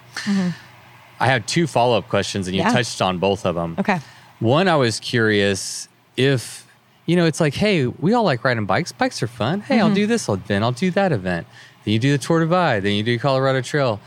[1.20, 2.62] I have two follow up questions, and you.
[2.62, 2.72] Yeah.
[2.72, 3.76] touched on both of them.
[3.78, 4.00] Okay.
[4.40, 6.66] One, I was curious if,
[7.06, 8.92] you know, it's like, hey, we all like riding bikes.
[8.92, 9.60] Bikes are fun.
[9.62, 9.86] Hey, Mm-hmm.
[9.86, 10.62] I'll do this event.
[10.64, 11.46] I'll do that event.
[11.84, 12.82] Then you do the Tour Divide.
[12.82, 14.00] Then you do Colorado Trail.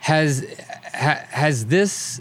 [0.00, 0.44] Has
[0.94, 2.20] ha, has this,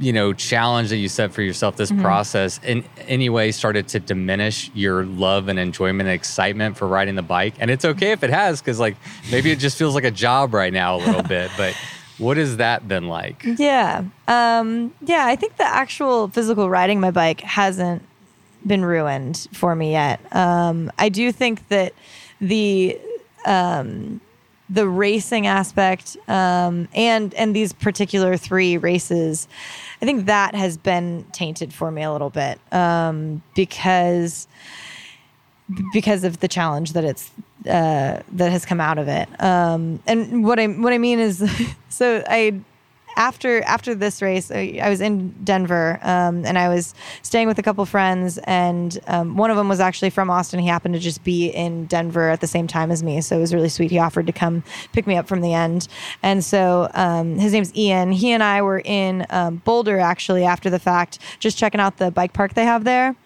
[0.00, 2.02] you know, challenge that you set for yourself, this Mm-hmm.
[2.02, 7.16] process, in any way started to diminish your love and enjoyment and excitement for riding
[7.16, 7.54] the bike?
[7.58, 8.96] And it's okay if it has, because like
[9.30, 11.50] maybe it just feels like a job right now a little bit.
[11.56, 11.74] But
[12.18, 13.44] what has that been like?
[13.44, 14.04] Yeah.
[14.26, 18.02] Um, yeah, I think the actual physical riding my bike hasn't
[18.66, 20.20] been ruined for me yet.
[20.34, 21.94] Um, I do think that
[22.40, 22.98] the
[23.46, 24.20] um,
[24.70, 29.48] the racing aspect um, and and these particular three races,
[30.02, 34.46] I think that has been tainted for me a little bit um, because
[35.92, 37.30] because of the challenge that it's
[37.66, 39.28] uh, that has come out of it.
[39.42, 41.48] Um, and what I what I mean is,
[41.88, 42.60] so I
[43.18, 47.58] after after this race, I, I was in Denver um, and I was staying with
[47.58, 50.60] a couple friends, and um, one of them was actually from Austin.
[50.60, 53.40] He happened to just be in Denver at the same time as me, so it
[53.40, 53.90] was really sweet.
[53.90, 54.62] He offered to come
[54.92, 55.88] pick me up from the end,
[56.22, 58.12] and so um, his name's Ian.
[58.12, 62.12] He and I were in um, Boulder actually after the fact, just checking out the
[62.12, 63.16] bike park they have there.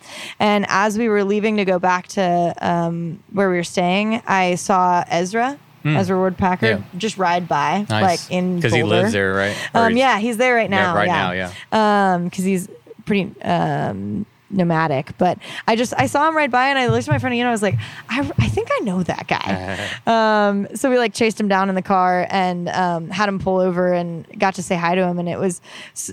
[0.40, 4.54] And as we were leaving to go back to um, where we were staying, I
[4.54, 5.58] saw Ezra.
[5.84, 6.82] Ezra Ward Packard Hmm.
[6.92, 6.98] Yeah.
[6.98, 8.02] just ride by, Nice.
[8.02, 9.56] like in because he lives there, right?
[9.74, 10.92] Or Um, he's- yeah, he's there right now.
[10.94, 11.50] Yeah, right yeah.
[11.72, 12.68] now, Um, because he's
[13.04, 15.16] pretty um nomadic.
[15.18, 17.48] But I just I saw him ride by and I looked at my friend and
[17.48, 17.76] I was like,
[18.08, 19.90] I, I think I know that guy.
[20.06, 23.58] um, so we like chased him down in the car and um, had him pull
[23.58, 25.60] over and got to say hi to him and it was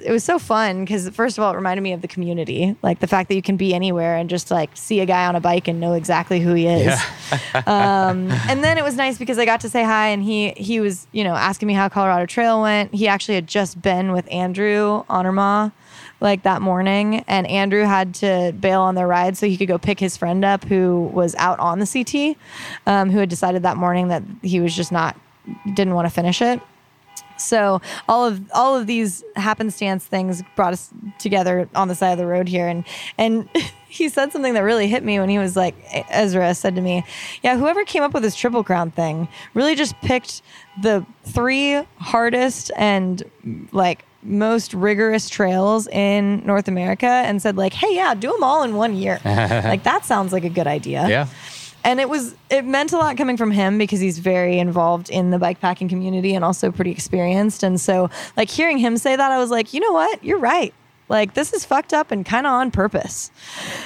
[0.03, 2.99] it was so fun because first of all it reminded me of the community, like
[2.99, 5.41] the fact that you can be anywhere and just like see a guy on a
[5.41, 6.99] bike and know exactly who he is
[7.67, 10.79] um, and then it was nice because I got to say hi, and he he
[10.79, 12.93] was you know asking me how Colorado Trail went.
[12.93, 15.71] He actually had just been with Andrew Honorma
[16.21, 19.77] like that morning, and Andrew had to bail on their ride so he could go
[19.77, 22.37] pick his friend up who was out on the CT,
[22.85, 25.15] um, who had decided that morning that he was just not
[25.73, 26.61] didn't want to finish it.
[27.37, 32.17] So all of all of these happenstance things brought us together on the side of
[32.17, 32.83] the road here, and
[33.17, 33.49] and
[33.87, 35.75] he said something that really hit me when he was like,
[36.09, 37.03] Ezra said to me,
[37.41, 40.41] "Yeah, whoever came up with this triple crown thing really just picked
[40.81, 43.23] the three hardest and
[43.71, 48.63] like." Most rigorous trails in North America and said like, "Hey, yeah, do them all
[48.63, 51.27] in one year." like that sounds like a good idea yeah.
[51.83, 55.31] and it was it meant a lot coming from him because he's very involved in
[55.31, 59.37] the bikepacking community and also pretty experienced and so like hearing him say that i
[59.37, 60.73] was like you know what you're right
[61.09, 63.31] like this is fucked up and kind of on purpose.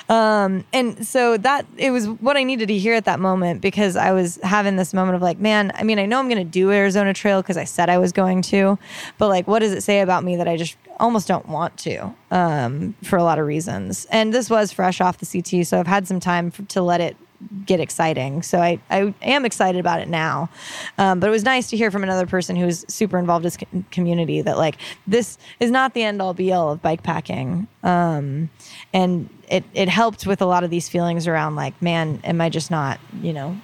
[0.09, 3.95] Um, and so that it was what i needed to hear at that moment because
[3.95, 6.43] i was having this moment of like man i mean i know i'm going to
[6.43, 8.77] do arizona trail because i said i was going to
[9.17, 12.13] but like what does it say about me that i just almost don't want to
[12.31, 14.05] um, for a lot of reasons?
[14.11, 17.17] And this was fresh off the ct so i've had some time to let it
[17.65, 18.41] get exciting.
[18.41, 20.49] So I, I am excited about it now.
[20.98, 23.48] Um, but it was nice to hear from another person who is super involved in
[23.48, 27.03] this co- community that like this is not the end all be all of bike
[27.03, 27.68] packing.
[27.84, 28.49] Um,
[28.94, 32.49] and it, it helped with a lot of these feelings around like, man, am I
[32.49, 33.57] just not, you know,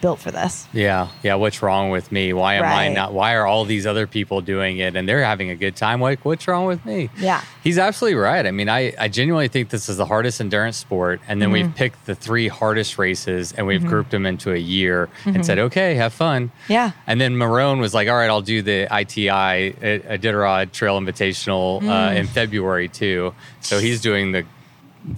[0.00, 0.66] built for this?
[0.72, 1.34] Yeah, yeah.
[1.34, 2.32] What's wrong with me?
[2.32, 3.12] Why am I not?
[3.12, 6.00] Why are all these other people doing it and they're having a good time?
[6.00, 7.10] Like, what's wrong with me?
[7.18, 7.42] Yeah.
[7.62, 8.46] he's absolutely right.
[8.46, 11.66] I mean, I, I genuinely think this is the hardest endurance sport, and then Mm-hmm.
[11.66, 15.58] we've picked the three hardest races and we've grouped them into a year and said,
[15.58, 16.48] okay, have fun.
[16.48, 16.72] Mm-hmm.
[16.72, 16.92] Yeah.
[17.06, 19.72] And then Marone was like, all right, I'll do the ITI uh,
[20.16, 21.88] Iditarod Trail Invitational Mm.
[21.88, 23.34] uh, in February too.
[23.60, 24.44] So he's doing the.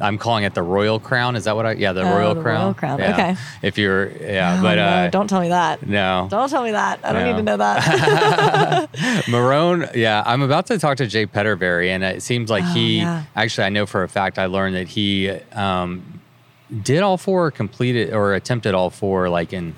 [0.00, 1.34] I'm calling it the Royal Crown.
[1.34, 1.72] Is that what I?
[1.72, 2.60] Yeah, the Oh, Royal the Crown.
[2.62, 2.98] Royal Crown.
[3.00, 3.12] Yeah.
[3.12, 3.36] Okay.
[3.62, 5.84] If you're, yeah, Oh, but no, uh, don't tell me that.
[5.86, 6.28] no.
[6.30, 7.00] Don't tell me that.
[7.02, 7.30] I don't No.
[7.32, 8.88] need to know that.
[9.26, 12.98] Marone, yeah, I'm about to talk to Jay Petervary, and it seems like Oh, he
[12.98, 13.24] yeah.
[13.34, 16.20] actually, I know for a fact, I learned that he um,
[16.82, 19.74] did all four, completed or attempted all four, like in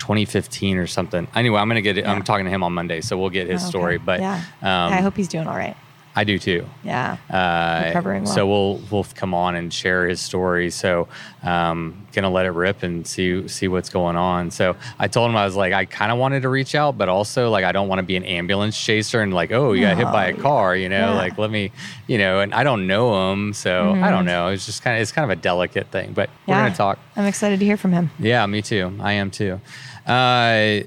[0.00, 1.26] 2015 or something.
[1.34, 2.06] Anyway, I'm gonna get it.
[2.06, 3.68] I'm talking to him on Monday, so we'll get his Okay.
[3.70, 3.98] story.
[3.98, 4.36] But yeah.
[4.62, 5.76] um, I hope he's doing all right.
[6.16, 6.66] I do too.
[6.82, 7.18] Yeah.
[7.30, 8.26] Uh, well.
[8.26, 10.70] So we'll we'll come on and share his story.
[10.70, 11.06] So
[11.44, 14.50] um, gonna let it rip and see see what's going on.
[14.50, 17.08] So I told him I was like I kind of wanted to reach out, but
[17.08, 19.96] also like I don't want to be an ambulance chaser and like oh you got
[19.96, 21.14] hit by a car, you know, Yeah.
[21.14, 21.70] like let me
[22.08, 24.48] you know, and I don't know him, so I don't know.
[24.48, 26.64] It's just kind of it's kind of a delicate thing, but we're Mm-hmm.
[26.64, 26.98] Gonna talk.
[27.16, 28.10] I'm excited to hear from him.
[28.18, 28.92] Yeah, me too.
[29.00, 29.60] I am too.
[30.06, 30.80] Uh,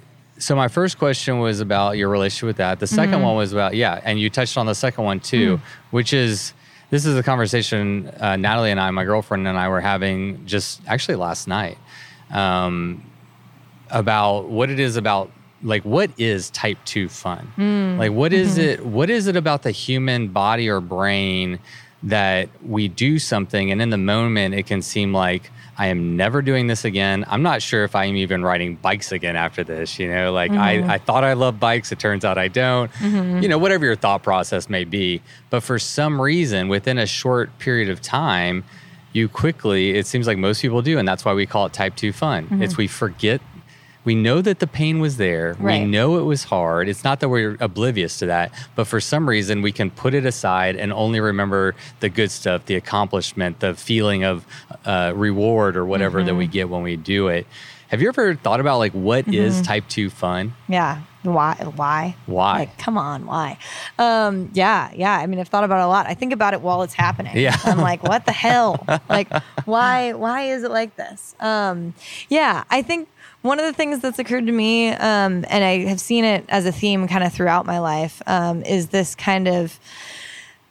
[0.44, 2.80] so my first question was about your relationship with that.
[2.80, 3.22] The 2nd Mm-hmm.
[3.22, 5.61] one was about yeah, and you touched on the second one too, Mm.
[5.91, 6.53] which is
[6.90, 10.82] this is a conversation uh, Natalie and I, my girlfriend and I, were having just
[10.88, 11.78] actually last night
[12.32, 13.03] um,
[13.90, 15.32] about what it is about
[15.64, 17.48] like what is type 2 fun
[17.98, 21.57] like what is it what is it about the human body or brain
[22.03, 26.41] that we do something and in the moment it can seem like i am never
[26.41, 27.26] doing this again.
[27.28, 30.32] I'm not sure if i'm even riding bikes again after this you know?
[30.32, 30.90] Like I, mm-hmm.
[30.90, 31.91] I thought i loved bikes.
[31.91, 32.91] It turns out i don't.
[32.94, 33.41] Mm-hmm.
[33.41, 35.22] You know whatever your thought process may be.
[35.50, 38.64] But for some reason within a short period of time
[39.12, 41.95] you quickly it seems like most people do and that's why we call it type
[41.95, 42.45] 2 fun.
[42.45, 42.64] Mm-hmm.
[42.64, 43.41] It's we forget
[44.06, 45.56] we know that the pain was there.
[45.60, 46.90] We know it was hard.
[46.90, 50.26] It's not that we're oblivious to that, but for some reason we can put it
[50.26, 54.46] aside and only remember the good stuff, the accomplishment, the feeling of
[54.86, 56.38] uh, reward or whatever that Mm-hmm.
[56.38, 57.48] we get when we do it.
[57.90, 59.64] Have you ever thought about like what is Mm-hmm.
[59.64, 60.54] type 2 fun?
[60.68, 61.02] Yeah.
[61.22, 61.54] Why?
[61.76, 62.16] Why?
[62.26, 62.60] Why?
[62.60, 63.58] Like, come on, why?
[63.98, 65.14] Um, yeah, yeah.
[65.18, 66.06] I mean, I've thought about it a lot.
[66.06, 67.38] I think about it while it's happening.
[67.38, 67.56] Yeah.
[67.64, 68.84] I'm like, what the hell?
[69.10, 69.32] like,
[69.64, 70.12] why?
[70.12, 71.34] Why is it like this?
[71.40, 71.94] Um,
[72.28, 72.66] yeah.
[72.70, 73.08] I think
[73.44, 76.65] one of the things that's occurred to me, um, and I have seen it as
[76.65, 79.80] a theme kind of throughout my life, um, is this kind of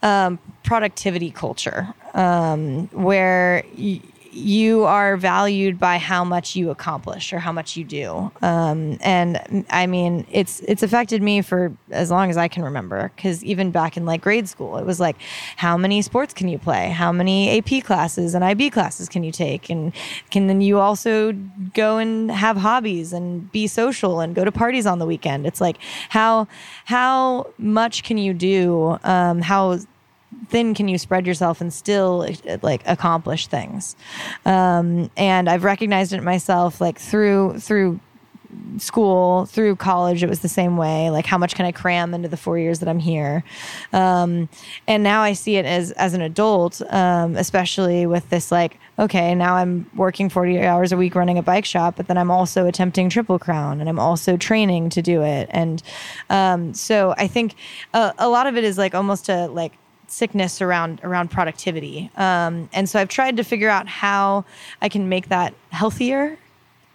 [0.02, 4.00] um, productivity culture um, where y-
[4.32, 8.32] you are valued by how much you accomplish or how much you do.
[8.40, 13.12] Um, and I mean, it's it's affected me for as long as I can remember.
[13.14, 15.16] Because even back in like grade school, it was like,
[15.56, 16.88] how many sports can you play?
[16.88, 19.68] How many AP classes and IB classes can you take?
[19.68, 19.92] And
[20.30, 21.32] can then you also
[21.74, 25.46] go and have hobbies and be social and go to parties on the weekend?
[25.46, 25.76] It's like
[26.08, 26.48] how
[26.86, 28.98] how much can you do?
[29.04, 29.78] Um, how
[30.48, 32.28] thin can you spread yourself and still
[32.62, 33.96] like accomplish things?
[34.44, 38.00] Um, and i've recognized it myself like through through
[38.78, 42.28] school through college it was the same way like how much can i cram into
[42.28, 43.44] the four years that i'm here?
[43.92, 44.48] Um,
[44.86, 49.34] and now i see it as as an adult um, especially with this like okay
[49.34, 52.66] now i'm working 40 hours a week running a bike shop but then i'm also
[52.66, 55.48] attempting triple crown and i'm also training to do it.
[55.50, 55.82] And
[56.30, 57.54] um, so i think
[57.94, 59.72] a, a lot of it is like almost a like
[60.12, 64.44] sickness around around productivity um, and so i've tried to figure out how
[64.80, 66.38] i can make that healthier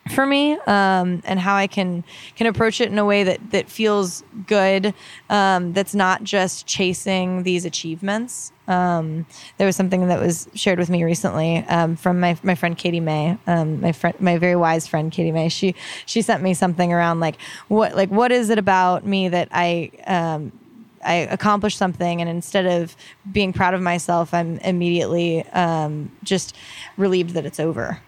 [0.08, 2.04] for me um, and how I can
[2.36, 4.94] can approach it in a way that that feels good.
[5.30, 8.52] Um, that's not just chasing these achievements.
[8.68, 9.26] Um,
[9.58, 13.00] there was something that was shared with me recently um, from my my friend Katie
[13.00, 15.50] May, um, my friend, my very wise friend Katie May.
[15.50, 15.76] She
[16.06, 19.92] she sent me something around like what like what is it about me that I
[20.06, 20.52] um,
[21.04, 22.96] I accomplished something, and instead of
[23.32, 26.56] being proud of myself, I'm immediately um, just
[26.98, 28.00] relieved that it's over.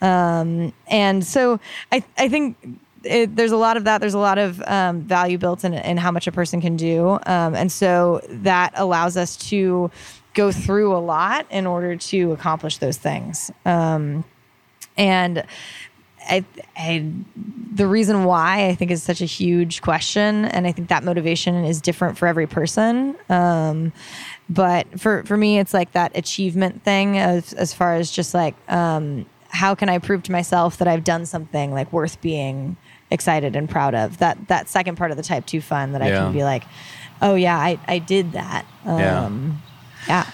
[0.00, 1.60] Um, and so
[1.92, 2.56] I, I think
[3.04, 4.00] it, there's a lot of that.
[4.00, 7.18] There's a lot of um, value built in, in how much a person can do.
[7.26, 9.90] Um, and so that allows us to
[10.34, 13.50] go through a lot in order to accomplish those things.
[13.64, 14.24] Um,
[14.96, 15.44] and
[16.28, 16.44] I,
[16.76, 17.10] I,
[17.74, 21.64] the reason why I think is such a huge question, and I think that motivation
[21.64, 23.16] is different for every person.
[23.28, 23.92] Um,
[24.48, 28.54] but for for me, it's like that achievement thing, as as far as just like
[28.70, 32.76] um, how can I prove to myself that I've done something like worth being
[33.10, 34.18] excited and proud of.
[34.18, 36.18] That that second part of the type two fun that I Yeah.
[36.24, 36.64] can be like,
[37.20, 38.64] oh yeah, I I did that.
[38.84, 39.24] Yeah.
[39.24, 39.62] Um,
[40.08, 40.26] yeah.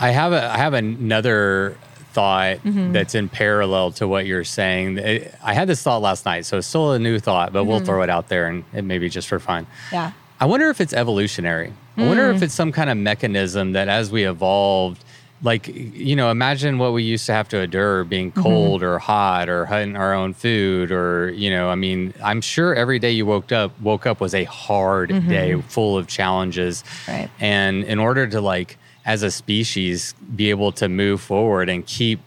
[0.00, 1.76] I have a I have another
[2.12, 2.92] thought Mm-hmm.
[2.92, 4.98] that's in parallel to what you're saying.
[4.98, 7.68] It- I had this thought last night, so it's still a new thought, but Mm-hmm.
[7.70, 9.66] we'll throw it out there and it may be just for fun.
[9.92, 10.12] Yeah.
[10.40, 11.72] I wonder if it's evolutionary.
[11.96, 12.36] I wonder Mm.
[12.36, 15.02] if it's some kind of mechanism that as we evolved,
[15.42, 18.42] like, you know, imagine what we used to have to endure being Mm-hmm.
[18.42, 22.74] cold or hot or hunting our own food or, you know, I mean, I'm sure
[22.74, 26.82] every day you woke up woke up was a hard day full of challenges.
[26.82, 27.10] Mm-hmm.
[27.12, 27.30] Right.
[27.40, 28.78] And in order to like
[29.08, 32.20] as a species be able to move forward and keep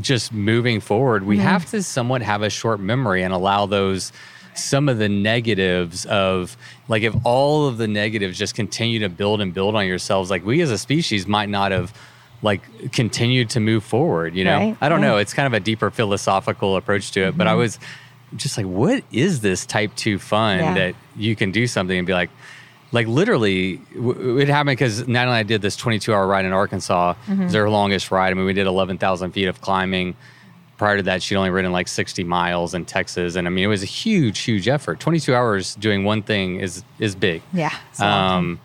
[0.00, 1.46] just moving forward, we mm-hmm.
[1.46, 4.12] have to somewhat have a short memory and allow those
[4.56, 6.56] some of the negatives of
[6.88, 10.44] like if all of the negatives just continue to build and build on yourselves, like
[10.44, 11.96] we as a species might not have
[12.42, 14.58] like continued to move forward, you know?
[14.58, 15.18] Right, I don't know.
[15.18, 17.60] It's kind of a deeper philosophical approach to it, but I mm-hmm.
[17.60, 17.78] was
[18.34, 20.74] just like, what is this type two fun Yeah.
[20.74, 22.30] that you can do something and be like,
[22.92, 27.14] like literally, it happened because Natalie and I did this 22 hour ride in Arkansas.
[27.28, 28.30] It was our longest ride.
[28.30, 30.16] I mean, we did 11,000 feet of climbing.
[30.76, 33.68] Prior to that, she'd only ridden like 60 miles in Texas, and I mean, it
[33.68, 34.98] was a huge, huge effort.
[34.98, 37.42] 22 hours doing one thing is is big.
[37.52, 37.72] Yeah.
[38.00, 38.58] Um,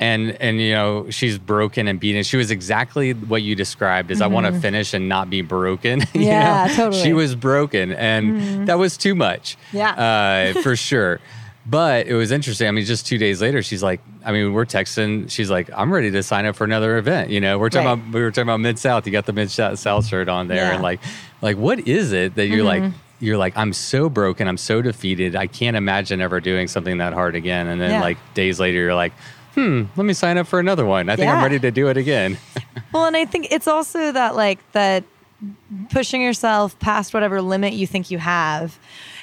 [0.00, 2.22] and and you know she's broken and beaten.
[2.22, 4.10] She was exactly what you described.
[4.10, 6.00] Is I want to finish and not be broken.
[6.10, 6.22] Mm-hmm.
[6.22, 6.74] Yeah, know?
[6.74, 6.96] totally.
[6.96, 7.04] Mm-hmm.
[7.04, 9.56] She was broken, and that was too much.
[9.72, 10.52] Yeah.
[10.54, 11.20] uh, for sure.
[11.66, 12.66] But it was interesting.
[12.66, 15.30] I mean, just two days later, she's like, I mean, we're texting.
[15.30, 17.30] She's like, I'm ready to sign up for another event.
[17.30, 17.92] You know, we're talking Right.
[17.94, 19.06] about we were talking about Mid South.
[19.06, 20.64] You got the Mid South shirt on there, Yeah.
[20.64, 20.74] Mm-hmm.
[20.76, 21.00] and like,
[21.42, 22.82] like what is it that you're like?
[23.20, 24.48] You're like, I'm so broken.
[24.48, 25.36] I'm so defeated.
[25.36, 27.66] I can't imagine ever doing something that hard again.
[27.66, 28.00] And then Yeah.
[28.00, 29.12] like days later, you're like,
[29.54, 31.10] hmm, let me sign up for another one.
[31.10, 32.38] I think I'm ready to do it again.
[32.92, 35.04] Well, and I think it's also that like that
[35.92, 38.78] pushing yourself past whatever limit you think you have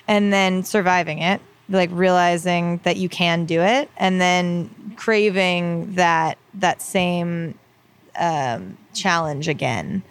[0.08, 6.38] and then surviving it, like realizing that you can do it and then craving that
[6.56, 7.58] that same
[8.18, 10.02] um, challenge again.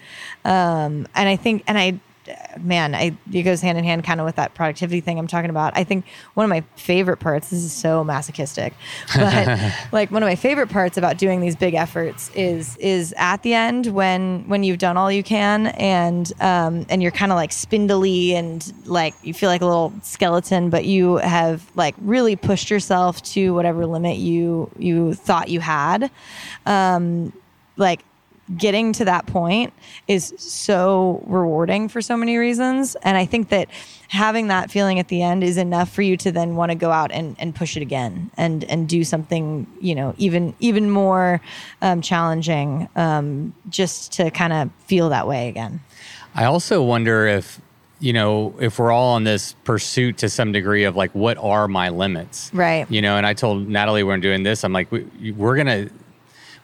[0.44, 2.00] Um, and I think and I
[2.60, 5.50] man, I it goes hand in hand kind of with that productivity thing I'm talking
[5.50, 5.76] about.
[5.76, 6.04] I think
[6.34, 7.50] one of my favorite parts.
[7.50, 8.74] This is so masochistic,
[9.16, 13.42] but like one of my favorite parts about doing these big efforts is is at
[13.42, 17.36] the end when when you've done all you can and um, and you're kind of
[17.36, 22.36] like spindly and like you feel like a little skeleton, but you have like really
[22.36, 26.10] pushed yourself to whatever limit you you thought you had.
[26.64, 27.32] Um,
[27.76, 28.02] like
[28.56, 29.73] getting to that point
[30.06, 32.94] is so rewarding for so many reasons.
[33.02, 33.68] And I think that
[34.09, 36.93] having that feeling at the end is enough for you to then want to go
[36.93, 41.40] out and, and push it again and, and do something, you know, even, even more
[41.82, 45.81] um, challenging um, just to kind of feel that way again.
[46.35, 47.60] I also wonder if,
[47.98, 51.66] you know, if we're all on this pursuit to some degree of like, what are
[51.66, 52.51] my limits?
[52.52, 52.89] Right.
[52.90, 55.90] You know, and I told Natalie when doing this, I'm like, we, we're going to,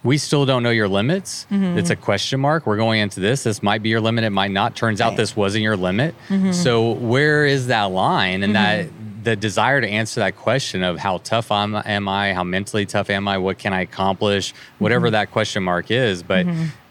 [0.04, 1.46] we still don't know your limits.
[1.50, 1.78] Mm-hmm.
[1.78, 2.66] It's a question mark.
[2.66, 3.44] We're going into this.
[3.44, 4.24] This might be your limit.
[4.24, 4.74] It might not.
[4.74, 5.16] Turns out Right.
[5.18, 6.14] this wasn't your limit.
[6.28, 6.52] Mm-hmm.
[6.52, 8.42] So where is that line?
[8.42, 8.88] And that
[9.22, 12.34] the desire to answer that question of how tough am, am I?
[12.34, 13.38] How mentally tough am I?
[13.38, 14.52] What can I accomplish?
[14.80, 15.12] Whatever Mm-hmm.
[15.12, 16.46] that question mark is, but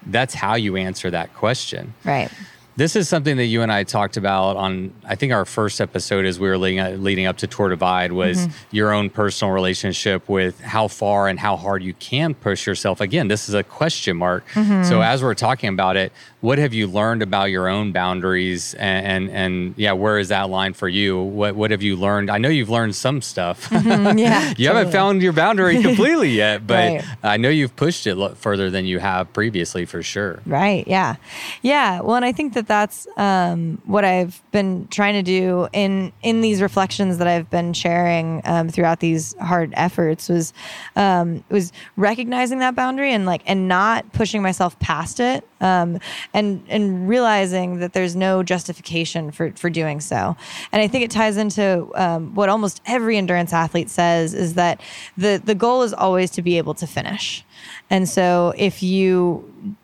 [0.05, 1.93] that's how you answer that question.
[2.05, 2.29] Right.
[2.77, 6.25] This is something that you and I talked about on, I think our first episode
[6.25, 8.75] as we were leading, uh, leading up to Tour Divide was mm-hmm.
[8.75, 13.01] your own personal relationship with how far and how hard you can push yourself.
[13.01, 14.47] Again, this is a question mark.
[14.53, 14.83] Mm-hmm.
[14.83, 19.05] So as we're talking about it, what have you learned about your own boundaries and,
[19.05, 21.19] and, and yeah, where is that line for you?
[21.21, 22.31] What, what have you learned?
[22.31, 23.69] I know you've learned some stuff.
[24.21, 24.53] Yeah.
[24.57, 27.03] you haven't found your boundary completely yet, but Right.
[27.23, 30.39] I know you've pushed it lo- further than you have previously for sure.
[30.45, 30.87] Right.
[30.87, 31.15] Yeah.
[31.61, 32.01] Yeah.
[32.01, 36.41] Well, and I think that that's um, what I've been trying to do in in
[36.41, 40.53] these reflections that I've been sharing um, throughout these hard efforts was
[40.95, 45.99] um, was recognizing that boundary and like and not pushing myself past it um,
[46.33, 50.35] and and realizing that there's no justification for for doing so.
[50.71, 54.81] And I think it ties into um, what almost every endurance athlete says is that
[55.17, 57.45] the the goal is always to be able to finish.
[57.89, 59.75] And so if you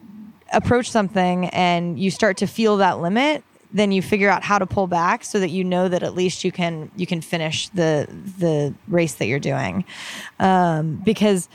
[0.54, 4.66] approach something and you start to feel that limit then you figure out how to
[4.66, 8.08] pull back so that you know that at least you can you can finish the
[8.40, 9.84] the race that you're doing
[10.40, 11.50] um, because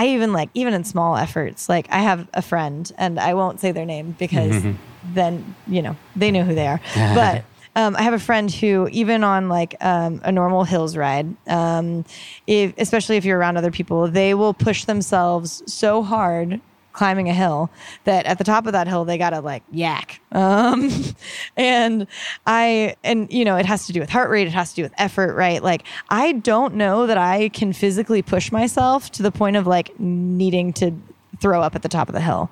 [0.00, 3.60] i even like even in small efforts like i have a friend and i won't
[3.60, 4.64] say their name because
[5.14, 6.80] then you know they know who they are.
[7.20, 7.44] But
[7.76, 12.04] um, I have a friend who, even on like um, a normal hills ride, um,
[12.46, 16.60] if, especially if you're around other people, they will push themselves so hard
[16.92, 17.70] climbing a hill
[18.04, 20.20] that at the top of that hill they gotta like yak.
[20.32, 20.90] Um
[21.56, 22.06] and
[22.46, 24.82] i and you know it has to do with heart rate it has to do
[24.82, 25.62] with effort right?
[25.62, 29.98] Like i don't know that i can physically push myself to the point of like
[29.98, 30.92] needing to
[31.40, 32.50] throw up at the top of the hill.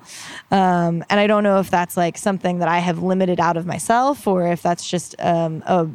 [0.51, 3.65] Um, and i don't know if that's like something that i have limited out of
[3.65, 5.87] myself or if that's just um, a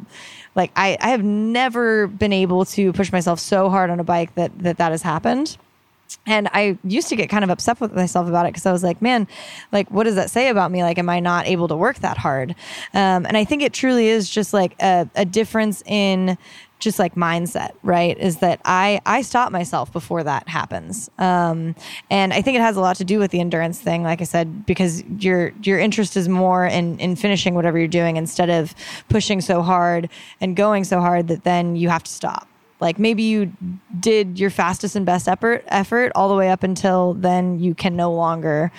[0.55, 4.33] like I, I have never been able to push myself so hard on a bike
[4.35, 5.57] that that, that has happened
[6.25, 8.83] and I used to get kind of upset with myself about it because I was
[8.83, 9.27] like, man,
[9.71, 10.83] like, what does that say about me?
[10.83, 12.51] Like, am I not able to work that hard?
[12.93, 16.37] Um, and I think it truly is just like a, a difference in
[16.79, 18.17] just like mindset, right?
[18.17, 21.73] Is that I I stop myself before that happens, um,
[22.09, 24.03] and I think it has a lot to do with the endurance thing.
[24.03, 28.17] Like I said, because your your interest is more in in finishing whatever you're doing
[28.17, 28.75] instead of
[29.09, 30.09] pushing so hard
[30.41, 32.47] and going so hard that then you have to stop
[32.85, 33.51] like maybe you
[33.99, 37.95] did your fastest and best effort effort all the way up until then you can
[37.95, 38.71] no longer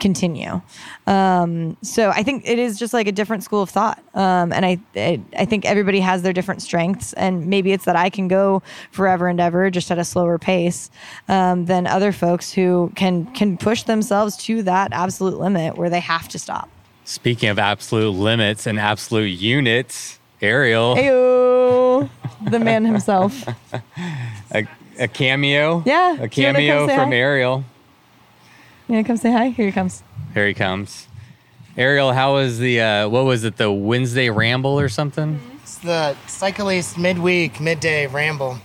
[0.00, 0.62] continue.
[1.06, 4.02] Um, so i think it is just like a different school of thought.
[4.14, 7.96] Um, and I, I i think everybody has their different strengths and maybe it's that
[7.96, 10.90] i can go forever and ever just at a slower pace
[11.28, 16.00] um, than other folks who can can push themselves to that absolute limit where they
[16.00, 16.68] have to stop.
[17.04, 22.08] Speaking of absolute limits and absolute units, Ariel, Ayo,
[22.48, 23.44] the man himself
[24.52, 24.66] a,
[24.98, 25.82] a cameo.
[25.84, 27.16] Yeah, A do you wanna cameo from hi?
[27.16, 27.64] Ariel.
[28.88, 30.02] you want to come say hi here he comes
[30.34, 31.08] Here he comes.
[31.76, 35.40] Ariel, how was the, uh, what was it, the Wednesday ramble or something?
[35.62, 38.58] It's the Cycle East midweek, midday ramble.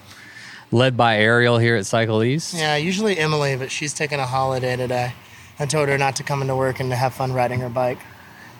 [0.71, 2.55] Led by Ariel here at Cycle East.
[2.55, 5.13] Yeah, usually Emily, but she's taking a holiday today.
[5.59, 7.99] I told her not to come into work and to have fun riding her bike.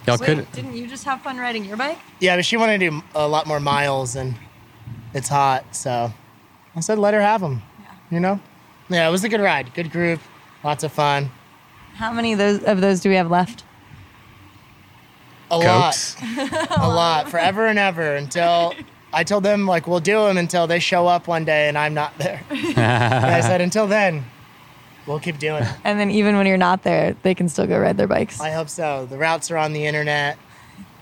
[0.05, 1.97] Y'all could, didn't you just have fun riding your bike?
[2.19, 4.35] Yeah, but she wanted to do a lot more miles and
[5.13, 6.11] it's hot, so
[6.75, 7.61] I said let her have them.
[7.79, 7.93] Yeah.
[8.11, 8.39] You know?
[8.89, 9.73] Yeah, it was a good ride.
[9.73, 10.19] Good group.
[10.63, 11.31] Lots of fun.
[11.95, 13.63] How many of those of those do we have left?
[15.51, 16.21] A Cokes.
[16.21, 16.71] lot.
[16.77, 17.29] a lot.
[17.29, 18.73] Forever and ever until
[19.13, 21.93] I told them, like, we'll do them until they show up one day and I'm
[21.93, 22.43] not there.
[22.49, 24.25] and I said, until then,
[25.07, 25.69] we'll keep doing it.
[25.83, 28.39] And then even when you're not there, they can still go ride their bikes.
[28.39, 29.05] I hope so.
[29.05, 30.37] The routes are on the internet.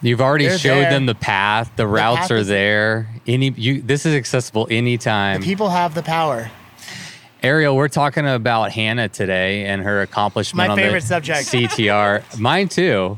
[0.03, 0.89] You've already They're showed there.
[0.91, 1.71] them the path.
[1.75, 3.07] The routes path are is- there.
[3.27, 5.43] Any you this is accessible anytime.
[5.43, 6.49] People have the power.
[7.43, 11.39] Ariel, we're talking about Hannah today and her accomplishment My on favorite the subject.
[11.51, 12.39] CTR.
[12.39, 13.17] Mine too.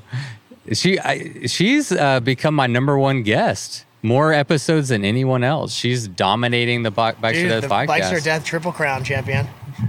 [0.71, 3.85] She I, she's uh, become my number one guest.
[4.01, 5.73] More episodes than anyone else.
[5.73, 7.87] She's dominating the Bi- Bikes Dude, for Death the podcast.
[7.87, 9.47] Bikes or Death Triple Crown champion.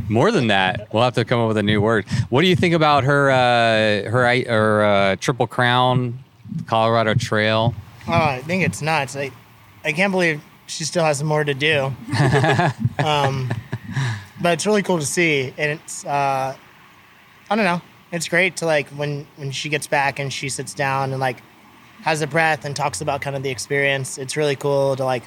[0.08, 2.06] More than that, we'll have to come up with a new word.
[2.30, 6.18] What do you think about her uh, her i- her uh, Triple Crown
[6.66, 7.74] Colorado Trail?
[8.06, 9.16] Oh, I think it's nuts.
[9.16, 9.30] I,
[9.84, 11.84] I can't believe she still has more to do.
[13.04, 13.50] um,
[14.42, 16.54] but it's really cool to see, and it's uh,
[17.50, 17.80] I don't know.
[18.12, 21.38] It's great to like when when she gets back and she sits down and like
[22.02, 24.18] has a breath and talks about kind of the experience.
[24.18, 25.22] It's really cool to like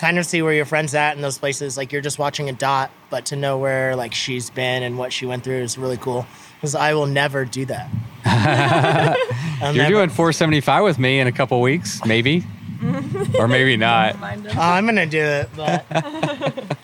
[0.00, 1.76] kind of see where your friend's at in those places.
[1.76, 5.12] Like you're just watching a dot, but to know where like she's been and what
[5.12, 6.26] she went through is really cool.
[6.56, 7.90] Because I will never do that.
[9.62, 12.44] You're never- doing 475 with me in a couple weeks, maybe,
[13.38, 14.16] or maybe not.
[14.20, 15.84] Oh, I'm gonna do it, but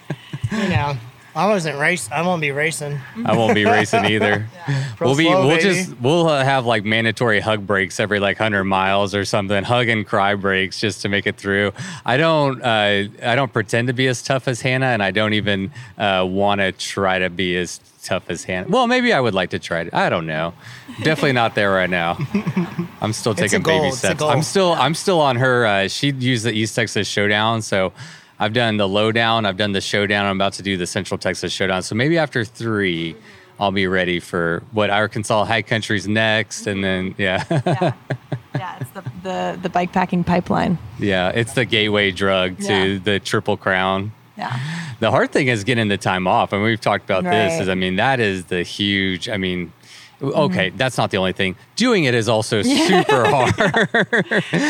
[0.52, 0.96] you know,
[1.36, 2.08] I wasn't race.
[2.10, 2.98] I won't be racing.
[3.26, 4.46] I won't be racing either.
[4.96, 5.62] Pro We'll be slow, we'll baby.
[5.62, 9.88] just we'll uh, have like mandatory hug breaks every like 100 miles or something, hug
[9.88, 11.72] and cry breaks just to make it through.
[12.06, 15.34] I don't uh, I don't pretend to be as tough as Hannah, and I don't
[15.34, 18.68] even uh, want to try to be as tough as Hannah.
[18.68, 19.92] Well, maybe I would like to try it.
[19.92, 20.54] I don't know.
[21.02, 22.16] Definitely not there right now.
[23.02, 24.22] I'm still taking baby steps.
[24.22, 25.66] I'm still I'm still on her.
[25.66, 27.92] Uh, she used the East Texas Showdown, so
[28.38, 29.46] I've done the lowdown.
[29.46, 30.26] I've done the showdown.
[30.26, 31.82] I'm about to do the Central Texas Showdown.
[31.82, 33.16] So maybe after three,
[33.58, 37.22] I'll be ready for what Arkansas High Country's next, and then mm-hmm.
[37.22, 37.92] yeah, yeah,
[38.54, 38.78] yeah.
[38.80, 40.78] It's the the the bike packing pipeline.
[40.98, 42.98] yeah, it's the gateway drug to Yeah.
[43.02, 44.12] the Triple Crown.
[44.36, 44.58] Yeah,
[45.00, 47.58] The hard thing is getting the time off, and we've talked about this.
[47.58, 49.28] Is I mean that is the huge.
[49.30, 49.72] I mean.
[50.22, 50.76] Okay, Mm-hmm.
[50.78, 51.56] that's not the only thing.
[51.76, 53.58] Doing it is also super hard.
[53.58, 54.46] right, right, right.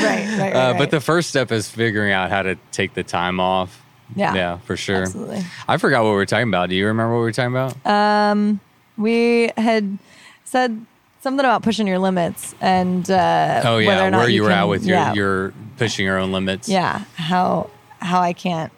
[0.56, 0.78] Uh, right.
[0.78, 3.82] But the first step is figuring out how to take the time off.
[4.14, 4.34] Yeah.
[4.34, 5.02] Yeah, for sure.
[5.02, 5.42] Absolutely.
[5.68, 6.68] I forgot what we were talking about.
[6.68, 7.86] Do you remember what we were talking about?
[7.86, 8.60] Um,
[8.96, 9.98] we had
[10.44, 10.84] said
[11.20, 14.84] something about pushing your limits and uh, oh yeah, where you, were can- at with
[14.84, 16.68] your yeah, your pushing your own limits.
[16.68, 17.68] yeah how
[17.98, 18.72] how I can't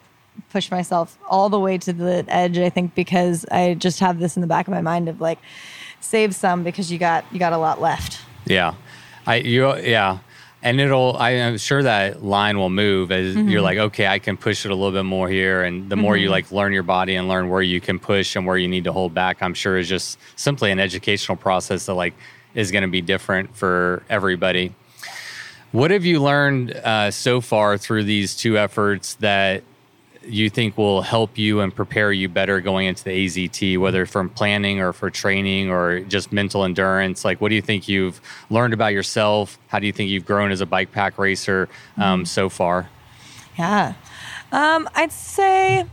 [0.51, 2.57] push myself all the way to the edge.
[2.57, 5.37] I think because I just have this in the back of my mind of like
[6.01, 8.19] save some because you got you got a lot left.
[8.45, 8.73] Yeah.
[9.27, 10.19] I you yeah.
[10.61, 13.47] And it'll I am sure that line will move as Mm-hmm.
[13.47, 15.63] you're like, okay, I can push it a little bit more here.
[15.63, 18.45] And the more you like learn your body and learn where you can push and
[18.45, 21.93] where you need to hold back, I'm sure is just simply an educational process that
[21.93, 22.13] like
[22.55, 24.73] is gonna be different for everybody.
[25.71, 29.63] What have you learned uh, so far through these two efforts that
[30.29, 34.29] you think will help you and prepare you better going into the AZT, whether from
[34.29, 37.25] planning or for training or just mental endurance?
[37.25, 39.57] Like, what do you think you've learned about yourself?
[39.67, 42.89] How do you think you've grown as a bike pack racer um, so far?
[43.57, 43.93] Yeah.
[44.51, 45.85] Um, I'd say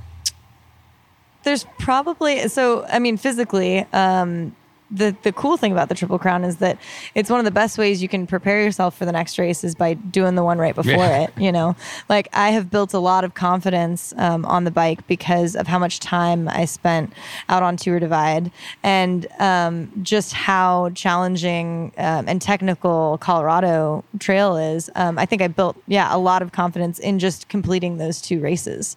[1.42, 4.54] there's probably so I mean physically, um,
[4.90, 6.78] the the cool thing about the triple crown is that
[7.14, 9.74] it's one of the best ways you can prepare yourself for the next race is
[9.74, 11.22] by doing the one right before Yeah.
[11.24, 11.30] it.
[11.36, 11.74] You know,
[12.08, 15.78] like I have built a lot of confidence um, on the bike because of how
[15.80, 17.12] much time I spent
[17.48, 18.52] out on Tour Divide
[18.84, 24.88] and um, just how challenging um, and technical Colorado Trail is.
[24.94, 28.38] Um, I think I built yeah a lot of confidence in just completing those two
[28.40, 28.96] races.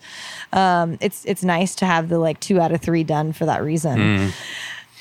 [0.54, 3.64] Um, it's it's nice to have the like two out of three done for that
[3.64, 4.32] reason.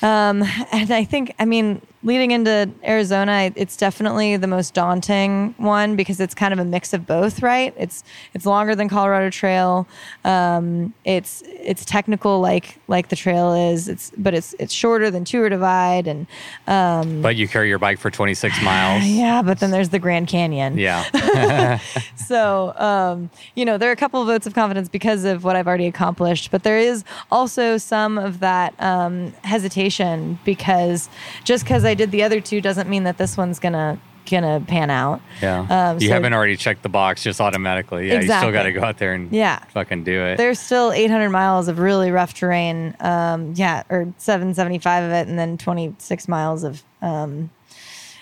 [0.01, 5.95] Um, and I think, I mean, leading into Arizona, it's definitely the most daunting one
[5.95, 7.73] because it's kind of a mix of both, right?
[7.77, 8.03] It's
[8.33, 9.87] it's longer than Colorado Trail.
[10.23, 13.89] Um, it's it's technical like like the trail is.
[13.89, 16.25] It's but it's it's shorter than Tour Divide, and
[17.21, 19.03] But you carry your bike for 26 miles.
[19.03, 19.41] yeah.
[19.41, 20.77] But then there's the Grand Canyon.
[20.77, 21.03] Yeah.
[22.15, 25.55] so um, you know there are a couple of votes of confidence because of what
[25.55, 31.09] I've already accomplished, but there is also some of that um, hesitation because
[31.43, 33.99] just because I did the other two doesn't mean that this one's gonna
[34.29, 35.21] gonna pan out.
[35.41, 35.65] Yeah.
[35.91, 38.07] Um, you so- haven't already checked the box just automatically.
[38.09, 38.15] Yeah.
[38.21, 39.57] You still got to go out there and Yeah.
[39.73, 40.37] fucking do it.
[40.37, 42.95] There's still 800 miles of really rough terrain.
[42.99, 47.49] Um, yeah, or 775 of it, and then 26 miles of um,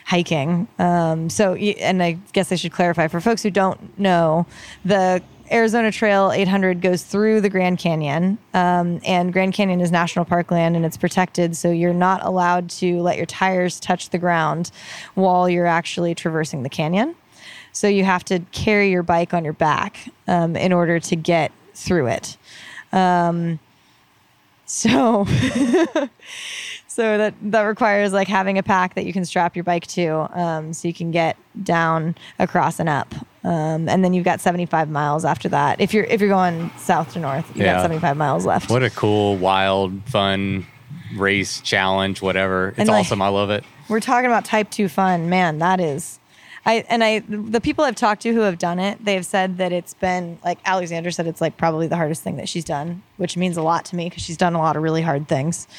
[0.05, 0.67] hiking.
[0.79, 4.45] Um, so, and I guess I should clarify for folks who don't know,
[4.85, 5.21] the
[5.51, 10.51] Arizona Trail 800 goes through the Grand Canyon, um, and Grand Canyon is national park
[10.51, 11.55] land and it's protected.
[11.55, 14.71] So you're not allowed to let your tires touch the ground
[15.15, 17.15] while you're actually traversing the canyon.
[17.71, 21.51] So you have to carry your bike on your back um, in order to get
[21.73, 22.37] through it.
[22.91, 23.59] Um,
[24.65, 25.25] so,
[26.87, 30.27] so that that requires like having a pack that you can strap your bike to,
[30.37, 33.13] um, so you can get down, across, and up.
[33.47, 35.79] Um, and then you've got 75 miles after that.
[35.79, 37.75] If you're if you're going south to north, you Yeah.
[37.75, 38.69] got 75 miles left.
[38.69, 40.65] What a cool, wild, fun
[41.15, 42.69] race challenge, whatever.
[42.69, 43.21] It's And, like- awesome.
[43.21, 43.63] I love it.
[43.87, 45.59] We're talking about type two fun, man.
[45.59, 46.19] That is,
[46.65, 49.71] I and I the people I've talked to who have done it, they've said that
[49.71, 53.37] it's been like Alexandra said it's like probably the hardest thing that she's done, which
[53.37, 55.69] means a lot to me because she's done a lot of really hard things,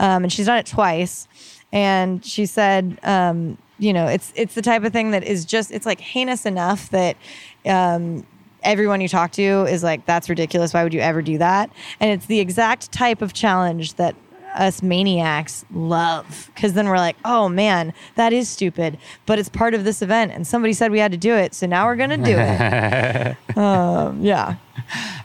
[0.00, 1.28] um, and she's done it twice,
[1.72, 5.70] and she said, um, you know, it's it's the type of thing that is just
[5.70, 7.16] it's like heinous enough that.
[7.64, 8.26] Um,
[8.64, 10.72] everyone you talk to is like, that's ridiculous.
[10.72, 11.68] Why would you ever do that?
[11.98, 14.14] And it's the exact type of challenge that
[14.54, 19.74] us maniacs love because then we're like, oh man, that is stupid, but it's part
[19.74, 21.54] of this event and somebody said we had to do it.
[21.54, 23.36] So now we're going to do it.
[23.56, 24.56] um, yeah.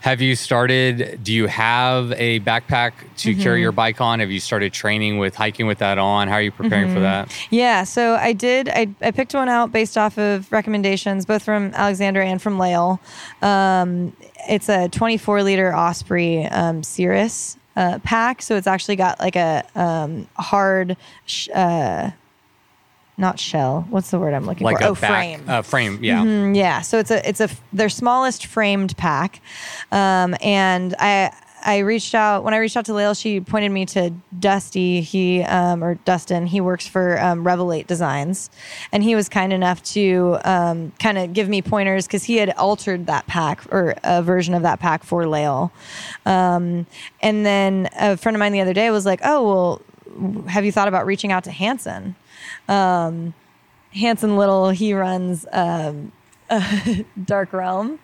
[0.02, 1.20] Have you started?
[1.24, 3.42] Do you have a backpack to Mm-hmm.
[3.42, 4.20] carry your bike on?
[4.20, 6.28] Have you started training with hiking with that on?
[6.28, 6.94] How are you preparing Mm-hmm.
[6.96, 7.48] for that?
[7.50, 8.70] Yeah, so I did.
[8.70, 13.00] I, I picked one out based off of recommendations, both from Alexandra and from Lael.
[13.42, 14.16] Um,
[14.50, 19.64] it's a 24 liter Osprey um, Sirrus uh, pack, so it's actually got like a
[19.76, 20.98] um, hard,
[21.28, 22.10] sh- uh,
[23.18, 23.86] not shell.
[23.90, 24.84] What's the word I'm looking Like for?
[24.84, 25.44] a oh, back, frame.
[25.48, 26.24] Uh, frame, yeah.
[26.24, 29.42] Mm, yeah, so it's a it's a their smallest framed pack,
[29.92, 31.32] um, and I
[31.68, 33.14] I reached out when I reached out to Lael.
[33.14, 35.02] She pointed me to Dusty.
[35.02, 36.48] He um, or Dustin.
[36.48, 38.50] He works for um, Revelate Designs,
[38.92, 42.52] and he was kind enough to um, kind of give me pointers because he had
[42.52, 45.72] altered that pack or a version of that pack for Lael.
[46.26, 46.88] Um,
[47.22, 49.82] and then a friend of mine the other day was like, "Oh
[50.16, 52.16] well, have you thought about reaching out to Hanson?"
[53.98, 56.12] Hanson Little, he runs um,
[57.26, 58.00] Dark Realm.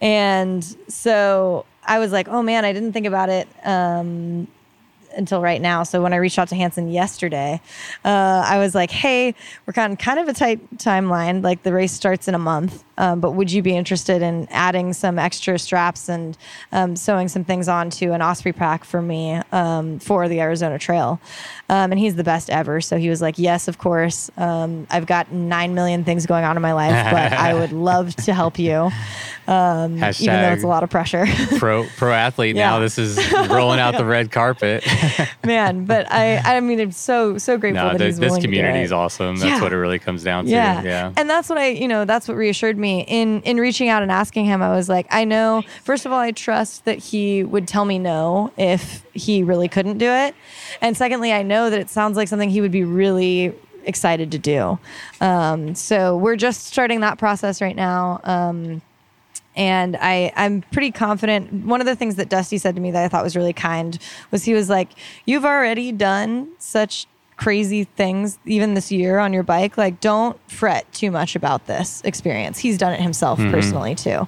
[0.00, 3.48] And so I was like, oh man, I didn't think about it.
[3.64, 4.48] Um,
[5.16, 5.82] until right now.
[5.82, 7.60] So when I reached out to Hanson yesterday,
[8.04, 9.34] uh, I was like, hey,
[9.66, 11.42] we're on kind of a tight timeline.
[11.42, 14.92] Like the race starts in a month, um, but would you be interested in adding
[14.92, 16.36] some extra straps and
[16.72, 21.20] um, sewing some things onto an Osprey pack for me um, for the Arizona Trail?
[21.68, 22.80] Um, and he's the best ever.
[22.80, 24.30] So he was like, yes, of course.
[24.36, 28.14] Um, I've got nine million things going on in my life, but I would love
[28.16, 28.90] to help you,
[29.48, 31.26] um, even though it's a lot of pressure.
[31.58, 32.78] pro pro athlete now.
[32.78, 33.18] This is
[33.48, 34.84] rolling out the red carpet.
[35.44, 35.84] man.
[35.84, 38.72] But I, I mean, I'm so so grateful no, that th- he's this willing community
[38.74, 39.36] to do is awesome.
[39.36, 39.62] That's Yeah.
[39.62, 40.50] what it really comes down to.
[40.50, 40.82] Yeah.
[40.82, 41.12] Yeah.
[41.16, 44.10] and that's what I, you know, that's what reassured me in in reaching out and
[44.12, 44.62] asking him.
[44.62, 45.62] I was like, I know.
[45.84, 49.98] First of all, I trust that he would tell me no if he really couldn't
[49.98, 50.34] do it,
[50.80, 53.54] and secondly, I know that it sounds like something he would be really
[53.84, 54.78] excited to do.
[55.20, 58.20] Um, so we're just starting that process right now.
[58.24, 58.82] Um,
[59.56, 61.64] and I, I'm pretty confident.
[61.64, 63.98] One of the things that Dusty said to me that I thought was really kind
[64.30, 64.90] was he was like,
[65.24, 67.06] You've already done such
[67.36, 69.76] crazy things even this year on your bike.
[69.76, 72.58] Like, don't fret too much about this experience.
[72.58, 74.26] He's done it himself personally too.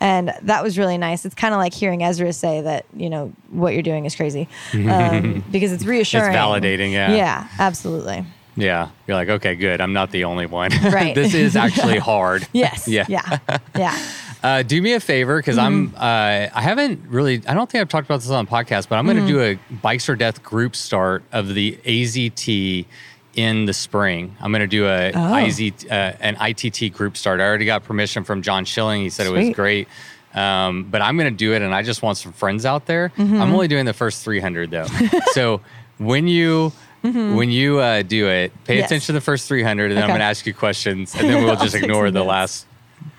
[0.00, 1.24] And that was really nice.
[1.24, 4.48] It's kind of like hearing Ezra say that, you know, what you're doing is crazy
[4.74, 6.26] um, because it's reassuring.
[6.26, 7.14] it's validating, yeah.
[7.14, 8.24] Yeah, absolutely.
[8.56, 8.90] Yeah.
[9.06, 9.80] You're like, okay, good.
[9.80, 10.72] I'm not the only one.
[10.92, 11.14] Right.
[11.14, 12.46] this is actually hard.
[12.52, 12.86] Yes.
[12.86, 13.06] Yeah.
[13.08, 13.38] Yeah.
[13.76, 13.98] Yeah.
[14.42, 15.94] Uh, do me a favor because Mm-hmm.
[15.94, 15.94] I'm.
[15.94, 17.42] Uh, I haven't really.
[17.46, 19.40] I don't think I've talked about this on the podcast, but I'm going to do
[19.40, 19.76] a Mm-hmm.
[19.76, 22.86] Bikes or Death group start of the AZT
[23.34, 24.36] in the spring.
[24.40, 25.34] I'm going to do a Oh.
[25.46, 27.40] IZ, uh, an ITT group start.
[27.40, 29.02] I already got permission from John Schilling.
[29.02, 29.88] He said it was great.
[30.34, 33.10] Um, but I'm going to do it, and I just want some friends out there.
[33.18, 33.40] Mm-hmm.
[33.40, 34.86] I'm only doing the first 300 though.
[35.32, 35.60] so
[35.98, 38.78] when you when you uh, do it, pay Mm-hmm.
[38.78, 38.86] Yes.
[38.86, 41.44] attention to the first 300, and then I'm going to ask you questions, and then
[41.44, 42.66] we'll just ignore the last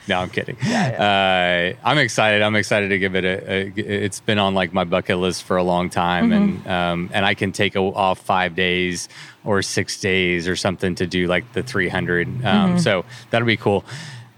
[0.08, 0.56] no, I'm kidding.
[0.62, 2.42] Uh, I'm excited.
[2.42, 3.74] I'm excited to give it a, a.
[3.76, 6.68] It's been on like my bucket list for a long time, Mm-hmm.
[6.68, 9.10] and um, and I can take a, off five days
[9.44, 12.28] or six days or something to do like the 300.
[12.28, 12.78] Um, Mm-hmm.
[12.80, 13.84] So that'll be cool.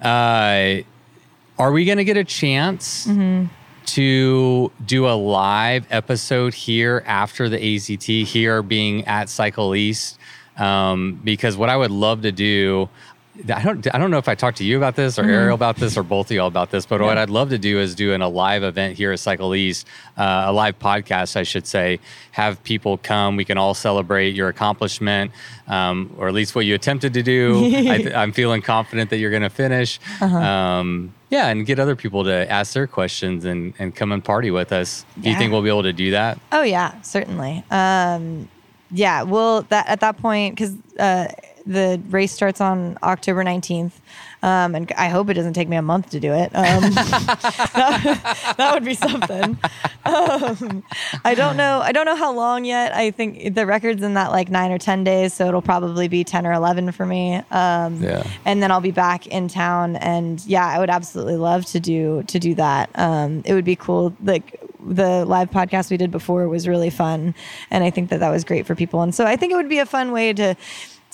[0.02, 0.78] Uh,
[1.58, 3.46] are we going to get a chance Mm-hmm.
[3.88, 8.26] to do a live episode here after the AZT?
[8.26, 10.18] Here being at Cycle East,
[10.58, 12.90] um, because what I would love to do.
[13.54, 13.94] I don't.
[13.94, 16.04] I don't know if I talked to you about this or Ariel about this or
[16.04, 16.86] both of y'all about this.
[16.86, 19.54] But what I'd love to do is do in a live event here at Cycle
[19.54, 19.88] East,
[20.18, 22.00] uh, a live podcast, I should say.
[22.32, 23.36] Have people come.
[23.36, 25.32] We can all celebrate your accomplishment,
[25.68, 27.66] um, or at least what you attempted to do.
[27.76, 30.00] I, I'm feeling confident that you're going to finish.
[30.22, 34.52] Um, yeah, and get other people to ask their questions and and come and party
[34.52, 35.06] with us.
[35.20, 36.40] Do you think we'll be able to do that?
[36.52, 37.64] Oh yeah, certainly.
[37.70, 38.48] Um,
[38.92, 41.28] yeah, well, that at that point, because uh,
[41.66, 44.00] the race starts on October nineteenth,
[44.44, 46.52] Um, and I hope it doesn't take me a month to do it.
[46.54, 49.58] Um, that, that would be something.
[50.06, 50.84] Um,
[51.24, 51.80] I don't know.
[51.82, 52.94] I don't know how long yet.
[52.94, 55.34] I think the record's in that like nine or 10 days.
[55.34, 57.42] So it'll probably be 10 or 11 for me.
[57.52, 58.24] Um, Yeah.
[58.46, 59.96] And then I'll be back in town.
[59.96, 62.90] And yeah, I would absolutely love to do, to do that.
[62.96, 64.16] Um, it would be cool.
[64.24, 67.34] Like the live podcast we did before was really fun.
[67.72, 69.02] And I think that that was great for people.
[69.02, 70.56] And so I think it would be a fun way to,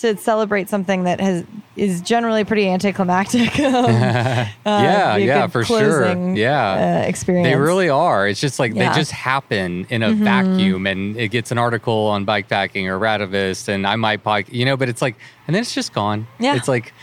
[0.02, 1.44] to celebrate something that has
[1.76, 3.58] is generally pretty anticlimactic.
[3.60, 6.14] Um, uh, yeah, a yeah, for sure.
[6.36, 7.02] Yeah.
[7.04, 7.48] uh, experience.
[7.48, 8.28] They really are.
[8.28, 8.84] It's just like Yeah.
[8.86, 8.94] Mm-hmm.
[8.94, 13.68] they just happen in a vacuum, and it gets an article on bikepacking or Radavist,
[13.70, 15.16] and I might bike, you know, but it's like,
[15.48, 16.28] and then it's just gone.
[16.40, 16.56] Yeah.
[16.56, 16.94] It's like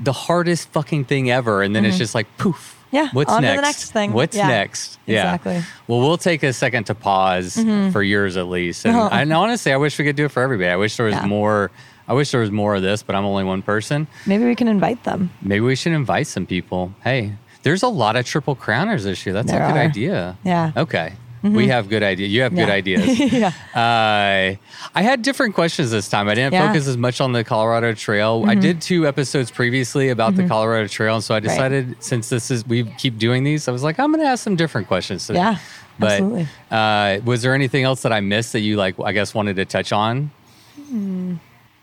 [0.00, 2.54] the hardest fucking thing ever, and then it's just like poof.
[2.56, 2.96] Mm-hmm.
[2.96, 3.62] Yeah, What's on to the next?
[3.62, 4.12] next thing.
[4.12, 4.98] What's Yeah, next?
[5.06, 5.34] Yeah.
[5.34, 5.54] exactly.
[5.54, 5.92] Mm-hmm.
[5.92, 7.56] Well, we'll take a second to pause
[7.92, 8.86] for yours at least.
[8.86, 10.68] And, and honestly, I wish we could do it for everybody.
[10.70, 11.26] I wish there was Yeah.
[11.26, 11.70] more.
[12.06, 14.06] I wish there was more of this, but I'm only one person.
[14.26, 15.30] Maybe we can invite them.
[15.42, 16.92] Maybe we should invite some people.
[17.02, 17.32] Hey,
[17.62, 19.32] there's a lot of triple crowners this year.
[19.32, 19.82] That's There a good are.
[19.82, 20.36] idea.
[20.44, 20.72] Yeah.
[20.76, 21.14] Okay.
[21.42, 22.32] We have good ideas.
[22.32, 23.18] You have good ideas.
[23.32, 23.48] yeah.
[23.74, 24.56] Uh,
[24.94, 26.26] I had different questions this time.
[26.26, 26.62] I didn't Yeah.
[26.62, 26.72] Mm-hmm.
[26.72, 28.44] focus as much on the Colorado Trail.
[28.48, 32.50] I did two episodes previously about the Colorado Trail, and so I decided since this
[32.50, 35.26] is we keep doing these, I was like, I'm going to ask some different questions
[35.26, 35.40] today.
[35.40, 35.58] Yeah,
[35.98, 36.48] But absolutely.
[36.70, 38.94] uh, was there anything else that I missed that you like?
[38.98, 40.30] I guess wanted to touch on.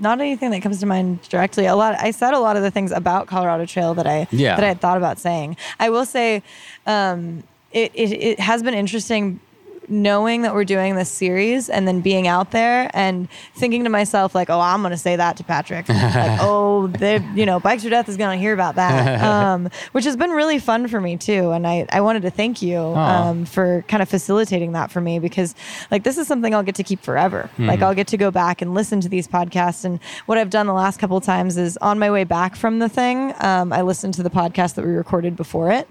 [0.02, 1.66] Not anything that comes to mind directly.
[1.68, 1.96] A lot.
[2.00, 4.56] I said a lot of the things about Colorado Trail that I Yeah.
[4.56, 5.56] that I had thought about saying.
[5.80, 6.42] I will say,
[6.88, 9.40] um, it, it it has been interesting
[9.88, 14.34] knowing that we're doing this series and then being out there and thinking to myself
[14.36, 15.90] like, oh, I'm gonna say that to Patrick.
[15.90, 16.00] like,
[16.42, 20.16] oh, they, you know, Bikes or Death is gonna hear about that, um, which has
[20.16, 21.52] been really fun for me too.
[21.52, 25.20] And I I wanted to thank you um, for kind of facilitating that for me
[25.20, 25.56] because
[25.90, 27.50] like this is something I'll get to keep forever.
[27.58, 29.86] Like I'll get to go back and listen to these podcasts.
[29.86, 32.80] And what I've done the last couple of times is on my way back from
[32.80, 35.88] the thing, um, I listened to the podcast that we recorded before it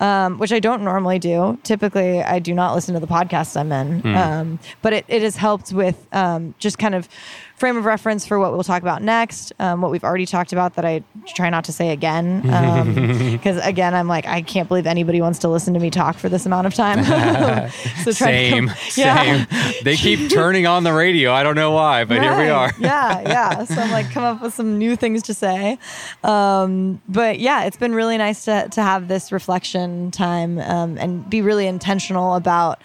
[0.00, 1.58] um, which I don't normally do.
[1.62, 4.02] Typically, I do not listen to the podcast I'm in.
[4.16, 7.08] Um, but it, it has helped with um, just kind of
[7.56, 10.74] frame of reference for what we'll talk about next, um, what we've already talked about
[10.74, 11.02] that I
[11.36, 12.42] try not to say again.
[13.34, 16.28] Because again, I'm like, I can't believe anybody wants to listen to me talk for
[16.28, 17.02] this amount of time.
[18.04, 19.44] so try to Same, come- yeah.
[19.46, 19.74] same.
[19.82, 21.32] They keep turning on the radio.
[21.32, 22.72] I don't know why, but here we are.
[22.78, 23.64] yeah, yeah.
[23.64, 25.78] So I'm like, come up with some new things to say.
[26.22, 31.28] Um, but yeah, it's been really nice to to have this reflection time um, and
[31.28, 32.80] be really intentional about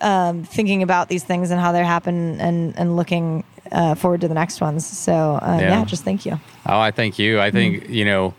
[0.00, 3.44] um, thinking about these things and how they happen and and looking
[3.74, 4.86] uh, forward to the next ones.
[4.86, 5.78] So uh, Yeah.
[5.80, 5.84] yeah.
[5.84, 6.40] just thank you.
[6.66, 7.40] Oh, I thank you.
[7.40, 7.56] I Mm-hmm.
[7.56, 8.34] think, you know,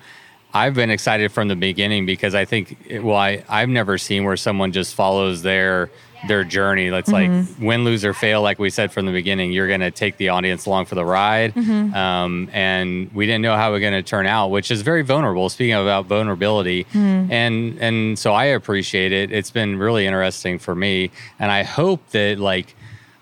[0.53, 4.37] I've been excited from the beginning because I think, well, I, I've never seen where
[4.37, 5.89] someone just follows their
[6.29, 6.89] their journey.
[6.89, 7.61] Let's Mm-hmm.
[7.61, 8.41] like win, lose, or fail.
[8.41, 11.05] Like we said from the beginning, you're going to take the audience along for the
[11.05, 11.53] ride.
[11.53, 11.93] Mm-hmm.
[11.93, 15.49] Um, and we didn't know how we're going to turn out, which is very vulnerable.
[15.49, 17.31] Speaking about vulnerability, Mm-hmm.
[17.31, 19.31] and and so I appreciate it.
[19.31, 22.75] It's been really interesting for me, and I hope that like.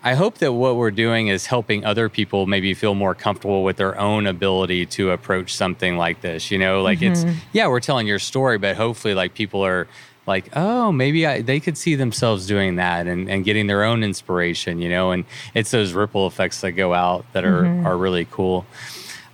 [0.04, 3.78] I hope that what we're doing is helping other people maybe feel more comfortable with
[3.78, 6.50] their own ability to approach something like this.
[6.50, 7.38] You know, like it's mm-hmm.
[7.54, 9.88] yeah, we're telling your story, but hopefully, like people are
[10.26, 14.04] like, oh, maybe I, they could see themselves doing that and, and getting their own
[14.04, 14.78] inspiration.
[14.78, 15.24] You know, and
[15.54, 17.86] it's those ripple effects that go out that are mm-hmm.
[17.86, 18.66] are really cool.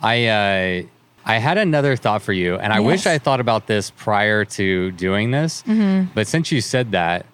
[0.01, 0.83] I uh,
[1.25, 4.93] I had another thought for you, and I wish I thought about this prior to
[4.93, 6.13] doing this, mm-hmm.
[6.15, 7.27] but since you said that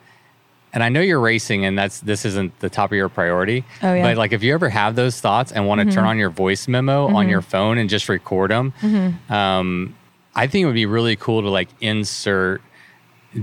[0.76, 3.64] and I know you're racing and that's this isn't the top of your priority.
[3.82, 4.02] Oh, yeah.
[4.02, 6.06] But like if you ever have those thoughts and want to turn mm-hmm.
[6.06, 7.30] on your voice memo on mm-hmm.
[7.30, 9.32] your phone and just record them, mm-hmm.
[9.32, 9.96] um,
[10.34, 12.60] I think it would be really cool to like insert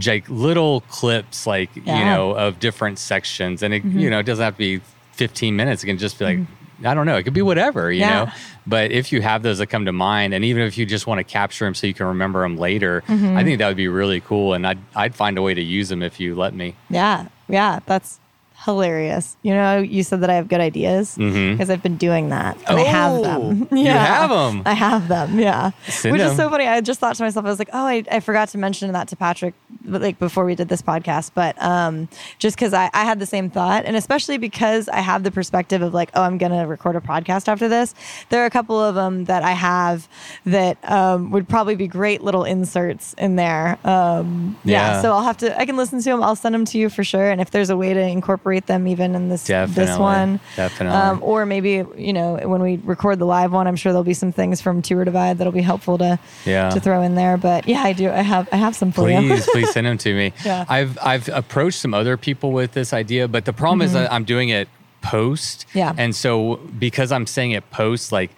[0.06, 3.64] like little clips like you know of different sections.
[3.64, 4.82] And it you know it doesn't have to be
[5.14, 5.84] 15 minutes.
[5.84, 6.40] It can just be like
[6.86, 7.18] i don't know.
[7.18, 8.26] It could be whatever you Yeah.
[8.26, 8.32] know
[8.66, 11.20] but if you have those that come to mind and even if you just want
[11.20, 13.38] to capture them so you can remember them later Mm-hmm.
[13.38, 15.90] i think that would be really cool and i'd, I'd find a way to use
[15.90, 16.76] them if you let me.
[16.90, 18.20] Yeah, yeah, that's
[18.66, 19.36] hilarious.
[19.44, 22.80] You know, you said that I have good ideas because I've been doing that and
[22.80, 23.42] I have them.
[23.66, 23.76] Mm-hmm.
[23.76, 24.62] Oh, you have 'em.
[24.66, 25.40] I have them.
[25.40, 26.32] Yeah, Send which 'em.
[26.32, 26.68] is so funny.
[26.68, 29.08] I just thought to myself, I was like, oh, I, I forgot to mention that
[29.10, 29.54] to Patrick,
[29.84, 31.32] but, like before we did this podcast.
[31.34, 32.08] But um,
[32.40, 35.82] just because I, I had the same thought, and especially because I have the perspective
[35.82, 37.94] of like, oh, I'm gonna record a podcast after this.
[38.30, 40.08] There are a couple of them that I have
[40.46, 43.78] that um, would probably be great little inserts in there.
[43.84, 44.74] Um, yeah.
[44.96, 45.02] Yeah.
[45.02, 45.60] So I'll have to.
[45.60, 46.24] I can listen to them.
[46.24, 47.30] I'll send them to you for sure.
[47.30, 50.98] And if there's a way to incorporate them even in this this one, Definitely.
[50.98, 54.14] um, or maybe you know when we record the live one, I'm sure there'll be
[54.14, 56.70] some things from Tour Divide that'll be helpful to Yeah.
[56.70, 57.38] to throw in there.
[57.38, 58.10] But yeah, I do.
[58.10, 60.66] I have I have some for please please send them to me Yeah.
[60.70, 64.24] i've i've approached some other people with this idea but the problem is that i'm
[64.24, 64.68] doing it
[65.02, 65.78] post Mm-hmm.
[65.78, 65.94] Yeah.
[65.98, 68.32] and so because i'm saying it post like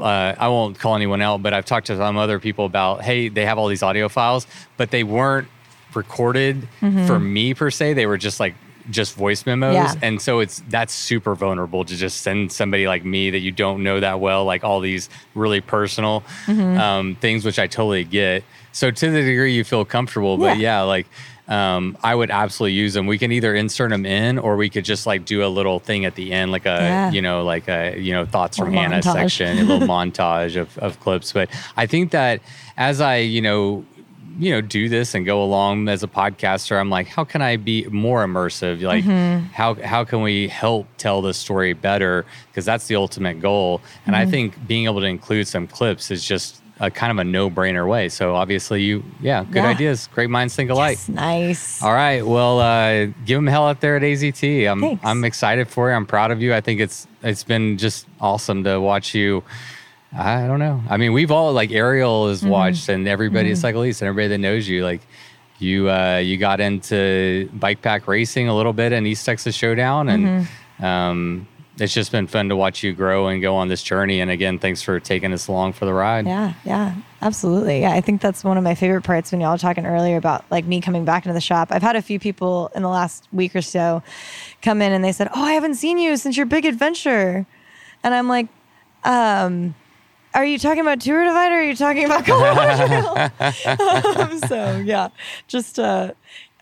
[0.00, 3.28] uh, I won't call anyone out, but I've talked to some other people about, hey,
[3.30, 4.46] they have all these audio files,
[4.76, 5.48] but they weren't
[5.94, 6.68] recorded
[7.06, 7.94] for me per se.
[7.94, 8.54] They were just like
[8.88, 9.94] just voice memos, Yeah.
[10.02, 13.82] and so it's that's super vulnerable to just send somebody like me that you don't
[13.82, 18.44] know that well, like all these really personal um, things, which I totally get.
[18.72, 20.78] So to the degree you feel comfortable, but Yeah.
[20.78, 21.06] yeah, like.
[21.48, 23.08] Um, I would absolutely use them.
[23.08, 26.04] We can either insert them in, or we could just like do a little thing
[26.04, 27.10] at the end, like a Yeah.
[27.10, 29.12] you know, like a you know thoughts from Hannah montage.
[29.12, 31.32] section, a little montage of, of clips.
[31.32, 32.40] But I think that
[32.76, 33.84] as I, you know,
[34.38, 37.56] you know, do this and go along as a podcaster, I'm like, how can I
[37.56, 38.80] be more immersive?
[38.82, 39.46] Like, Mm-hmm.
[39.52, 42.24] how how can we help tell the story better?
[42.48, 43.80] Because that's the ultimate goal.
[44.06, 44.28] And Mm-hmm.
[44.28, 47.50] I think being able to include some clips is just a kind of a no
[47.50, 48.08] brainer way.
[48.08, 49.68] So obviously, you, yeah, good Yeah.
[49.68, 50.08] ideas.
[50.14, 50.94] Great minds think alike.
[50.94, 51.82] It's nice.
[51.82, 52.24] All right.
[52.26, 54.66] Well, uh, give them hell out there at AZT.
[54.66, 55.04] I'm Thanks.
[55.04, 55.94] I'm excited for you.
[55.96, 56.54] I'm proud of you.
[56.54, 59.42] I think it's it's been just awesome to watch you.
[60.16, 60.82] I don't know.
[60.90, 62.50] I mean, we've all like Ariel has Mm-hmm.
[62.50, 65.00] watched, and everybody at Cycle East and everybody that knows you, like
[65.58, 70.08] you uh, you got into bike pack racing a little bit in East Texas Showdown,
[70.08, 70.84] and Mm-hmm.
[70.84, 71.46] um,
[71.78, 74.20] it's just been fun to watch you grow and go on this journey.
[74.20, 76.26] And again, thanks for taking us along for the ride.
[76.26, 77.80] Yeah, yeah, absolutely.
[77.80, 80.44] Yeah, I think that's one of my favorite parts when y'all were talking earlier about
[80.50, 81.68] like me coming back into the shop.
[81.70, 84.02] I've had a few people in the last week or so
[84.60, 87.46] come in and they said, "Oh, I haven't seen you since your big adventure,"
[88.02, 88.48] and I'm like,
[89.04, 89.74] um.
[90.34, 93.30] Are you talking about Tour Divide or are you talking about Colorado
[94.22, 95.08] um, so yeah,
[95.48, 96.12] just uh,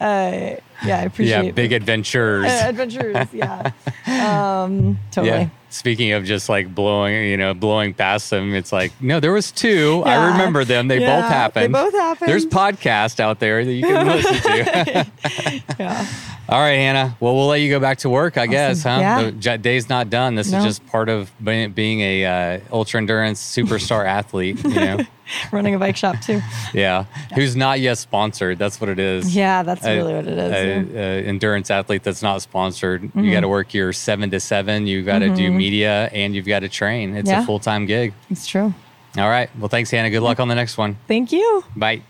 [0.00, 2.46] uh, yeah, I appreciate Yeah, big adventures.
[2.46, 3.26] uh, adventures.
[3.32, 3.72] Yeah,
[4.06, 5.36] um, totally.
[5.36, 5.48] Yeah.
[5.70, 9.50] Speaking of just like blowing, you know, blowing past them, it's like, no, there was
[9.52, 10.02] two.
[10.06, 10.88] I remember them.
[10.88, 11.74] They Yeah, both happened.
[11.74, 12.30] they both happened.
[12.30, 15.06] There's podcast out there that you can listen to.
[15.78, 16.06] Yeah.
[16.48, 17.14] All right, Hannah.
[17.20, 18.98] Well, we'll let you go back to work, I guess, huh?
[19.00, 19.30] Yeah.
[19.30, 20.34] The day's not done.
[20.34, 20.58] This No.
[20.58, 24.64] is just part of being, a uh, ultra endurance superstar athlete.
[24.64, 24.98] You know,
[25.52, 26.40] Running a bike shop too.
[26.72, 27.04] yeah,
[27.34, 28.58] who's not yet sponsored.
[28.58, 29.36] That's what it is.
[29.36, 30.52] Yeah, that's a- really what it is.
[30.52, 30.78] a- yeah.
[30.78, 30.96] Mm-hmm.
[30.96, 33.10] a endurance athlete that's not sponsored.
[33.14, 34.86] You got to work your seven to seven.
[34.86, 37.14] You got to do media, and you've got to train.
[37.14, 37.42] It's Yeah.
[37.42, 38.14] a full time gig.
[38.30, 38.72] It's true.
[39.18, 39.50] All right.
[39.58, 40.08] Well, thanks, Hannah.
[40.08, 40.96] Good luck on the next one.
[41.08, 41.62] Thank you.
[41.76, 42.00] Bye.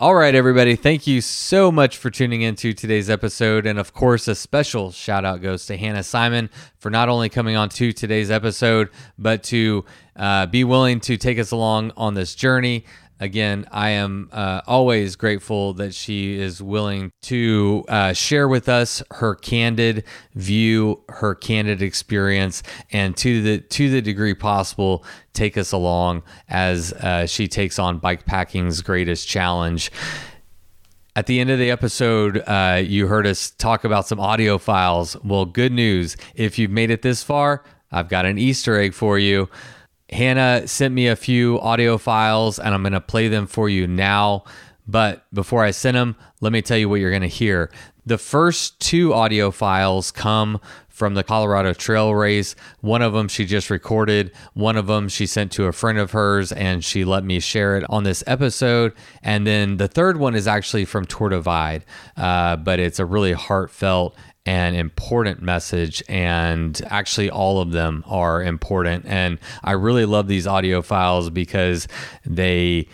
[0.00, 0.76] All right, everybody.
[0.76, 3.66] Thank you so much for tuning into today's episode.
[3.66, 7.56] And of course, a special shout out goes to Hannah Simon for not only coming
[7.56, 9.84] on to today's episode, but to
[10.14, 12.84] uh, be willing to take us along on this journey.
[13.20, 19.02] Again, I am uh, always grateful that she is willing to uh, share with us
[19.12, 20.04] her candid
[20.34, 22.62] view, her candid experience,
[22.92, 28.00] and to the to the degree possible, take us along as uh, she takes on
[28.00, 29.90] bikepacking's greatest challenge.
[31.16, 35.16] At the end of the episode, uh, you heard us talk about some audio files.
[35.24, 36.16] Well, good news.
[36.36, 39.48] If you've made it this far, I've got an Easter egg for you.
[40.10, 43.86] Hannah sent me a few audio files and I'm going to play them for you
[43.86, 44.44] now.
[44.86, 47.70] But before I send them, let me tell you what you're going to hear.
[48.06, 52.56] The first two audio files come from the Colorado Trail Race.
[52.80, 56.10] One of them she just recorded, one of them she sent to a friend of
[56.10, 58.94] hers, and she let me share it on this episode.
[59.22, 61.84] And then the third one is actually from Tour Divide,
[62.16, 64.16] uh, but it's a really heartfelt
[64.46, 69.04] and important message and actually all of them are important.
[69.06, 71.86] And i really love these audio files because
[72.24, 72.88] they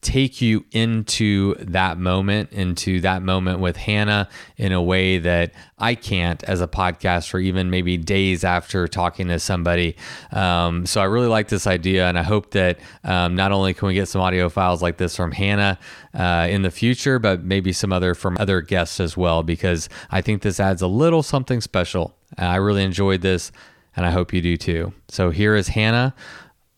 [0.00, 5.94] take you into that moment into that moment with hannah in a way that i
[5.94, 9.96] can't as a podcast podcaster even maybe days after talking to somebody.
[10.32, 13.88] Um, so i really like this idea and i hope that um, not only can
[13.88, 15.78] we get some audio files like this from hannah
[16.14, 20.20] uh, in the future but maybe some other from other guests as well because i
[20.20, 22.14] think this adds a little something special.
[22.36, 23.52] I really enjoyed this
[23.96, 24.92] and i hope you do too.
[25.08, 26.14] So here is hannah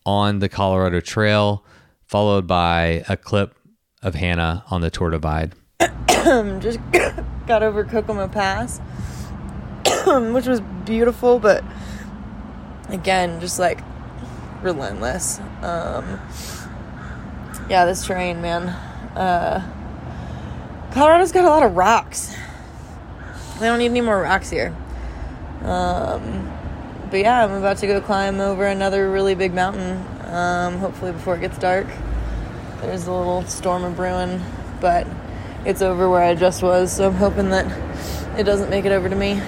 [0.05, 1.63] on the colorado trail
[2.11, 3.55] followed by a clip
[4.03, 5.55] of hannah on the tour divide
[6.59, 6.79] just
[7.47, 8.79] got over Kokomo Pass,
[10.05, 11.63] which was beautiful, but
[12.89, 13.81] again, just like
[14.61, 15.39] relentless.
[15.63, 16.19] Um,
[17.69, 18.69] yeah, this terrain, man.
[19.17, 19.67] Uh,
[20.93, 22.35] Colorado's got a lot of rocks.
[23.59, 24.75] They don't need any more rocks here.
[25.63, 26.51] Um,
[27.11, 29.97] but yeah, I'm about to go climb over another really big mountain.
[30.33, 31.85] Um, hopefully before it gets dark.
[32.79, 34.41] There's a little storm of brewing,
[34.79, 35.05] but
[35.65, 37.67] it's over where I just was, so I'm hoping that
[38.39, 39.41] it doesn't make it over to me.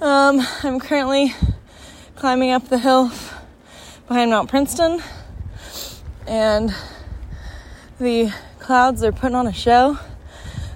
[0.00, 1.34] Um, I'm currently
[2.14, 3.10] climbing up the hill
[4.06, 5.02] behind Mount Princeton,
[6.28, 6.72] and
[7.98, 9.98] the clouds are putting on a show.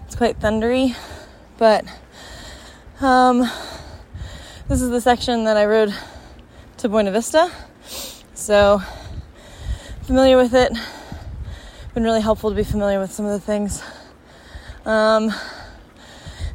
[0.05, 0.97] It's quite thundery,
[1.63, 1.85] but
[3.01, 3.49] um,
[4.67, 5.95] this is the section that I rode
[6.79, 7.53] to Buena Vista.
[8.35, 8.83] So,
[10.03, 10.73] familiar with it.
[11.95, 13.81] Been really helpful to be familiar with some of the things.
[14.85, 15.33] Um,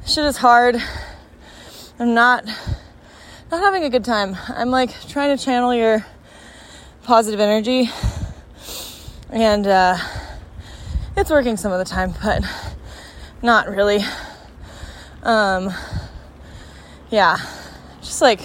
[0.05, 0.75] shit is hard.
[1.99, 2.43] I'm not
[3.49, 4.35] not having a good time.
[4.49, 6.05] I'm like trying to channel your
[7.03, 7.89] positive energy,
[9.29, 9.97] and uh,
[11.15, 12.43] it's working some of the time, but
[13.41, 14.01] not really.
[15.23, 15.73] Um,
[17.09, 17.37] yeah,
[18.01, 18.39] just like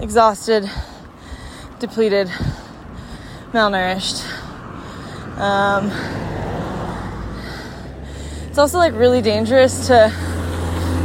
[0.00, 0.70] exhausted,
[1.78, 2.28] depleted,
[3.52, 4.24] malnourished.
[5.38, 5.90] Um,
[8.48, 10.12] it's also like really dangerous to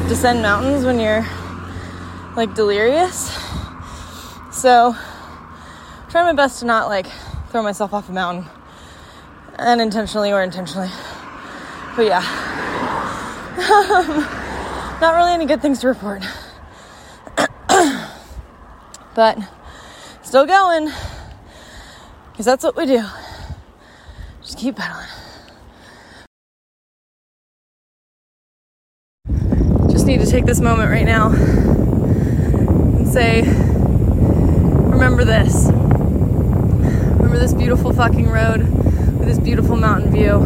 [0.07, 1.25] descend mountains when you're
[2.35, 3.31] like delirious.
[4.51, 4.95] So,
[6.09, 7.07] try my best to not like
[7.49, 8.49] throw myself off a mountain
[9.57, 10.89] unintentionally or intentionally.
[11.95, 12.21] But yeah,
[15.01, 16.23] not really any good things to report.
[19.15, 19.37] but
[20.23, 20.91] still going
[22.31, 23.03] because that's what we do.
[24.41, 25.07] Just keep pedaling.
[29.89, 35.67] Just need to take this moment right now and say, remember this.
[35.67, 38.61] Remember this beautiful fucking road
[39.17, 40.37] with this beautiful mountain view.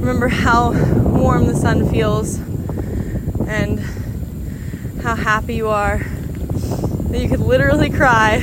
[0.00, 2.38] Remember how warm the sun feels
[3.52, 3.78] and
[5.02, 5.98] how happy you are
[7.10, 8.38] that you could literally cry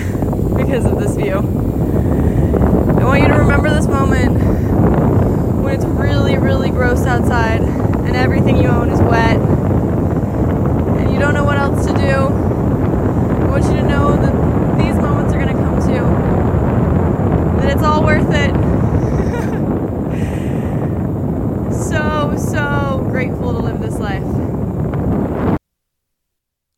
[0.55, 1.37] because of this view.
[1.37, 4.37] I want you to remember this moment
[5.63, 11.33] when it's really, really gross outside and everything you own is wet and you don't
[11.33, 12.03] know what else to do.
[12.03, 16.05] I want you to know that these moments are going to come too.
[17.61, 18.53] That it's all worth it.
[21.89, 24.68] so, so grateful to live this life.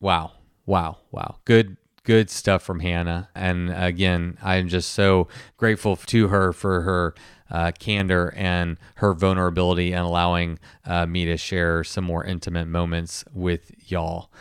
[0.02, 0.32] Wow.
[0.66, 0.98] Wow.
[1.12, 1.38] Wow.
[1.46, 3.30] Good good stuff from Hannah.
[3.36, 7.14] And again, I'm just so grateful to her for her
[7.52, 13.24] uh, candor and her vulnerability and allowing uh, me to share some more intimate moments
[13.34, 14.32] with y'all.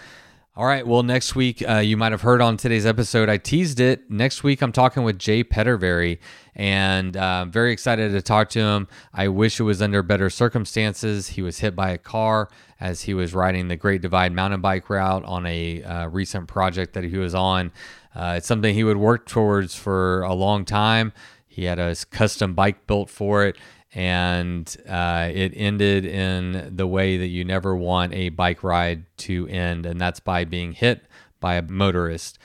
[0.57, 0.87] All right.
[0.87, 4.11] Well, next week, uh, you might have heard on today's episode, I teased it.
[4.11, 6.21] Next week, I'm talking with Jay Petervary,
[6.55, 8.89] and uh, very excited to talk to him.
[9.15, 11.29] I wish it was under better circumstances.
[11.29, 12.51] He was hit by a car
[12.81, 16.95] as he was riding the Great Divide mountain bike route on a uh, recent project
[16.95, 17.71] that he was on.
[18.15, 21.13] Uh, it's something he would work towards for a long time.
[21.47, 23.57] He had a custom bike built for it,
[23.93, 29.47] and uh, it ended in the way that you never want a bike ride to
[29.49, 31.07] end, and that's by being hit
[31.39, 32.39] by a motorist.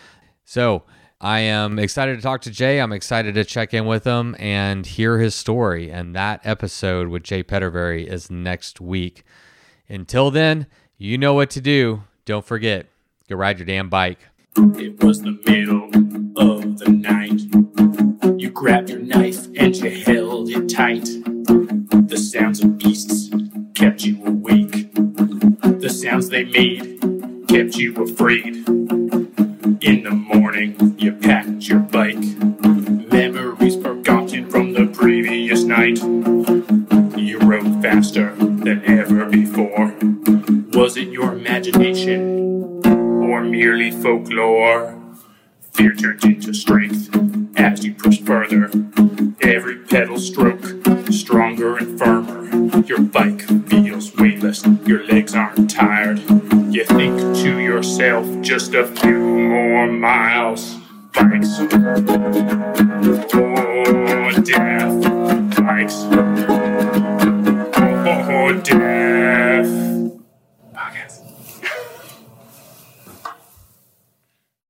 [0.44, 0.84] So,
[1.22, 2.80] I am excited to talk to Jay.
[2.80, 5.90] I'm excited to check in with him and hear his story.
[5.90, 9.24] And that episode with Jay Petervary is next week.
[9.88, 10.68] Until then,
[10.98, 12.04] you know what to do.
[12.26, 12.88] Don't forget,
[13.30, 14.20] go ride your damn bike.
[14.58, 15.86] It was the middle
[16.38, 17.42] of the night.
[18.40, 21.06] You grabbed your knife and you held it tight.
[22.08, 23.30] The sounds of beasts
[23.76, 24.94] kept you awake.
[24.94, 27.00] The sounds they made
[27.48, 28.68] kept you afraid.
[29.82, 32.24] In the morning, you packed your bike.
[33.12, 36.00] Memories forgotten from the previous night.
[37.18, 39.15] You rode faster than ever.
[40.76, 45.02] Was it your imagination or merely folklore?
[45.72, 47.10] Fear turned into strength
[47.56, 48.70] as you pushed further.
[49.42, 50.66] Every pedal stroke
[51.12, 52.82] stronger and firmer.
[52.82, 56.20] Your bike feels weightless, your legs aren't tired.
[56.70, 60.76] You think to yourself just a few more miles.
[61.14, 61.58] Bikes,
[63.34, 66.04] oh death, bikes,
[67.78, 69.45] oh death.